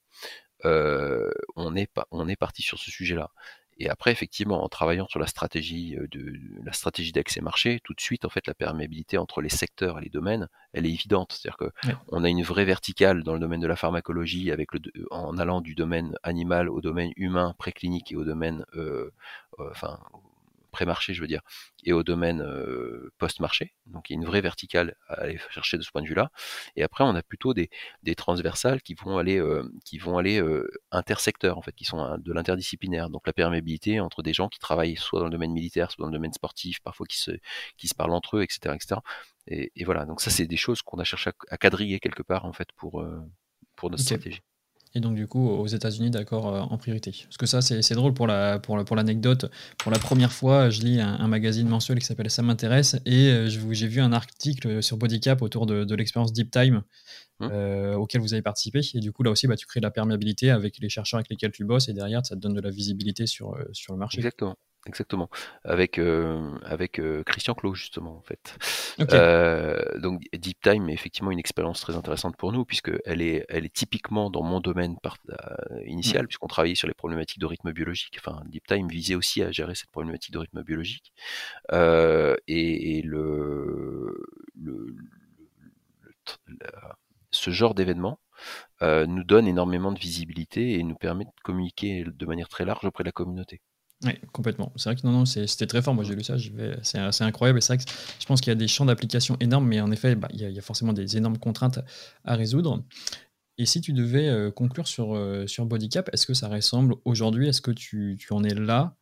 on 0.63 1.75
est 1.75 1.91
pas, 1.91 2.05
on 2.11 2.27
est 2.27 2.35
parti 2.35 2.61
sur 2.61 2.77
ce 2.77 2.91
sujet-là. 2.91 3.31
Et 3.79 3.89
après, 3.89 4.11
effectivement, 4.11 4.63
en 4.63 4.67
travaillant 4.67 5.07
sur 5.07 5.19
la 5.19 5.27
stratégie 5.27 5.95
euh, 5.97 6.07
de 6.11 6.33
la 6.63 6.73
stratégie 6.73 7.13
d'accès 7.13 7.39
marché, 7.39 7.79
tout 7.83 7.93
de 7.93 8.01
suite, 8.01 8.25
en 8.25 8.29
fait, 8.29 8.45
la 8.45 8.53
perméabilité 8.53 9.17
entre 9.17 9.41
les 9.41 9.49
secteurs 9.49 9.97
et 9.99 10.01
les 10.01 10.09
domaines, 10.09 10.49
elle 10.73 10.85
est 10.85 10.91
évidente. 10.91 11.31
C'est-à-dire 11.33 11.57
que 11.57 11.89
on 12.09 12.23
a 12.25 12.29
une 12.29 12.43
vraie 12.43 12.65
verticale 12.65 13.23
dans 13.23 13.33
le 13.33 13.39
domaine 13.39 13.61
de 13.61 13.67
la 13.67 13.77
pharmacologie, 13.77 14.51
avec 14.51 14.73
le, 14.73 14.81
en 15.11 15.37
allant 15.37 15.61
du 15.61 15.75
domaine 15.75 16.15
animal 16.23 16.69
au 16.69 16.81
domaine 16.81 17.11
humain, 17.15 17.55
préclinique 17.57 18.11
et 18.11 18.17
au 18.17 18.25
domaine, 18.25 18.65
euh, 18.75 19.11
euh 19.59 19.69
enfin, 19.71 19.99
pré-marché, 20.69 21.13
je 21.13 21.21
veux 21.21 21.27
dire, 21.27 21.41
et 21.83 21.93
au 21.93 22.03
domaine 22.03 22.41
euh, 22.41 23.11
post-marché. 23.17 23.73
Donc 23.85 24.09
il 24.09 24.13
y 24.13 24.15
a 24.15 24.19
une 24.19 24.25
vraie 24.25 24.41
verticale 24.41 24.95
à 25.07 25.21
aller 25.21 25.39
chercher 25.49 25.77
de 25.77 25.83
ce 25.83 25.91
point 25.91 26.01
de 26.01 26.07
vue-là. 26.07 26.31
Et 26.75 26.83
après, 26.83 27.03
on 27.03 27.15
a 27.15 27.23
plutôt 27.23 27.53
des, 27.53 27.69
des 28.03 28.15
transversales 28.15 28.81
qui 28.81 28.93
vont 28.93 29.17
aller, 29.17 29.39
euh, 29.39 29.69
qui 29.85 29.97
vont 29.97 30.17
aller 30.17 30.41
euh, 30.41 30.69
intersecteurs, 30.91 31.57
en 31.57 31.61
fait, 31.61 31.73
qui 31.73 31.85
sont 31.85 32.17
de 32.17 32.33
l'interdisciplinaire. 32.33 33.09
Donc 33.09 33.27
la 33.27 33.33
perméabilité 33.33 33.99
entre 33.99 34.21
des 34.23 34.33
gens 34.33 34.49
qui 34.49 34.59
travaillent 34.59 34.97
soit 34.97 35.19
dans 35.19 35.25
le 35.25 35.31
domaine 35.31 35.51
militaire, 35.51 35.91
soit 35.91 36.03
dans 36.03 36.09
le 36.09 36.17
domaine 36.17 36.33
sportif, 36.33 36.79
parfois 36.81 37.05
qui 37.07 37.17
se, 37.17 37.31
qui 37.77 37.87
se 37.87 37.95
parlent 37.95 38.13
entre 38.13 38.37
eux, 38.37 38.43
etc. 38.43 38.75
etc. 38.75 39.01
Et, 39.47 39.71
et 39.75 39.83
voilà, 39.83 40.05
donc 40.05 40.21
ça, 40.21 40.29
c'est 40.29 40.47
des 40.47 40.57
choses 40.57 40.81
qu'on 40.81 40.99
a 40.99 41.03
cherché 41.03 41.31
à, 41.49 41.57
quadriller 41.57 41.99
quelque 41.99 42.23
part, 42.23 42.45
en 42.45 42.53
fait, 42.53 42.69
pour, 42.75 43.03
pour 43.75 43.89
notre 43.89 44.03
stratégie. 44.03 44.41
Et 44.95 45.01
donc, 45.01 45.15
du 45.15 45.27
coup, 45.27 45.47
aux 45.47 45.67
États-Unis, 45.67 46.09
d'accord, 46.09 46.47
euh, 46.47 46.61
en 46.61 46.77
priorité. 46.77 47.11
Parce 47.25 47.37
que 47.37 47.45
ça, 47.45 47.61
c'est 47.61 47.93
drôle 47.93 48.13
pour 48.13 48.25
l'anecdote. 48.25 48.53
La, 48.53 48.59
pour, 48.59 48.85
pour, 48.85 48.95
l'anecdote 48.95 49.51
pour 49.77 49.91
la 49.91 49.99
première 49.99 50.31
fois, 50.31 50.69
je 50.69 50.81
lis 50.81 50.99
un, 50.99 51.27
magazine 51.27 51.67
mensuel 51.67 51.99
qui 51.99 52.05
s'appelle 52.05 52.31
Ça 52.31 52.41
m'intéresse 52.41 52.95
et 53.05 53.27
euh, 53.27 53.47
j'ai 53.47 53.87
vu 53.87 54.01
un 54.01 54.11
article 54.11 54.81
sur 54.81 54.97
Bodycap 54.97 55.41
autour 55.43 55.67
de, 55.67 55.83
de 55.83 55.95
l'expérience 55.95 56.33
Deep 56.33 56.49
Time 56.49 56.81
mmh. 57.39 57.47
euh, 57.51 57.95
auquel 57.95 58.21
vous 58.21 58.33
avez 58.33 58.41
participé. 58.41 58.81
Et 58.95 58.99
du 58.99 59.11
coup, 59.11 59.21
là 59.21 59.29
aussi, 59.29 59.45
bah, 59.45 59.55
tu 59.55 59.67
crées 59.67 59.79
de 59.79 59.85
la 59.85 59.91
perméabilité 59.91 60.49
avec 60.49 60.79
les 60.79 60.89
chercheurs 60.89 61.19
avec 61.19 61.29
lesquels 61.29 61.51
tu 61.51 61.65
bosses 61.65 61.87
et 61.87 61.93
derrière, 61.93 62.25
ça 62.25 62.35
te 62.35 62.41
donne 62.41 62.53
de 62.53 62.61
la 62.61 62.71
visibilité 62.71 63.27
sur, 63.27 63.55
sur 63.73 63.93
le 63.93 63.99
marché. 63.99 64.17
Exactement. 64.17 64.57
Exactement, 64.85 65.29
avec 65.65 65.99
euh, 65.99 66.57
avec 66.63 66.99
euh, 66.99 67.21
Christian 67.23 67.53
Clot 67.53 67.73
justement 67.73 68.15
en 68.15 68.21
fait. 68.21 68.55
Euh, 69.13 69.77
donc 69.99 70.21
Deep 70.31 70.61
Time 70.61 70.89
est 70.89 70.93
effectivement 70.93 71.31
une 71.31 71.39
expérience 71.39 71.81
très 71.81 71.97
intéressante 71.97 72.37
pour 72.37 72.53
nous 72.53 72.63
puisque 72.63 72.91
elle 73.05 73.21
est 73.21 73.45
elle 73.49 73.65
est 73.65 73.73
typiquement 73.73 74.29
dans 74.29 74.41
mon 74.41 74.61
domaine 74.61 74.95
initial 75.85 76.27
puisqu'on 76.27 76.47
travaillait 76.47 76.75
sur 76.75 76.87
les 76.87 76.93
problématiques 76.93 77.39
de 77.39 77.45
rythme 77.45 77.73
biologique. 77.73 78.17
Enfin 78.19 78.41
Deep 78.45 78.67
Time 78.67 78.87
visait 78.87 79.15
aussi 79.15 79.43
à 79.43 79.51
gérer 79.51 79.75
cette 79.75 79.91
problématique 79.91 80.31
de 80.31 80.39
rythme 80.39 80.63
biologique 80.63 81.11
et, 81.71 83.01
le, 83.03 84.15
le, 84.55 84.95
ce 87.31 87.51
genre 87.51 87.75
d'événement 87.75 88.19
nous 88.81 89.23
donne 89.25 89.47
énormément 89.47 89.91
de 89.91 89.99
visibilité 89.99 90.79
et 90.79 90.83
nous 90.83 90.95
permet 90.95 91.25
de 91.25 91.31
communiquer 91.43 92.05
de 92.05 92.25
manière 92.25 92.47
très 92.47 92.63
large 92.63 92.85
auprès 92.85 93.03
de 93.03 93.09
la 93.09 93.13
communauté. 93.13 93.61
Oui, 94.05 94.13
complètement. 94.31 94.71
C'est 94.77 94.89
vrai 94.89 94.95
que 94.95 95.05
non, 95.05 95.11
non, 95.11 95.25
c'était 95.25 95.67
très 95.67 95.81
fort. 95.81 95.93
Moi, 95.93 96.05
j'ai 96.05 96.15
lu 96.15 96.23
ça, 96.23 96.37
c'est 97.11 97.23
incroyable. 97.23 97.61
C'est 97.61 97.75
vrai 97.75 97.83
que 97.83 97.91
je 98.19 98.25
pense 98.25 98.39
qu'il 98.39 98.49
y 98.49 98.51
a 98.51 98.55
des 98.55 98.67
champs 98.67 98.85
d'application 98.85 99.35
énormes, 99.41 99.67
mais 99.67 99.81
en 99.81 99.91
effet, 99.91 100.15
bah, 100.15 100.29
il, 100.31 100.39
y 100.39 100.57
a, 100.57 100.61
forcément 100.61 100.93
des 100.93 101.17
énormes 101.17 101.37
contraintes 101.37 101.79
à 102.23 102.35
résoudre. 102.35 102.83
Et 103.57 103.65
si 103.65 103.81
tu 103.81 103.91
devais 103.91 104.29
euh, 104.29 104.51
conclure 104.51 104.87
sur, 104.87 105.15
euh, 105.15 105.45
sur 105.47 105.65
Bodycap, 105.65 106.09
est-ce 106.13 106.25
que 106.25 106.33
ça 106.33 106.47
ressemble 106.47 106.95
aujourd'hui? 107.03 107.49
Est-ce 107.49 107.61
que 107.61 107.71
tu, 107.71 108.15
tu, 108.17 108.31
en 108.31 108.43
es 108.45 108.53
là? 108.53 108.95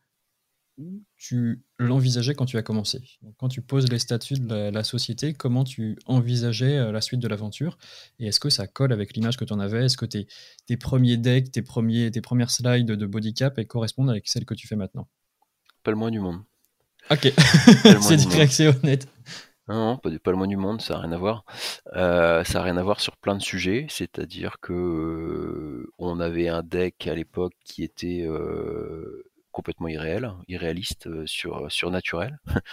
Tu 1.16 1.62
l'envisageais 1.78 2.34
quand 2.34 2.46
tu 2.46 2.56
as 2.56 2.62
commencé? 2.62 3.02
Quand 3.38 3.48
tu 3.48 3.62
poses 3.62 3.88
les 3.90 3.98
statuts 3.98 4.38
de 4.38 4.70
la, 4.70 4.84
société, 4.84 5.34
comment 5.34 5.64
tu 5.64 5.98
envisageais 6.06 6.78
euh, 6.78 6.92
la 6.92 7.00
suite 7.00 7.20
de 7.20 7.28
l'aventure? 7.28 7.78
Et 8.18 8.26
est-ce 8.28 8.40
que 8.40 8.50
ça 8.50 8.66
colle 8.66 8.92
avec 8.92 9.14
l'image 9.14 9.36
que 9.36 9.44
tu 9.44 9.52
en 9.52 9.60
avais? 9.60 9.86
Est-ce 9.86 9.96
que 9.96 10.06
tes, 10.06 10.26
tes, 10.66 10.76
premiers 10.76 11.16
decks, 11.16 11.50
tes, 11.50 11.62
premiers, 11.62 12.10
tes 12.10 12.20
premières 12.20 12.50
slides 12.50 12.86
de 12.86 13.06
bodycap 13.06 13.62
correspondent 13.64 14.10
avec 14.10 14.28
celles 14.28 14.44
que 14.44 14.54
tu 14.54 14.66
fais 14.66 14.76
maintenant? 14.76 15.08
Pas 15.82 15.90
le 15.90 15.96
moins 15.96 16.10
du 16.10 16.20
monde. 16.20 16.42
Ok, 17.10 17.32
c'est 18.02 18.16
direct, 18.16 18.52
c'est 18.52 18.68
honnête. 18.68 19.08
Non, 19.66 19.98
pas, 19.98 20.10
pas, 20.18 20.30
le 20.30 20.36
moins 20.36 20.46
du 20.46 20.56
monde, 20.56 20.80
ça 20.80 20.94
n'a 20.94 21.00
rien 21.00 21.12
à 21.12 21.18
voir. 21.18 21.44
Euh, 21.94 22.42
ça 22.44 22.58
n'a 22.58 22.64
rien 22.64 22.76
à 22.76 22.82
voir 22.82 23.00
sur 23.00 23.16
plein 23.16 23.34
de 23.34 23.42
sujets, 23.42 23.86
c'est-à-dire 23.88 24.60
que 24.60 24.72
euh, 24.72 25.92
on 25.98 26.20
avait 26.20 26.48
un 26.48 26.62
deck 26.62 27.06
à 27.06 27.14
l'époque 27.14 27.54
qui 27.64 27.82
était 27.82 28.26
complètement 29.58 29.88
irréel, 29.88 30.32
irréaliste, 30.46 31.08
euh, 31.08 31.26
sur, 31.26 31.64
euh, 31.64 31.68
surnaturel. 31.68 32.38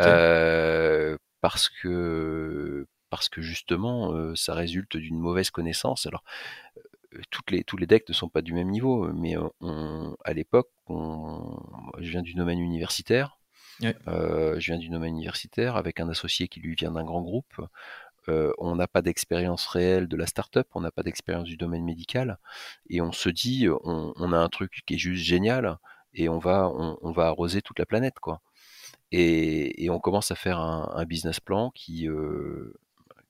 Euh, 0.00 1.16
parce 1.40 1.68
que 1.68 2.86
parce 3.10 3.28
que 3.28 3.40
justement 3.40 4.34
ça 4.34 4.52
résulte 4.54 4.96
d'une 4.98 5.18
mauvaise 5.18 5.50
connaissance. 5.50 6.06
Alors 6.06 6.22
toutes 7.30 7.50
les, 7.50 7.64
tous 7.64 7.78
les 7.78 7.86
decks 7.86 8.08
ne 8.08 8.14
sont 8.14 8.28
pas 8.28 8.42
du 8.42 8.52
même 8.52 8.68
niveau, 8.68 9.10
mais 9.14 9.34
on, 9.60 10.16
à 10.24 10.32
l'époque, 10.34 10.68
je 10.88 12.10
viens 12.10 12.22
du 12.22 12.34
domaine 12.34 12.58
universitaire, 12.58 13.38
je 13.80 14.58
viens 14.58 14.78
du 14.78 14.90
domaine 14.90 15.14
universitaire 15.14 15.76
avec 15.76 16.00
un 16.00 16.08
associé 16.10 16.48
qui 16.48 16.60
lui 16.60 16.74
vient 16.74 16.92
d'un 16.92 17.04
grand 17.04 17.22
groupe. 17.22 17.56
on 18.26 18.76
n'a 18.76 18.88
pas 18.88 19.00
d'expérience 19.00 19.66
réelle 19.66 20.06
de 20.06 20.16
la 20.16 20.26
start-up, 20.26 20.68
on 20.74 20.82
n'a 20.82 20.90
pas 20.90 21.02
d'expérience 21.02 21.48
du 21.48 21.56
domaine 21.56 21.84
médical, 21.84 22.38
et 22.90 23.00
on 23.00 23.12
se 23.12 23.30
dit, 23.30 23.68
on, 23.84 24.32
a 24.32 24.38
un 24.38 24.48
truc 24.50 24.82
qui 24.86 24.94
est 24.94 24.98
juste 24.98 25.24
génial, 25.24 25.78
et 26.18 26.28
on 26.28 26.38
va, 26.38 26.68
on, 26.68 27.12
va 27.12 27.26
arroser 27.26 27.62
toute 27.62 27.78
la 27.78 27.86
planète, 27.86 28.18
quoi. 28.20 28.40
Et, 29.12 29.88
on 29.90 30.00
commence 30.00 30.30
à 30.30 30.34
faire 30.34 30.58
un, 30.58 31.04
business 31.04 31.40
plan 31.40 31.70
qui, 31.70 32.08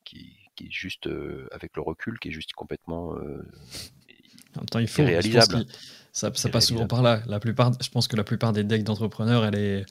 qui, 0.04 0.44
est 0.60 0.70
juste, 0.70 1.08
avec 1.52 1.76
le 1.76 1.82
recul, 1.82 2.18
qui 2.18 2.28
est 2.28 2.32
juste 2.32 2.52
complètement 2.52 3.14
en 4.56 4.60
même 4.60 4.68
temps, 4.68 4.78
il 4.78 4.88
faut. 4.88 5.04
Réalisable. 5.04 5.66
Ça, 6.12 6.30
ça 6.34 6.48
passe 6.48 6.66
souvent 6.66 6.86
par 6.86 7.02
là. 7.02 7.22
La 7.26 7.38
plupart, 7.38 7.72
je 7.80 7.90
pense 7.90 8.08
que 8.08 8.16
la 8.16 8.24
plupart 8.24 8.52
des 8.52 8.64
decks 8.64 8.82
d'entrepreneurs, 8.82 9.44
elle 9.44 9.54
est, 9.54 9.84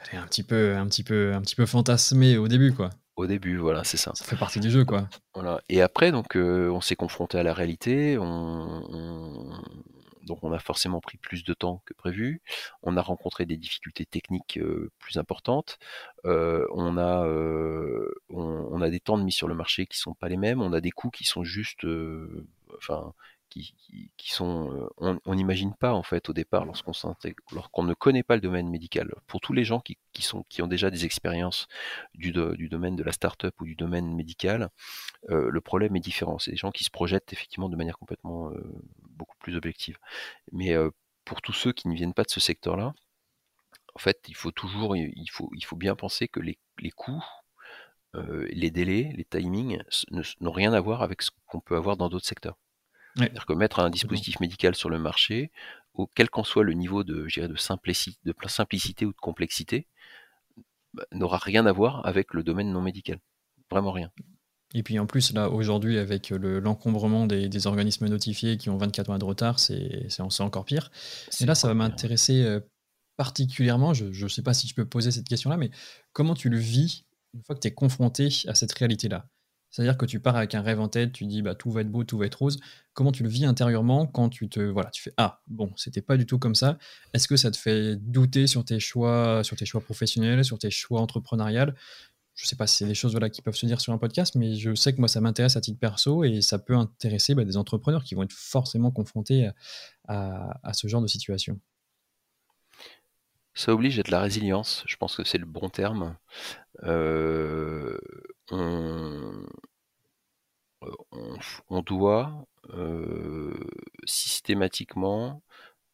elle 0.00 0.18
est 0.18 0.20
un 0.20 0.26
petit 0.26 0.42
peu, 0.42 0.76
un 0.76 0.86
petit 0.86 1.02
peu, 1.02 1.32
un 1.34 1.40
petit 1.40 1.54
peu 1.54 1.66
fantasmée 1.66 2.36
au 2.36 2.48
début, 2.48 2.72
quoi. 2.72 2.90
Au 3.16 3.26
début, 3.26 3.56
voilà, 3.56 3.84
c'est 3.84 3.96
ça. 3.96 4.12
Ça 4.14 4.24
fait 4.24 4.36
partie 4.36 4.60
du 4.60 4.70
jeu, 4.70 4.84
quoi. 4.84 5.08
Voilà. 5.34 5.60
Et 5.68 5.80
après, 5.82 6.12
donc, 6.12 6.36
euh, 6.36 6.70
on 6.70 6.80
s'est 6.80 6.96
confronté 6.96 7.38
à 7.38 7.42
la 7.42 7.54
réalité. 7.54 8.18
On, 8.18 9.50
donc, 10.24 10.38
on 10.42 10.52
a 10.52 10.58
forcément 10.58 11.00
pris 11.00 11.18
plus 11.18 11.44
de 11.44 11.54
temps 11.54 11.82
que 11.84 11.94
prévu. 11.94 12.42
On 12.82 12.96
a 12.96 13.02
rencontré 13.02 13.46
des 13.46 13.56
difficultés 13.56 14.06
techniques 14.06 14.60
plus 14.98 15.16
importantes. 15.16 15.78
On 16.24 16.96
a, 16.96 17.26
des 18.90 19.00
temps 19.00 19.18
de 19.18 19.24
mise 19.24 19.34
sur 19.34 19.48
le 19.48 19.54
marché 19.54 19.86
qui 19.86 19.98
sont 19.98 20.14
pas 20.14 20.28
les 20.28 20.36
mêmes. 20.36 20.62
On 20.62 20.72
a 20.72 20.80
des 20.80 20.90
coûts 20.90 21.10
qui 21.10 21.24
sont 21.24 21.44
juste, 21.44 21.86
enfin, 22.76 23.12
qui, 23.48 24.32
sont, 24.32 24.88
on 24.98 25.34
n'imagine 25.34 25.74
pas 25.74 25.92
en 25.92 26.02
fait 26.02 26.28
au 26.30 26.32
départ 26.32 26.64
lorsqu'on 26.64 27.82
ne 27.82 27.94
connaît 27.94 28.22
pas 28.22 28.34
le 28.34 28.40
domaine 28.40 28.68
médical. 28.68 29.12
Pour 29.26 29.40
tous 29.40 29.52
les 29.52 29.64
gens 29.64 29.80
qui, 29.80 29.98
ont 30.62 30.66
déjà 30.66 30.90
des 30.90 31.04
expériences 31.04 31.68
du, 32.14 32.32
domaine 32.32 32.96
de 32.96 33.02
la 33.02 33.12
start-up 33.12 33.54
ou 33.60 33.64
du 33.64 33.74
domaine 33.74 34.14
médical, 34.14 34.70
le 35.28 35.60
problème 35.60 35.96
est 35.96 36.00
différent. 36.00 36.38
C'est 36.38 36.52
des 36.52 36.56
gens 36.56 36.70
qui 36.70 36.84
se 36.84 36.90
projettent 36.90 37.32
effectivement 37.32 37.68
de 37.68 37.76
manière 37.76 37.98
complètement 37.98 38.50
beaucoup 39.12 39.36
plus 39.38 39.56
objective. 39.56 39.98
Mais 40.52 40.74
pour 41.24 41.42
tous 41.42 41.52
ceux 41.52 41.72
qui 41.72 41.88
ne 41.88 41.94
viennent 41.94 42.14
pas 42.14 42.24
de 42.24 42.30
ce 42.30 42.40
secteur-là, 42.40 42.94
en 43.94 43.98
fait, 43.98 44.20
il 44.28 44.34
faut 44.34 44.50
toujours, 44.52 44.96
il 44.96 45.30
faut, 45.30 45.50
il 45.54 45.64
faut 45.64 45.76
bien 45.76 45.94
penser 45.94 46.28
que 46.28 46.40
les, 46.40 46.58
les 46.78 46.90
coûts 46.90 47.24
les 48.14 48.70
délais, 48.70 49.12
les 49.16 49.24
timings 49.24 49.82
n'ont 50.40 50.52
rien 50.52 50.72
à 50.74 50.80
voir 50.80 51.02
avec 51.02 51.22
ce 51.22 51.30
qu'on 51.46 51.60
peut 51.60 51.76
avoir 51.76 51.96
dans 51.96 52.08
d'autres 52.08 52.26
secteurs. 52.26 52.58
C'est-à-dire 53.16 53.46
que 53.46 53.52
mettre 53.52 53.80
un 53.80 53.90
dispositif 53.90 54.40
médical 54.40 54.74
sur 54.74 54.88
le 54.88 54.98
marché, 54.98 55.50
quel 56.14 56.30
qu'en 56.30 56.44
soit 56.44 56.64
le 56.64 56.72
niveau 56.72 57.04
de, 57.04 57.26
de, 57.46 57.56
simplicité, 57.56 58.18
de 58.24 58.34
simplicité 58.48 59.04
ou 59.04 59.12
de 59.12 59.18
complexité, 59.18 59.86
bah, 60.94 61.04
n'aura 61.12 61.38
rien 61.38 61.66
à 61.66 61.72
voir 61.72 62.04
avec 62.06 62.32
le 62.34 62.42
domaine 62.42 62.72
non 62.72 62.80
médical. 62.80 63.18
Vraiment 63.70 63.92
rien. 63.92 64.10
Et 64.74 64.82
puis 64.82 64.98
en 64.98 65.06
plus, 65.06 65.32
là, 65.32 65.50
aujourd'hui, 65.50 65.98
avec 65.98 66.30
l'encombrement 66.30 67.26
des, 67.26 67.66
organismes 67.66 68.08
notifiés 68.08 68.56
qui 68.56 68.70
ont 68.70 68.76
24 68.76 69.08
mois 69.08 69.18
de 69.18 69.24
retard, 69.24 69.58
c'est 69.58 70.08
encore 70.20 70.64
pire. 70.64 70.90
Et 71.40 71.46
là, 71.46 71.54
ça 71.54 71.68
va 71.68 71.74
m'intéresser 71.74 72.42
euh, 72.42 72.60
particulièrement, 73.16 73.94
je 73.94 74.06
ne 74.06 74.28
sais 74.28 74.42
pas 74.42 74.54
si 74.54 74.66
je 74.66 74.74
peux 74.74 74.84
poser 74.84 75.10
cette 75.10 75.28
question-là, 75.28 75.56
mais 75.56 75.70
comment 76.12 76.34
tu 76.34 76.48
le 76.48 76.56
vis 76.56 77.04
une 77.34 77.42
fois 77.42 77.54
que 77.54 77.60
tu 77.60 77.68
es 77.68 77.74
confronté 77.74 78.28
à 78.46 78.54
cette 78.54 78.72
réalité-là? 78.72 79.26
C'est-à-dire 79.72 79.96
que 79.96 80.04
tu 80.04 80.20
pars 80.20 80.36
avec 80.36 80.54
un 80.54 80.60
rêve 80.60 80.80
en 80.80 80.88
tête, 80.88 81.12
tu 81.12 81.24
dis 81.24 81.40
bah, 81.40 81.54
tout 81.54 81.70
va 81.70 81.80
être 81.80 81.90
beau, 81.90 82.04
tout 82.04 82.18
va 82.18 82.26
être 82.26 82.34
rose. 82.36 82.60
Comment 82.92 83.10
tu 83.10 83.22
le 83.22 83.30
vis 83.30 83.46
intérieurement 83.46 84.06
quand 84.06 84.28
tu 84.28 84.50
te 84.50 84.60
voilà, 84.60 84.90
tu 84.90 85.02
fais 85.02 85.14
ah 85.16 85.40
bon, 85.46 85.72
c'était 85.76 86.02
pas 86.02 86.18
du 86.18 86.26
tout 86.26 86.38
comme 86.38 86.54
ça. 86.54 86.76
Est-ce 87.14 87.26
que 87.26 87.36
ça 87.36 87.50
te 87.50 87.56
fait 87.56 87.96
douter 87.96 88.46
sur 88.46 88.66
tes 88.66 88.78
choix, 88.78 89.42
sur 89.42 89.56
tes 89.56 89.64
choix 89.64 89.80
professionnels, 89.80 90.44
sur 90.44 90.58
tes 90.58 90.70
choix 90.70 91.00
entrepreneuriales? 91.00 91.74
Je 92.34 92.46
sais 92.46 92.56
pas 92.56 92.66
si 92.66 92.76
c'est 92.76 92.86
des 92.86 92.94
choses 92.94 93.12
voilà 93.12 93.28
qui 93.28 93.42
peuvent 93.42 93.54
se 93.54 93.66
dire 93.66 93.80
sur 93.80 93.92
un 93.92 93.98
podcast, 93.98 94.34
mais 94.36 94.54
je 94.54 94.74
sais 94.74 94.94
que 94.94 94.98
moi 94.98 95.08
ça 95.08 95.20
m'intéresse 95.20 95.56
à 95.56 95.60
titre 95.60 95.78
perso 95.78 96.24
et 96.24 96.40
ça 96.40 96.58
peut 96.58 96.74
intéresser 96.74 97.34
bah, 97.34 97.44
des 97.44 97.56
entrepreneurs 97.56 98.04
qui 98.04 98.14
vont 98.14 98.22
être 98.22 98.32
forcément 98.32 98.90
confrontés 98.90 99.50
à, 100.08 100.72
ce 100.72 100.88
genre 100.88 101.02
de 101.02 101.06
situation. 101.06 101.60
Ça 103.54 103.74
oblige 103.74 103.98
à 103.98 104.02
de 104.02 104.10
la 104.10 104.20
résilience, 104.20 104.82
je 104.86 104.96
pense 104.96 105.16
que 105.16 105.24
c'est 105.24 105.36
le 105.36 105.44
bon 105.44 105.68
terme. 105.68 106.16
Euh, 106.84 107.98
on, 108.50 109.46
on, 111.68 111.82
doit 111.82 112.46
euh, 112.70 113.52
systématiquement 114.04 115.42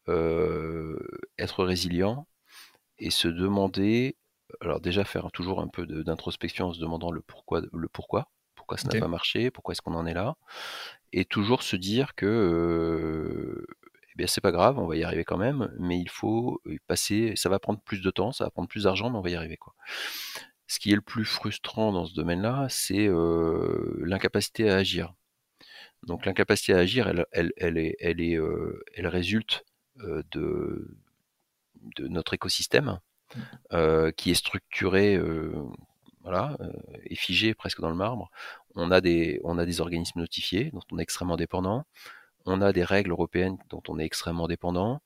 euh, 0.07 0.97
être 1.37 1.63
résilient 1.63 2.27
et 2.97 3.11
se 3.11 3.27
demander, 3.27 4.17
alors 4.61 4.79
déjà 4.79 5.03
faire 5.03 5.31
toujours 5.31 5.61
un 5.61 5.67
peu 5.67 5.85
d'introspection 5.85 6.67
en 6.67 6.73
se 6.73 6.79
demandant 6.79 7.11
le 7.11 7.21
pourquoi, 7.21 7.61
le 7.71 7.87
pourquoi, 7.87 8.29
pourquoi 8.55 8.77
ça 8.77 8.89
n'a 8.89 8.99
pas 8.99 9.07
marché, 9.07 9.51
pourquoi 9.51 9.73
est-ce 9.73 9.81
qu'on 9.81 9.95
en 9.95 10.05
est 10.05 10.13
là, 10.13 10.35
et 11.13 11.25
toujours 11.25 11.63
se 11.63 11.75
dire 11.75 12.15
que 12.15 12.25
euh, 12.25 13.67
eh 14.11 14.15
bien 14.15 14.27
c'est 14.27 14.41
pas 14.41 14.51
grave, 14.51 14.79
on 14.79 14.87
va 14.87 14.95
y 14.95 15.03
arriver 15.03 15.23
quand 15.23 15.37
même, 15.37 15.73
mais 15.79 15.99
il 15.99 16.09
faut 16.09 16.61
passer, 16.87 17.33
ça 17.35 17.49
va 17.49 17.59
prendre 17.59 17.79
plus 17.79 18.01
de 18.01 18.11
temps, 18.11 18.31
ça 18.31 18.43
va 18.43 18.51
prendre 18.51 18.67
plus 18.67 18.83
d'argent, 18.83 19.09
mais 19.09 19.17
on 19.17 19.21
va 19.21 19.29
y 19.29 19.35
arriver 19.35 19.57
quoi. 19.57 19.73
Ce 20.67 20.79
qui 20.79 20.91
est 20.91 20.95
le 20.95 21.01
plus 21.01 21.25
frustrant 21.25 21.91
dans 21.91 22.05
ce 22.05 22.13
domaine-là, 22.13 22.67
c'est 22.69 23.09
l'incapacité 24.01 24.69
à 24.69 24.75
agir. 24.75 25.13
Donc 26.03 26.25
l'incapacité 26.25 26.73
à 26.73 26.77
agir, 26.77 27.07
elle, 27.07 27.25
elle, 27.31 27.51
elle, 27.57 27.77
est, 27.77 27.95
elle, 27.99 28.21
est, 28.21 28.37
elle 28.93 29.07
résulte 29.07 29.65
de, 29.95 30.95
de 31.95 32.07
notre 32.07 32.33
écosystème. 32.33 32.99
Qui 34.17 34.31
est 34.31 34.35
structuré, 34.35 35.19
voilà, 36.23 36.57
et 37.05 37.15
figé 37.15 37.53
presque 37.53 37.81
dans 37.81 37.89
le 37.89 37.95
marbre. 37.95 38.29
On 38.75 38.91
a, 38.91 39.01
des, 39.01 39.39
on 39.43 39.57
a 39.57 39.65
des 39.65 39.81
organismes 39.81 40.19
notifiés 40.19 40.71
dont 40.71 40.81
on 40.91 40.99
est 40.99 41.03
extrêmement 41.03 41.37
dépendant. 41.37 41.85
On 42.45 42.61
a 42.61 42.73
des 42.73 42.83
règles 42.83 43.11
européennes 43.11 43.57
dont 43.69 43.81
on 43.87 43.99
est 43.99 44.05
extrêmement 44.05 44.47
dépendant. 44.47 45.01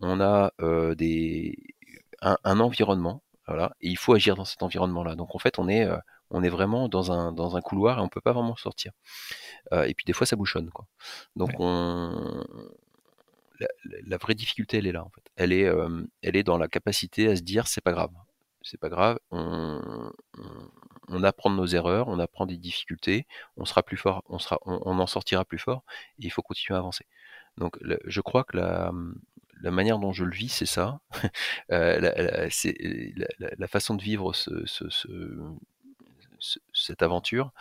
On 0.00 0.20
a 0.20 0.52
des, 0.94 1.56
un 2.22 2.60
environnement 2.60 3.22
voilà, 3.48 3.72
et 3.80 3.88
il 3.88 3.96
faut 3.96 4.12
agir 4.12 4.36
dans 4.36 4.44
cet 4.44 4.62
environnement-là. 4.62 5.16
Donc 5.16 5.34
en 5.34 5.38
fait, 5.38 5.58
on 5.58 5.68
est, 5.68 5.82
euh, 5.82 5.96
on 6.30 6.42
est 6.42 6.50
vraiment 6.50 6.86
dans 6.88 7.12
un, 7.12 7.32
dans 7.32 7.56
un 7.56 7.62
couloir 7.62 7.98
et 7.98 8.02
on 8.02 8.08
peut 8.08 8.20
pas 8.20 8.32
vraiment 8.32 8.56
sortir. 8.56 8.92
Euh, 9.72 9.84
et 9.84 9.94
puis 9.94 10.04
des 10.04 10.12
fois, 10.12 10.26
ça 10.26 10.36
bouchonne. 10.36 10.68
Quoi. 10.68 10.86
Donc 11.34 11.52
on, 11.58 12.44
la, 14.06 14.16
vraie 14.16 14.34
difficulté, 14.34 14.78
elle 14.78 14.86
est 14.86 14.92
là. 14.92 15.04
En 15.04 15.10
fait. 15.10 15.22
Elle 15.36 15.52
est, 15.52 15.66
euh, 15.66 16.04
elle 16.22 16.36
est 16.36 16.42
dans 16.42 16.58
la 16.58 16.68
capacité 16.68 17.28
à 17.28 17.36
se 17.36 17.42
dire, 17.42 17.66
c'est 17.66 17.80
pas 17.80 17.92
grave. 17.92 18.10
C'est 18.62 18.78
pas 18.78 18.88
grave. 18.88 19.18
On, 19.30 20.10
apprend 21.22 21.50
de 21.50 21.56
nos 21.56 21.66
erreurs, 21.66 22.08
on 22.08 22.18
apprend 22.18 22.46
des 22.46 22.56
difficultés, 22.56 23.26
on 23.56 23.64
sera 23.64 23.82
plus 23.82 23.96
fort, 23.96 24.22
on 24.28 24.38
sera, 24.38 24.58
on, 24.66 24.98
en 24.98 25.06
sortira 25.06 25.44
plus 25.44 25.58
fort. 25.58 25.84
Et 26.18 26.26
il 26.26 26.30
faut 26.30 26.42
continuer 26.42 26.76
à 26.76 26.80
avancer. 26.80 27.06
Donc 27.56 27.78
je 27.80 28.20
crois 28.20 28.44
que 28.44 28.56
la, 28.56 28.92
la 29.60 29.70
manière 29.70 29.98
dont 29.98 30.12
je 30.12 30.24
le 30.24 30.34
vis, 30.34 30.48
c'est 30.48 30.66
ça. 30.66 31.00
Euh, 31.70 32.00
la, 32.00 32.48
c'est 32.50 32.74
la, 33.38 33.68
façon 33.68 33.94
de 33.94 34.02
vivre 34.02 34.32
cette 36.72 37.02
aventure, 37.02 37.52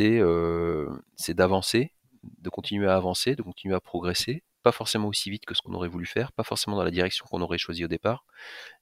euh, 0.00 0.88
c'est 1.16 1.34
d'avancer, 1.34 1.92
de 2.22 2.48
continuer 2.48 2.88
à 2.88 2.96
avancer, 2.96 3.36
de 3.36 3.42
continuer 3.42 3.74
à 3.74 3.80
progresser, 3.80 4.42
pas 4.62 4.72
forcément 4.72 5.08
aussi 5.08 5.30
vite 5.30 5.44
que 5.44 5.54
ce 5.54 5.62
qu'on 5.62 5.74
aurait 5.74 5.88
voulu 5.88 6.06
faire, 6.06 6.32
pas 6.32 6.44
forcément 6.44 6.76
dans 6.76 6.84
la 6.84 6.90
direction 6.90 7.26
qu'on 7.28 7.40
aurait 7.40 7.58
choisi 7.58 7.84
au 7.84 7.88
départ, 7.88 8.24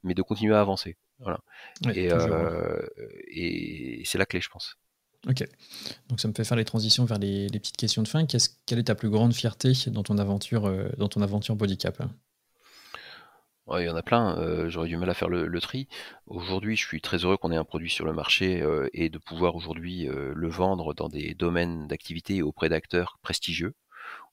mais 0.02 0.14
de 0.14 0.22
continuer 0.22 0.54
à 0.54 0.60
avancer. 0.60 0.96
Voilà. 1.18 1.40
Euh, 1.86 2.86
et, 3.28 4.02
c'est 4.04 4.18
la 4.18 4.26
clé, 4.26 4.40
je 4.40 4.48
pense. 4.48 4.76
Ok. 5.28 5.44
Donc 6.08 6.20
ça 6.20 6.28
me 6.28 6.32
fait 6.34 6.44
faire 6.44 6.56
les 6.56 6.64
transitions 6.64 7.04
vers 7.04 7.18
les, 7.18 7.48
petites 7.48 7.76
questions 7.76 8.02
de 8.02 8.08
fin. 8.08 8.24
quelle 8.26 8.78
est 8.78 8.84
ta 8.84 8.94
plus 8.94 9.10
grande 9.10 9.34
fierté 9.34 9.72
dans 9.88 10.02
ton 10.02 10.16
aventure, 10.18 10.72
dans 10.96 11.08
ton 11.08 11.20
aventure 11.20 11.56
Bodycap 11.56 12.02
il 13.78 13.84
y 13.84 13.88
en 13.88 13.96
a 13.96 14.02
plein, 14.02 14.36
euh, 14.38 14.68
j'aurais 14.68 14.88
du 14.88 14.96
mal 14.96 15.08
à 15.08 15.14
faire 15.14 15.28
le, 15.28 15.60
tri. 15.60 15.86
Aujourd'hui, 16.26 16.76
je 16.76 16.84
suis 16.84 17.00
très 17.00 17.18
heureux 17.18 17.36
qu'on 17.36 17.52
ait 17.52 17.56
un 17.56 17.64
produit 17.64 17.90
sur 17.90 18.04
le 18.04 18.12
marché 18.12 18.62
euh, 18.62 18.88
et 18.92 19.10
de 19.10 19.18
pouvoir 19.18 19.54
aujourd'hui 19.54 20.08
euh, 20.08 20.32
le 20.34 20.48
vendre 20.48 20.94
dans 20.94 21.08
des 21.08 21.34
domaines 21.34 21.86
d'activité 21.86 22.42
auprès 22.42 22.68
d'acteurs 22.68 23.18
prestigieux. 23.22 23.74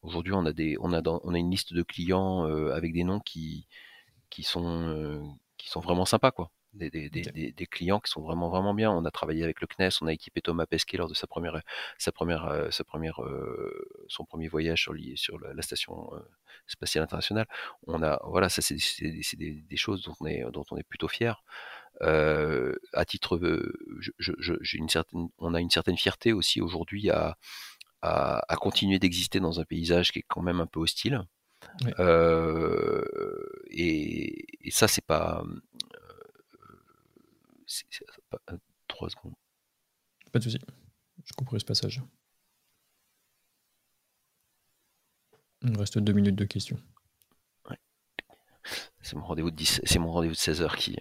Aujourd'hui, 0.08 0.34
on 0.34 0.46
a 0.46 0.54
des, 0.54 0.78
on 0.80 0.94
a, 0.94 1.02
on 1.06 1.34
a 1.34 1.38
une 1.38 1.52
liste 1.52 1.74
de 1.74 1.84
clients 1.84 2.46
avec 2.72 2.94
des 2.94 3.04
noms 3.04 3.20
qui, 3.20 3.68
qui 4.30 4.44
sont, 4.44 5.38
qui 5.58 5.70
sont 5.70 5.82
vraiment 5.82 6.06
sympas, 6.06 6.32
quoi 6.32 6.52
des, 6.78 7.68
clients 7.70 8.00
qui 8.00 8.12
sont 8.12 8.22
vraiment 8.22 8.50
vraiment 8.50 8.74
bien. 8.74 8.92
On 8.92 9.06
a 9.06 9.12
travaillé 9.12 9.44
avec 9.44 9.62
le 9.62 9.68
CNES, 9.68 9.90
on 10.02 10.08
a 10.08 10.14
équipé 10.14 10.42
Thomas 10.42 10.66
Pesquet 10.66 10.98
lors 10.98 11.10
de 11.10 11.14
sa 11.14 11.28
première, 11.28 11.62
sa 11.98 12.12
première, 12.12 12.46
euh, 12.46 12.70
sa 12.72 12.84
première, 12.84 13.22
euh, 13.24 14.06
son 14.08 14.26
premier 14.26 14.48
voyage 14.48 14.82
sur, 14.82 14.94
sur 15.16 15.40
la, 15.40 15.62
station 15.62 16.10
euh, 16.14 16.20
spatiale 16.68 17.04
internationale. 17.04 17.48
On 17.88 18.02
a, 18.04 18.20
voilà, 18.26 18.50
ça 18.50 18.62
c'est 18.62 18.78
des, 19.38 19.78
choses 19.78 20.04
dont 20.04 20.14
on 20.22 20.26
est, 20.26 20.44
dont 20.52 20.66
on 20.72 20.78
est 20.78 20.84
plutôt 20.88 21.08
fier. 21.08 21.44
à 22.02 23.06
titre, 23.06 23.40
j'ai 24.20 24.78
une 24.78 24.90
certaine, 24.90 25.30
on 25.40 25.54
a 25.54 25.62
une 25.62 25.72
certaine 25.72 25.98
fierté 25.98 26.34
aussi 26.34 26.62
aujourd'hui 26.62 27.10
à, 27.10 27.38
à, 28.48 28.56
continuer 28.58 29.00
d'exister 29.00 29.40
dans 29.40 29.60
un 29.60 29.66
paysage 29.66 30.12
qui 30.12 30.20
est 30.20 30.26
quand 30.28 30.42
même 30.42 30.60
un 30.62 30.66
peu 30.66 30.80
hostile. 30.80 31.24
et, 33.70 34.46
et, 34.68 34.72
ça, 34.72 34.88
c'est 34.88 35.06
pas, 35.06 35.44
trois 38.88 39.10
secondes. 39.10 39.36
Pas 40.32 40.40
de 40.40 40.44
souci. 40.44 40.60
Je 41.26 41.34
couperai 41.34 41.60
ce 41.60 41.66
passage. 41.66 42.02
Il 45.64 45.78
reste 45.78 45.98
deux 45.98 46.14
minutes 46.14 46.36
de 46.36 46.46
questions. 46.46 46.80
C'est 49.02 49.16
mon 49.16 49.26
rendez-vous 49.26 49.52
de 49.52 49.56
rendez-vous 50.12 50.34
de 50.34 50.38
16 50.38 50.62
heures 50.62 50.76
qui. 50.76 50.98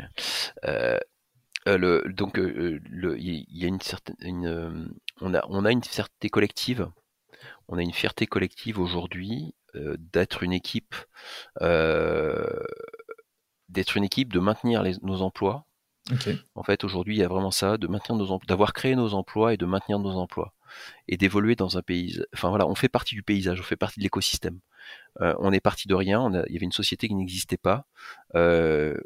Euh, 0.64 0.98
euh, 1.66 1.78
le, 1.78 2.12
donc, 2.12 2.38
euh, 2.38 2.80
il 3.18 3.46
y, 3.48 3.64
a 3.64 3.68
une 3.68 3.80
certaine, 3.80 4.90
on 5.20 5.34
a, 5.34 5.44
on 5.48 5.64
a 5.64 5.72
une 5.72 5.84
fierté 5.84 6.28
collective. 6.28 6.88
On 7.68 7.78
a 7.78 7.82
une 7.82 7.92
fierté 7.92 8.26
collective 8.26 8.78
aujourd'hui 8.78 9.54
d'être 9.74 10.42
une 10.42 10.52
équipe, 10.52 10.94
d'être 13.68 13.96
une 13.96 14.04
équipe, 14.04 14.32
de 14.32 14.38
maintenir 14.38 14.84
nos 15.02 15.22
emplois. 15.22 15.66
En 16.54 16.62
fait, 16.62 16.84
aujourd'hui, 16.84 17.16
il 17.16 17.18
y 17.18 17.24
a 17.24 17.28
vraiment 17.28 17.50
ça, 17.50 17.78
de 17.78 17.88
maintenir 17.88 18.16
nos 18.16 18.38
d'avoir 18.46 18.72
créé 18.72 18.94
nos 18.94 19.14
emplois 19.14 19.54
et 19.54 19.56
de 19.56 19.66
maintenir 19.66 19.98
nos 19.98 20.16
emplois 20.16 20.54
et 21.08 21.16
d'évoluer 21.16 21.56
dans 21.56 21.78
un 21.78 21.82
pays. 21.82 22.20
Enfin 22.32 22.48
voilà, 22.48 22.66
on 22.66 22.74
fait 22.74 22.88
partie 22.88 23.14
du 23.14 23.22
paysage, 23.22 23.60
on 23.60 23.64
fait 23.64 23.76
partie 23.76 23.98
de 23.98 24.04
l'écosystème. 24.04 24.60
Euh, 25.20 25.34
on 25.38 25.52
est 25.52 25.60
parti 25.60 25.88
de 25.88 25.94
rien, 25.94 26.30
il 26.46 26.52
y 26.52 26.56
avait 26.56 26.66
une 26.66 26.72
société 26.72 27.08
qui 27.08 27.14
n'existait 27.14 27.56
pas. 27.56 27.86
Euh, 28.34 28.96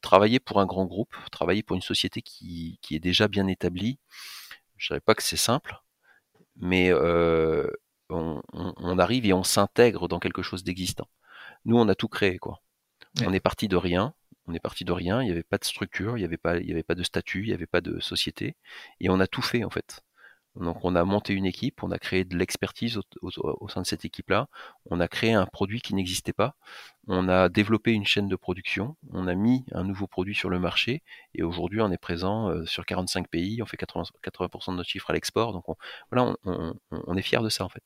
travailler 0.00 0.40
pour 0.40 0.60
un 0.60 0.66
grand 0.66 0.86
groupe, 0.86 1.14
travailler 1.30 1.62
pour 1.62 1.76
une 1.76 1.82
société 1.82 2.22
qui, 2.22 2.78
est 2.90 3.00
déjà 3.00 3.28
bien 3.28 3.46
établie, 3.46 3.98
je 4.76 4.86
ne 4.86 4.96
dirais 4.96 5.00
pas 5.00 5.14
que 5.14 5.22
c'est 5.22 5.36
simple, 5.36 5.76
mais 6.56 6.90
euh, 6.90 7.68
on, 8.10 8.40
arrive 8.98 9.26
et 9.26 9.32
on 9.32 9.44
s'intègre 9.44 10.08
dans 10.08 10.18
quelque 10.18 10.42
chose 10.42 10.64
d'existant. 10.64 11.08
Nous, 11.64 11.76
on 11.76 11.88
a 11.88 11.94
tout 11.94 12.08
créé, 12.08 12.38
quoi. 12.38 12.62
On 13.26 13.32
est 13.32 13.40
parti 13.40 13.68
de 13.68 13.76
rien, 13.76 14.14
on 14.46 14.54
est 14.54 14.60
parti 14.60 14.84
de 14.84 14.92
rien, 14.92 15.22
il 15.22 15.26
n'y 15.26 15.32
avait 15.32 15.42
pas 15.42 15.58
de 15.58 15.64
structure, 15.64 16.16
il 16.16 16.20
n'y 16.20 16.26
avait, 16.26 16.38
pas, 16.38 16.58
il 16.58 16.70
avait 16.70 16.82
pas 16.82 16.94
de 16.94 17.02
statut, 17.02 17.42
il 17.42 17.48
n'y 17.48 17.54
avait 17.54 17.66
pas 17.66 17.80
de 17.80 18.00
société, 18.00 18.56
et 19.00 19.10
on 19.10 19.20
a 19.20 19.26
tout 19.26 19.42
fait 19.42 19.64
en 19.64 19.70
fait. 19.70 20.02
Donc 20.58 20.84
on 20.84 20.96
a 20.96 21.04
monté 21.04 21.34
une 21.34 21.46
équipe, 21.46 21.82
on 21.82 21.90
a 21.92 21.98
créé 21.98 22.24
de 22.24 22.36
l'expertise 22.36 22.98
au, 23.22 23.68
sein 23.68 23.82
de 23.82 23.86
cette 23.86 24.04
équipe-là, 24.04 24.48
on 24.86 24.98
a 24.98 25.06
créé 25.06 25.32
un 25.32 25.46
produit 25.46 25.80
qui 25.80 25.94
n'existait 25.94 26.32
pas, 26.32 26.56
on 27.06 27.28
a 27.28 27.48
développé 27.48 27.92
une 27.92 28.04
chaîne 28.04 28.28
de 28.28 28.36
production, 28.36 28.96
on 29.10 29.28
a 29.28 29.34
mis 29.34 29.64
un 29.72 29.84
nouveau 29.84 30.08
produit 30.08 30.34
sur 30.34 30.50
le 30.50 30.58
marché, 30.58 31.02
et 31.34 31.42
aujourd'hui 31.42 31.80
on 31.80 31.92
est 31.92 31.98
présent 31.98 32.50
euh, 32.50 32.66
sur 32.66 32.86
45 32.86 33.28
pays, 33.28 33.62
on 33.62 33.66
fait 33.66 33.76
80%, 33.76 34.10
80 34.20 34.72
de 34.72 34.76
notre 34.76 34.88
chiffre 34.88 35.10
à 35.10 35.12
l'export, 35.12 35.52
donc 35.52 35.68
on, 35.68 35.76
voilà, 36.10 36.34
on, 36.44 37.16
est 37.16 37.22
fier 37.22 37.42
de 37.42 37.48
ça 37.48 37.64
en 37.64 37.68
fait. 37.68 37.82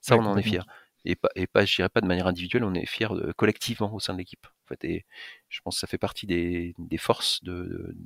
Ça, 0.00 0.16
on 0.16 0.24
en 0.24 0.36
est 0.36 0.42
fier. 0.42 0.64
Et 1.04 1.16
pas, 1.16 1.28
et 1.34 1.48
pas, 1.48 1.64
je 1.64 1.74
dirais 1.74 1.88
pas 1.88 2.00
de 2.00 2.06
manière 2.06 2.28
individuelle, 2.28 2.64
on 2.64 2.74
est 2.74 2.86
fier 2.86 3.12
collectivement 3.36 3.92
au 3.92 4.00
sein 4.00 4.12
de 4.12 4.18
l'équipe. 4.18 4.46
En 4.46 4.68
fait, 4.68 4.84
et 4.84 5.04
je 5.48 5.60
pense 5.62 5.76
que 5.76 5.80
ça 5.80 5.86
fait 5.88 5.98
partie 5.98 6.26
des, 6.26 6.74
forces 6.98 7.42
de, 7.42 7.96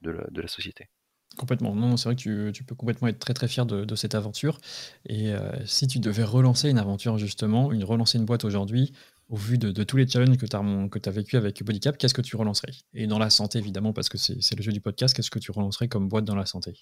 de 0.00 0.40
la 0.40 0.48
société. 0.48 0.88
Complètement. 1.36 1.74
Non, 1.74 1.96
c'est 1.96 2.08
vrai 2.08 2.16
que 2.16 2.50
tu, 2.50 2.64
peux 2.64 2.74
complètement 2.74 3.08
être 3.08 3.18
très 3.18 3.34
très 3.34 3.48
fier 3.48 3.64
de, 3.66 3.94
cette 3.94 4.14
aventure. 4.14 4.58
Et 5.06 5.32
euh, 5.32 5.50
si 5.64 5.86
tu 5.86 5.98
devais 5.98 6.24
relancer 6.24 6.68
une 6.68 6.78
aventure 6.78 7.18
justement, 7.18 7.72
une 7.72 7.84
relancer 7.84 8.18
une 8.18 8.24
boîte 8.24 8.44
aujourd'hui, 8.44 8.92
au 9.28 9.36
vu 9.36 9.56
de, 9.58 9.82
tous 9.82 9.96
les 9.96 10.06
challenges 10.06 10.36
que 10.36 10.46
tu 10.46 10.56
as, 10.56 10.60
que 10.90 11.08
as 11.08 11.12
vécu 11.12 11.36
avec 11.36 11.62
Bodycap, 11.62 11.96
qu'est-ce 11.96 12.14
que 12.14 12.22
tu 12.22 12.36
relancerais? 12.36 12.72
Et 12.92 13.06
dans 13.06 13.18
la 13.18 13.30
santé 13.30 13.58
évidemment, 13.58 13.92
parce 13.92 14.08
que 14.08 14.18
c'est 14.18 14.56
le 14.56 14.62
jeu 14.62 14.72
du 14.72 14.80
podcast, 14.80 15.16
qu'est-ce 15.16 15.30
que 15.30 15.38
tu 15.38 15.52
relancerais 15.52 15.88
comme 15.88 16.08
boîte 16.08 16.24
dans 16.24 16.36
la 16.36 16.46
santé? 16.46 16.74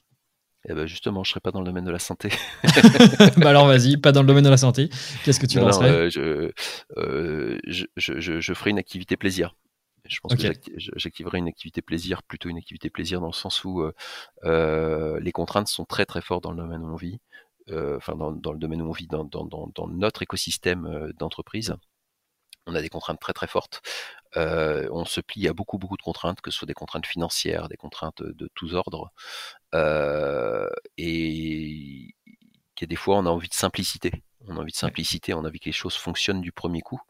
Eh 0.68 0.74
ben 0.74 0.86
justement, 0.86 1.24
je 1.24 1.30
serais 1.30 1.40
pas 1.40 1.52
dans 1.52 1.60
le 1.60 1.66
domaine 1.66 1.84
de 1.84 1.90
la 1.90 1.98
santé. 1.98 2.28
bah 3.38 3.48
alors 3.48 3.66
vas-y, 3.66 3.96
pas 3.96 4.12
dans 4.12 4.20
le 4.20 4.26
domaine 4.26 4.44
de 4.44 4.50
la 4.50 4.58
santé. 4.58 4.90
Qu'est-ce 5.24 5.40
que 5.40 5.46
tu 5.46 5.58
relancerais 5.58 5.90
euh, 6.18 6.50
euh, 6.98 7.58
je, 7.66 7.86
je, 7.96 8.40
je, 8.40 8.54
ferai 8.54 8.70
une 8.70 8.78
activité 8.78 9.16
plaisir. 9.16 9.54
Je 10.10 10.18
pense 10.20 10.34
que 10.34 10.52
j'activerai 10.76 11.38
une 11.38 11.48
activité 11.48 11.82
plaisir, 11.82 12.22
plutôt 12.24 12.48
une 12.48 12.58
activité 12.58 12.90
plaisir 12.90 13.20
dans 13.20 13.28
le 13.28 13.32
sens 13.32 13.64
où 13.64 13.80
euh, 13.80 13.94
euh, 14.44 15.20
les 15.20 15.30
contraintes 15.30 15.68
sont 15.68 15.84
très 15.84 16.04
très 16.04 16.20
fortes 16.20 16.42
dans 16.42 16.50
le 16.50 16.56
domaine 16.56 16.82
où 16.82 16.88
on 16.88 16.96
vit, 16.96 17.20
euh, 17.68 17.96
enfin 17.96 18.16
dans, 18.16 18.52
le 18.52 18.58
domaine 18.58 18.82
où 18.82 18.88
on 18.88 18.92
vit, 18.92 19.06
dans, 19.06 19.28
notre 19.88 20.22
écosystème 20.22 21.12
d'entreprise. 21.18 21.76
On 22.66 22.74
a 22.74 22.82
des 22.82 22.88
contraintes 22.88 23.20
très 23.20 23.32
très 23.32 23.46
fortes. 23.46 23.82
on 24.34 25.04
se 25.04 25.20
plie 25.20 25.46
à 25.48 25.52
beaucoup 25.52 25.78
beaucoup 25.78 25.96
de 25.96 26.02
contraintes, 26.02 26.40
que 26.40 26.50
ce 26.50 26.58
soit 26.58 26.66
des 26.66 26.74
contraintes 26.74 27.06
financières, 27.06 27.68
des 27.68 27.76
contraintes 27.76 28.22
de 28.22 28.50
tous 28.54 28.74
ordres. 28.74 29.12
et 30.96 32.14
qu'il 32.74 32.82
y 32.82 32.84
a 32.84 32.86
des 32.86 32.96
fois 32.96 33.16
on 33.18 33.26
a 33.26 33.30
envie 33.30 33.48
de 33.48 33.54
simplicité. 33.54 34.24
Envie 34.60 34.72
de 34.72 34.76
simplicité, 34.76 35.32
on 35.34 35.44
a 35.44 35.48
envie 35.48 35.60
que 35.60 35.66
les 35.66 35.72
choses 35.72 35.94
fonctionnent 35.94 36.40
du 36.40 36.52
premier 36.52 36.82
coup 36.82 37.00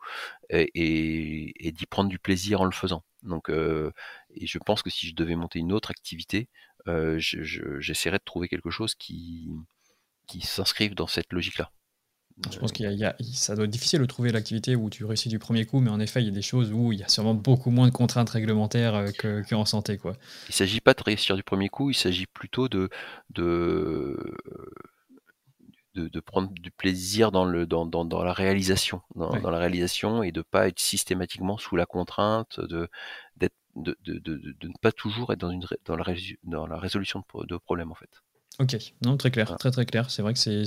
et, 0.51 1.73
d'y 1.73 1.87
prendre 1.87 2.09
du 2.09 2.19
plaisir 2.19 2.61
en 2.61 2.65
le 2.65 2.71
faisant. 2.73 3.03
Donc, 3.23 3.51
euh, 3.51 3.93
et 4.35 4.47
je 4.47 4.59
pense 4.59 4.83
que 4.83 4.91
si 4.91 5.09
je 5.09 5.15
devais 5.15 5.37
monter 5.37 5.59
une 5.59 5.73
autre 5.73 5.91
activité, 5.91 6.49
euh, 6.89 7.19
j'essaierais 7.19 8.19
de 8.19 8.25
trouver 8.25 8.49
quelque 8.49 8.71
chose 8.71 8.95
qui, 8.95 9.51
qui 10.27 10.41
s'inscrive 10.41 10.95
dans 10.95 11.07
cette 11.07 11.33
logique-là. 11.33 11.71
Je 12.51 12.59
pense 12.59 12.73
qu'il 12.73 12.91
y, 12.91 13.05
a, 13.05 13.17
ça 13.35 13.55
doit 13.55 13.65
être 13.65 13.71
difficile 13.71 14.01
de 14.01 14.07
trouver 14.07 14.33
l'activité 14.33 14.75
où 14.75 14.89
tu 14.89 15.05
réussis 15.05 15.29
du 15.29 15.39
premier 15.39 15.67
coup, 15.67 15.81
mais 15.81 15.91
en 15.91 16.01
effet, 16.01 16.23
il 16.23 16.27
y 16.27 16.31
a 16.31 16.33
des 16.33 16.41
choses 16.41 16.73
où 16.73 16.91
il 16.91 16.99
y 16.99 17.03
a 17.03 17.09
sûrement 17.09 17.35
beaucoup 17.35 17.71
moins 17.71 17.87
de 17.87 17.93
contraintes 17.93 18.31
réglementaires 18.31 18.95
euh, 18.95 19.43
qu'en 19.43 19.67
santé. 19.67 19.99
Quoi. 19.99 20.13
Il 20.47 20.51
ne 20.51 20.55
s'agit 20.55 20.81
pas 20.81 20.95
de 20.95 21.03
réussir 21.03 21.37
du 21.37 21.43
premier 21.43 21.69
coup, 21.69 21.91
il 21.91 21.95
s'agit 21.95 22.27
plutôt 22.27 22.69
de, 22.69 22.89
de, 23.31 24.39
de, 25.95 26.21
prendre 26.21 26.51
du 26.53 26.71
plaisir 26.71 27.33
dans, 27.33 27.45
le, 27.45 27.67
dans, 27.67 27.87
dans, 27.87 28.23
la 28.23 28.33
réalisation, 28.33 29.03
dans, 29.15 29.51
la 29.51 29.59
réalisation 29.59 30.23
et 30.23 30.33
de 30.33 30.43
pas 30.43 30.69
être 30.69 30.79
systématiquement 30.79 31.59
sous 31.59 31.77
la 31.77 31.87
contrainte, 31.87 32.61
de, 32.61 32.89
d'être, 33.37 33.55
de, 33.77 33.97
de, 34.05 34.19
de, 34.19 34.69
ne 34.69 34.73
pas 34.81 34.93
toujours 34.93 35.33
être 35.33 35.41
dans, 35.41 35.51
une, 35.51 35.65
dans, 35.85 35.97
la, 35.97 36.05
dans 36.45 36.67
la 36.67 36.79
résolution 36.79 37.25
de, 37.49 37.57
problèmes 37.57 37.91
en 37.91 37.95
fait. 37.95 38.11
Ok, 38.59 38.77
non, 39.05 39.17
très 39.17 39.31
clair, 39.31 39.57
très 39.57 39.71
très 39.71 39.87
clair. 39.87 40.11
C'est 40.11 40.21
vrai 40.23 40.35
que 40.35 40.39
c'est, 40.39 40.67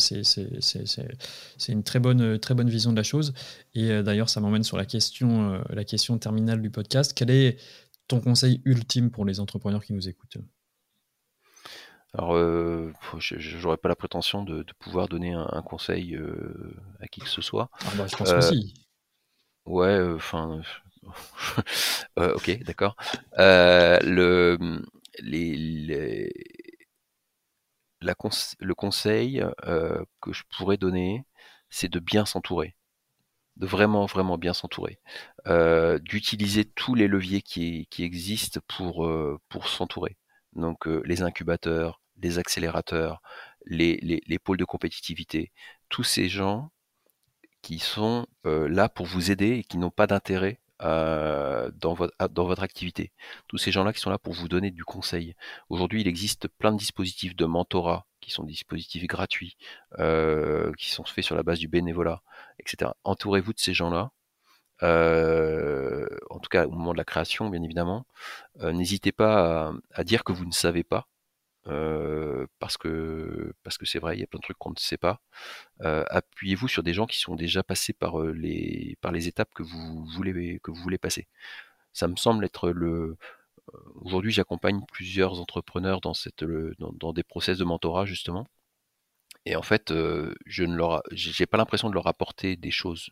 une 1.70 1.84
très 1.84 2.00
bonne, 2.00 2.40
très 2.40 2.56
bonne 2.56 2.70
vision 2.70 2.92
de 2.92 2.98
la 2.98 3.04
chose. 3.04 3.34
Et 3.76 3.92
euh, 3.92 4.02
d'ailleurs, 4.02 4.30
ça 4.30 4.42
m'emmène 4.42 4.64
sur 4.64 4.78
la 4.78 4.86
question, 4.86 5.54
euh, 5.54 5.62
la 5.70 5.84
question 5.84 6.18
terminale 6.18 6.62
du 6.62 6.72
podcast. 6.72 7.14
Quel 7.16 7.30
est 7.30 7.58
ton 8.08 8.20
conseil 8.20 8.62
ultime 8.66 9.12
pour 9.12 9.26
les 9.26 9.40
entrepreneurs 9.40 9.84
qui 9.84 9.94
nous 9.94 10.10
écoutent? 10.10 10.38
Alors, 12.16 12.36
euh, 12.36 12.94
j'aurais 13.22 13.78
pas 13.78 13.90
la 13.90 13.96
prétention 13.96 14.44
de, 14.44 14.64
pouvoir 14.78 15.08
donner 15.08 15.34
un, 15.34 15.64
conseil 15.64 16.16
euh, 16.16 16.76
à 17.00 17.08
qui 17.08 17.22
que 17.22 17.30
ce 17.30 17.42
soit. 17.42 17.70
Ah 17.86 17.92
bah, 17.98 18.06
je 18.08 18.16
pense 18.16 18.32
que 18.32 18.42
si. 18.42 18.74
Ouais, 19.66 19.88
euh, 19.88 20.16
enfin. 20.16 20.62
ok, 22.18 22.64
d'accord. 22.64 22.96
le, 23.38 24.58
les, 25.22 26.32
la 28.02 28.14
le 28.60 28.76
conseil 28.76 29.44
que 30.22 30.34
je 30.34 30.44
pourrais 30.56 30.78
donner, 30.78 31.26
c'est 31.70 31.90
de 31.90 32.00
bien 32.00 32.26
s'entourer 32.26 32.76
de 33.58 33.68
vraiment 33.68 34.08
vraiment 34.08 34.40
bien 34.40 34.54
s'entourer, 34.54 35.00
d'utiliser 36.02 36.66
tous 36.66 36.96
les 36.96 37.08
leviers 37.08 37.42
qui, 37.42 37.88
qui 37.92 38.04
existent 38.04 38.60
pour 38.68 39.10
pour 39.50 39.68
s'entourer. 39.68 40.18
Donc 40.54 40.86
les 40.86 41.22
incubateurs, 41.22 42.03
les 42.24 42.40
accélérateurs, 42.40 43.22
les, 43.66 43.98
les, 44.26 44.40
pôles 44.40 44.58
de 44.58 44.66
compétitivité, 44.66 45.52
tous 45.90 46.04
ces 46.04 46.30
gens 46.30 46.72
qui 47.64 47.80
sont 47.80 48.28
euh, 48.46 48.68
là 48.68 48.90
pour 48.90 49.08
vous 49.08 49.32
aider 49.32 49.52
et 49.58 49.64
qui 49.64 49.78
n'ont 49.78 49.90
pas 49.90 50.06
d'intérêt 50.06 50.60
euh, 50.82 51.72
dans, 51.76 51.94
votre, 51.94 52.64
activité. 52.64 53.14
Tous 53.48 53.58
ces 53.58 53.72
gens-là 53.72 53.94
qui 53.94 54.02
sont 54.02 54.10
là 54.10 54.20
pour 54.20 54.34
vous 54.34 54.50
donner 54.50 54.70
du 54.70 54.84
conseil. 54.84 55.36
Aujourd'hui, 55.70 56.02
il 56.02 56.08
existe 56.08 56.48
plein 56.48 56.74
de 56.74 56.78
dispositifs 56.78 57.36
de 57.36 57.46
mentorat 57.46 58.06
qui 58.20 58.32
sont 58.32 58.44
des 58.44 58.52
dispositifs 58.52 59.06
gratuits, 59.08 59.58
euh, 60.00 60.72
qui 60.78 60.90
sont 60.92 61.06
faits 61.06 61.24
sur 61.24 61.36
la 61.36 61.44
base 61.44 61.60
du 61.60 61.68
bénévolat, 61.68 62.22
etc. 62.60 62.92
Entourez-vous 63.04 63.54
de 63.54 63.60
ces 63.60 63.74
gens-là. 63.74 64.12
en 64.82 66.40
tout 66.40 66.50
cas, 66.50 66.66
au 66.68 66.72
moment 66.72 66.92
de 66.94 66.98
la 66.98 67.06
création, 67.06 67.50
bien 67.50 67.64
évidemment, 67.64 68.06
n'hésitez 68.62 69.12
pas 69.14 69.74
à, 69.94 70.04
dire 70.04 70.24
que 70.24 70.34
vous 70.34 70.46
ne 70.46 70.52
savez 70.52 70.84
pas. 70.84 71.08
Parce 71.66 72.78
que 72.78 73.54
parce 73.64 73.78
que 73.78 73.86
c'est 73.86 74.00
vrai, 74.00 74.18
il 74.18 74.20
y 74.20 74.24
a 74.24 74.28
plein 74.28 74.40
de 74.40 74.44
trucs 74.44 74.58
qu'on 74.58 74.72
ne 74.72 74.76
sait 74.78 74.98
pas. 74.98 75.22
Appuyez-vous 75.80 76.68
sur 76.68 76.84
des 76.84 76.94
gens 76.94 77.06
qui 77.06 77.20
sont 77.20 77.36
déjà 77.36 77.64
passés 77.64 77.94
par 77.94 78.20
les 78.22 78.98
par 79.02 79.12
les 79.12 79.28
étapes 79.28 79.54
que 79.54 79.64
vous 79.64 80.06
voulez 80.06 80.60
que 80.64 80.72
vous 80.72 80.82
voulez 80.82 80.98
passer. 80.98 81.28
Ça 81.94 82.08
me 82.08 82.16
semble 82.18 82.46
être 82.46 82.70
le 82.72 83.18
aujourd'hui 83.96 84.32
j'accompagne 84.32 84.82
plusieurs 84.92 85.40
entrepreneurs 85.40 86.02
dans 86.02 86.14
cette 86.14 86.44
dans, 86.80 87.14
des 87.14 87.24
process 87.24 87.58
de 87.58 87.64
mentorat 87.66 88.06
justement. 88.06 88.48
Et 89.46 89.56
en 89.56 89.62
fait, 89.64 89.94
je 90.46 90.64
ne 90.64 90.76
leur 90.76 91.04
j'ai 91.12 91.46
pas 91.46 91.58
l'impression 91.58 91.90
de 91.90 91.96
leur 91.96 92.08
apporter 92.08 92.56
des 92.58 92.72
choses 92.72 93.10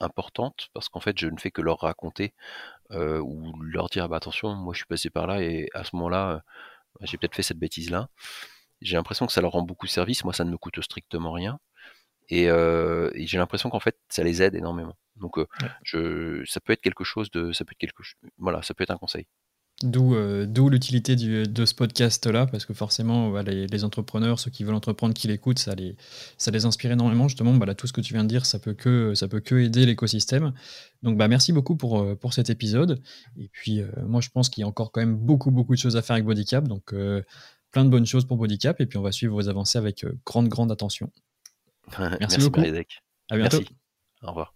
importantes 0.00 0.68
parce 0.74 0.88
qu'en 0.88 1.00
fait 1.00 1.18
je 1.18 1.28
ne 1.28 1.38
fais 1.38 1.50
que 1.50 1.62
leur 1.62 1.80
raconter 1.80 2.34
ou 2.90 3.60
leur 3.62 3.88
dire 3.88 4.04
ah 4.04 4.08
bah 4.08 4.16
attention 4.16 4.54
moi 4.54 4.74
je 4.74 4.78
suis 4.78 4.86
passé 4.86 5.10
par 5.10 5.26
là 5.26 5.42
et 5.42 5.68
à 5.74 5.84
ce 5.84 5.96
moment-là 5.96 6.42
j'ai 7.00 7.18
peut-être 7.18 7.34
fait 7.34 7.42
cette 7.42 7.58
bêtise-là. 7.58 8.08
J'ai 8.80 8.96
l'impression 8.96 9.26
que 9.26 9.32
ça 9.32 9.40
leur 9.40 9.52
rend 9.52 9.62
beaucoup 9.62 9.86
de 9.86 9.90
service. 9.90 10.24
Moi, 10.24 10.32
ça 10.32 10.44
ne 10.44 10.50
me 10.50 10.58
coûte 10.58 10.80
strictement 10.82 11.32
rien. 11.32 11.58
Et, 12.28 12.48
euh, 12.48 13.10
j'ai 13.14 13.38
l'impression 13.38 13.70
qu'en 13.70 13.80
fait, 13.80 13.96
ça 14.08 14.24
les 14.24 14.42
aide 14.42 14.54
énormément. 14.54 14.96
Donc, 15.16 15.38
euh, 15.38 15.46
je, 15.84 16.42
ça 16.46 16.60
peut 16.60 16.72
être 16.72 16.80
quelque 16.80 17.04
chose 17.04 17.30
de, 17.30 17.52
ça 17.52 17.64
peut 17.64 17.72
être 17.72 17.78
quelque, 17.78 18.02
voilà, 18.38 18.62
ça 18.62 18.74
peut 18.74 18.82
être 18.84 18.90
un 18.90 18.96
conseil. 18.96 19.26
Euh, 19.84 20.46
d'où 20.46 20.68
l'utilité 20.68 21.16
de 21.16 21.64
ce 21.64 21.74
podcast-là, 21.74 22.46
parce 22.46 22.64
que 22.64 22.74
forcément, 22.74 23.40
les, 23.40 23.84
entrepreneurs, 23.84 24.38
ceux 24.38 24.50
qui 24.50 24.64
veulent 24.64 24.74
entreprendre, 24.74 25.14
qui 25.14 25.28
l'écoutent, 25.28 25.58
ça 25.58 25.74
les, 25.74 25.96
ça 26.38 26.50
les 26.50 26.64
inspire 26.64 26.92
énormément. 26.92 27.28
Justement, 27.28 27.54
bah, 27.54 27.74
tout 27.74 27.86
ce 27.86 27.92
que 27.92 28.00
tu 28.00 28.14
viens 28.14 28.24
de 28.24 28.28
dire, 28.28 28.46
ça 28.46 28.58
peut 28.58 28.74
que, 28.74 29.14
ça 29.14 29.28
peut 29.28 29.40
que 29.40 29.56
aider 29.56 29.86
l'écosystème. 29.86 30.52
Donc, 31.02 31.16
bah, 31.16 31.28
merci 31.28 31.52
beaucoup 31.52 31.76
pour, 31.76 32.00
euh, 32.00 32.14
pour 32.14 32.32
cet 32.32 32.50
épisode. 32.50 33.00
Et 33.38 33.48
puis, 33.48 33.80
euh, 33.80 33.90
moi, 34.06 34.20
je 34.20 34.30
pense 34.30 34.48
qu'il 34.48 34.62
y 34.62 34.64
a 34.64 34.68
encore 34.68 34.92
quand 34.92 35.00
même 35.00 35.16
beaucoup, 35.16 35.50
beaucoup 35.50 35.74
de 35.74 35.80
choses 35.80 35.96
à 35.96 36.02
faire 36.02 36.14
avec 36.14 36.24
Bodycap. 36.24 36.66
Donc, 36.68 36.94
plein 37.70 37.84
de 37.84 37.90
bonnes 37.90 38.06
choses 38.06 38.24
pour 38.24 38.36
Bodycap. 38.36 38.80
Et 38.80 38.86
puis, 38.86 38.98
on 38.98 39.02
va 39.02 39.12
suivre 39.12 39.34
vos 39.34 39.48
avancées 39.48 39.78
avec 39.78 40.06
grande, 40.24 40.48
grande 40.48 40.72
attention. 40.72 41.10
merci, 42.20 42.38
beaucoup. 42.38 42.60
À 43.30 43.36
bientôt. 43.36 43.60
Au 44.22 44.28
revoir. 44.28 44.50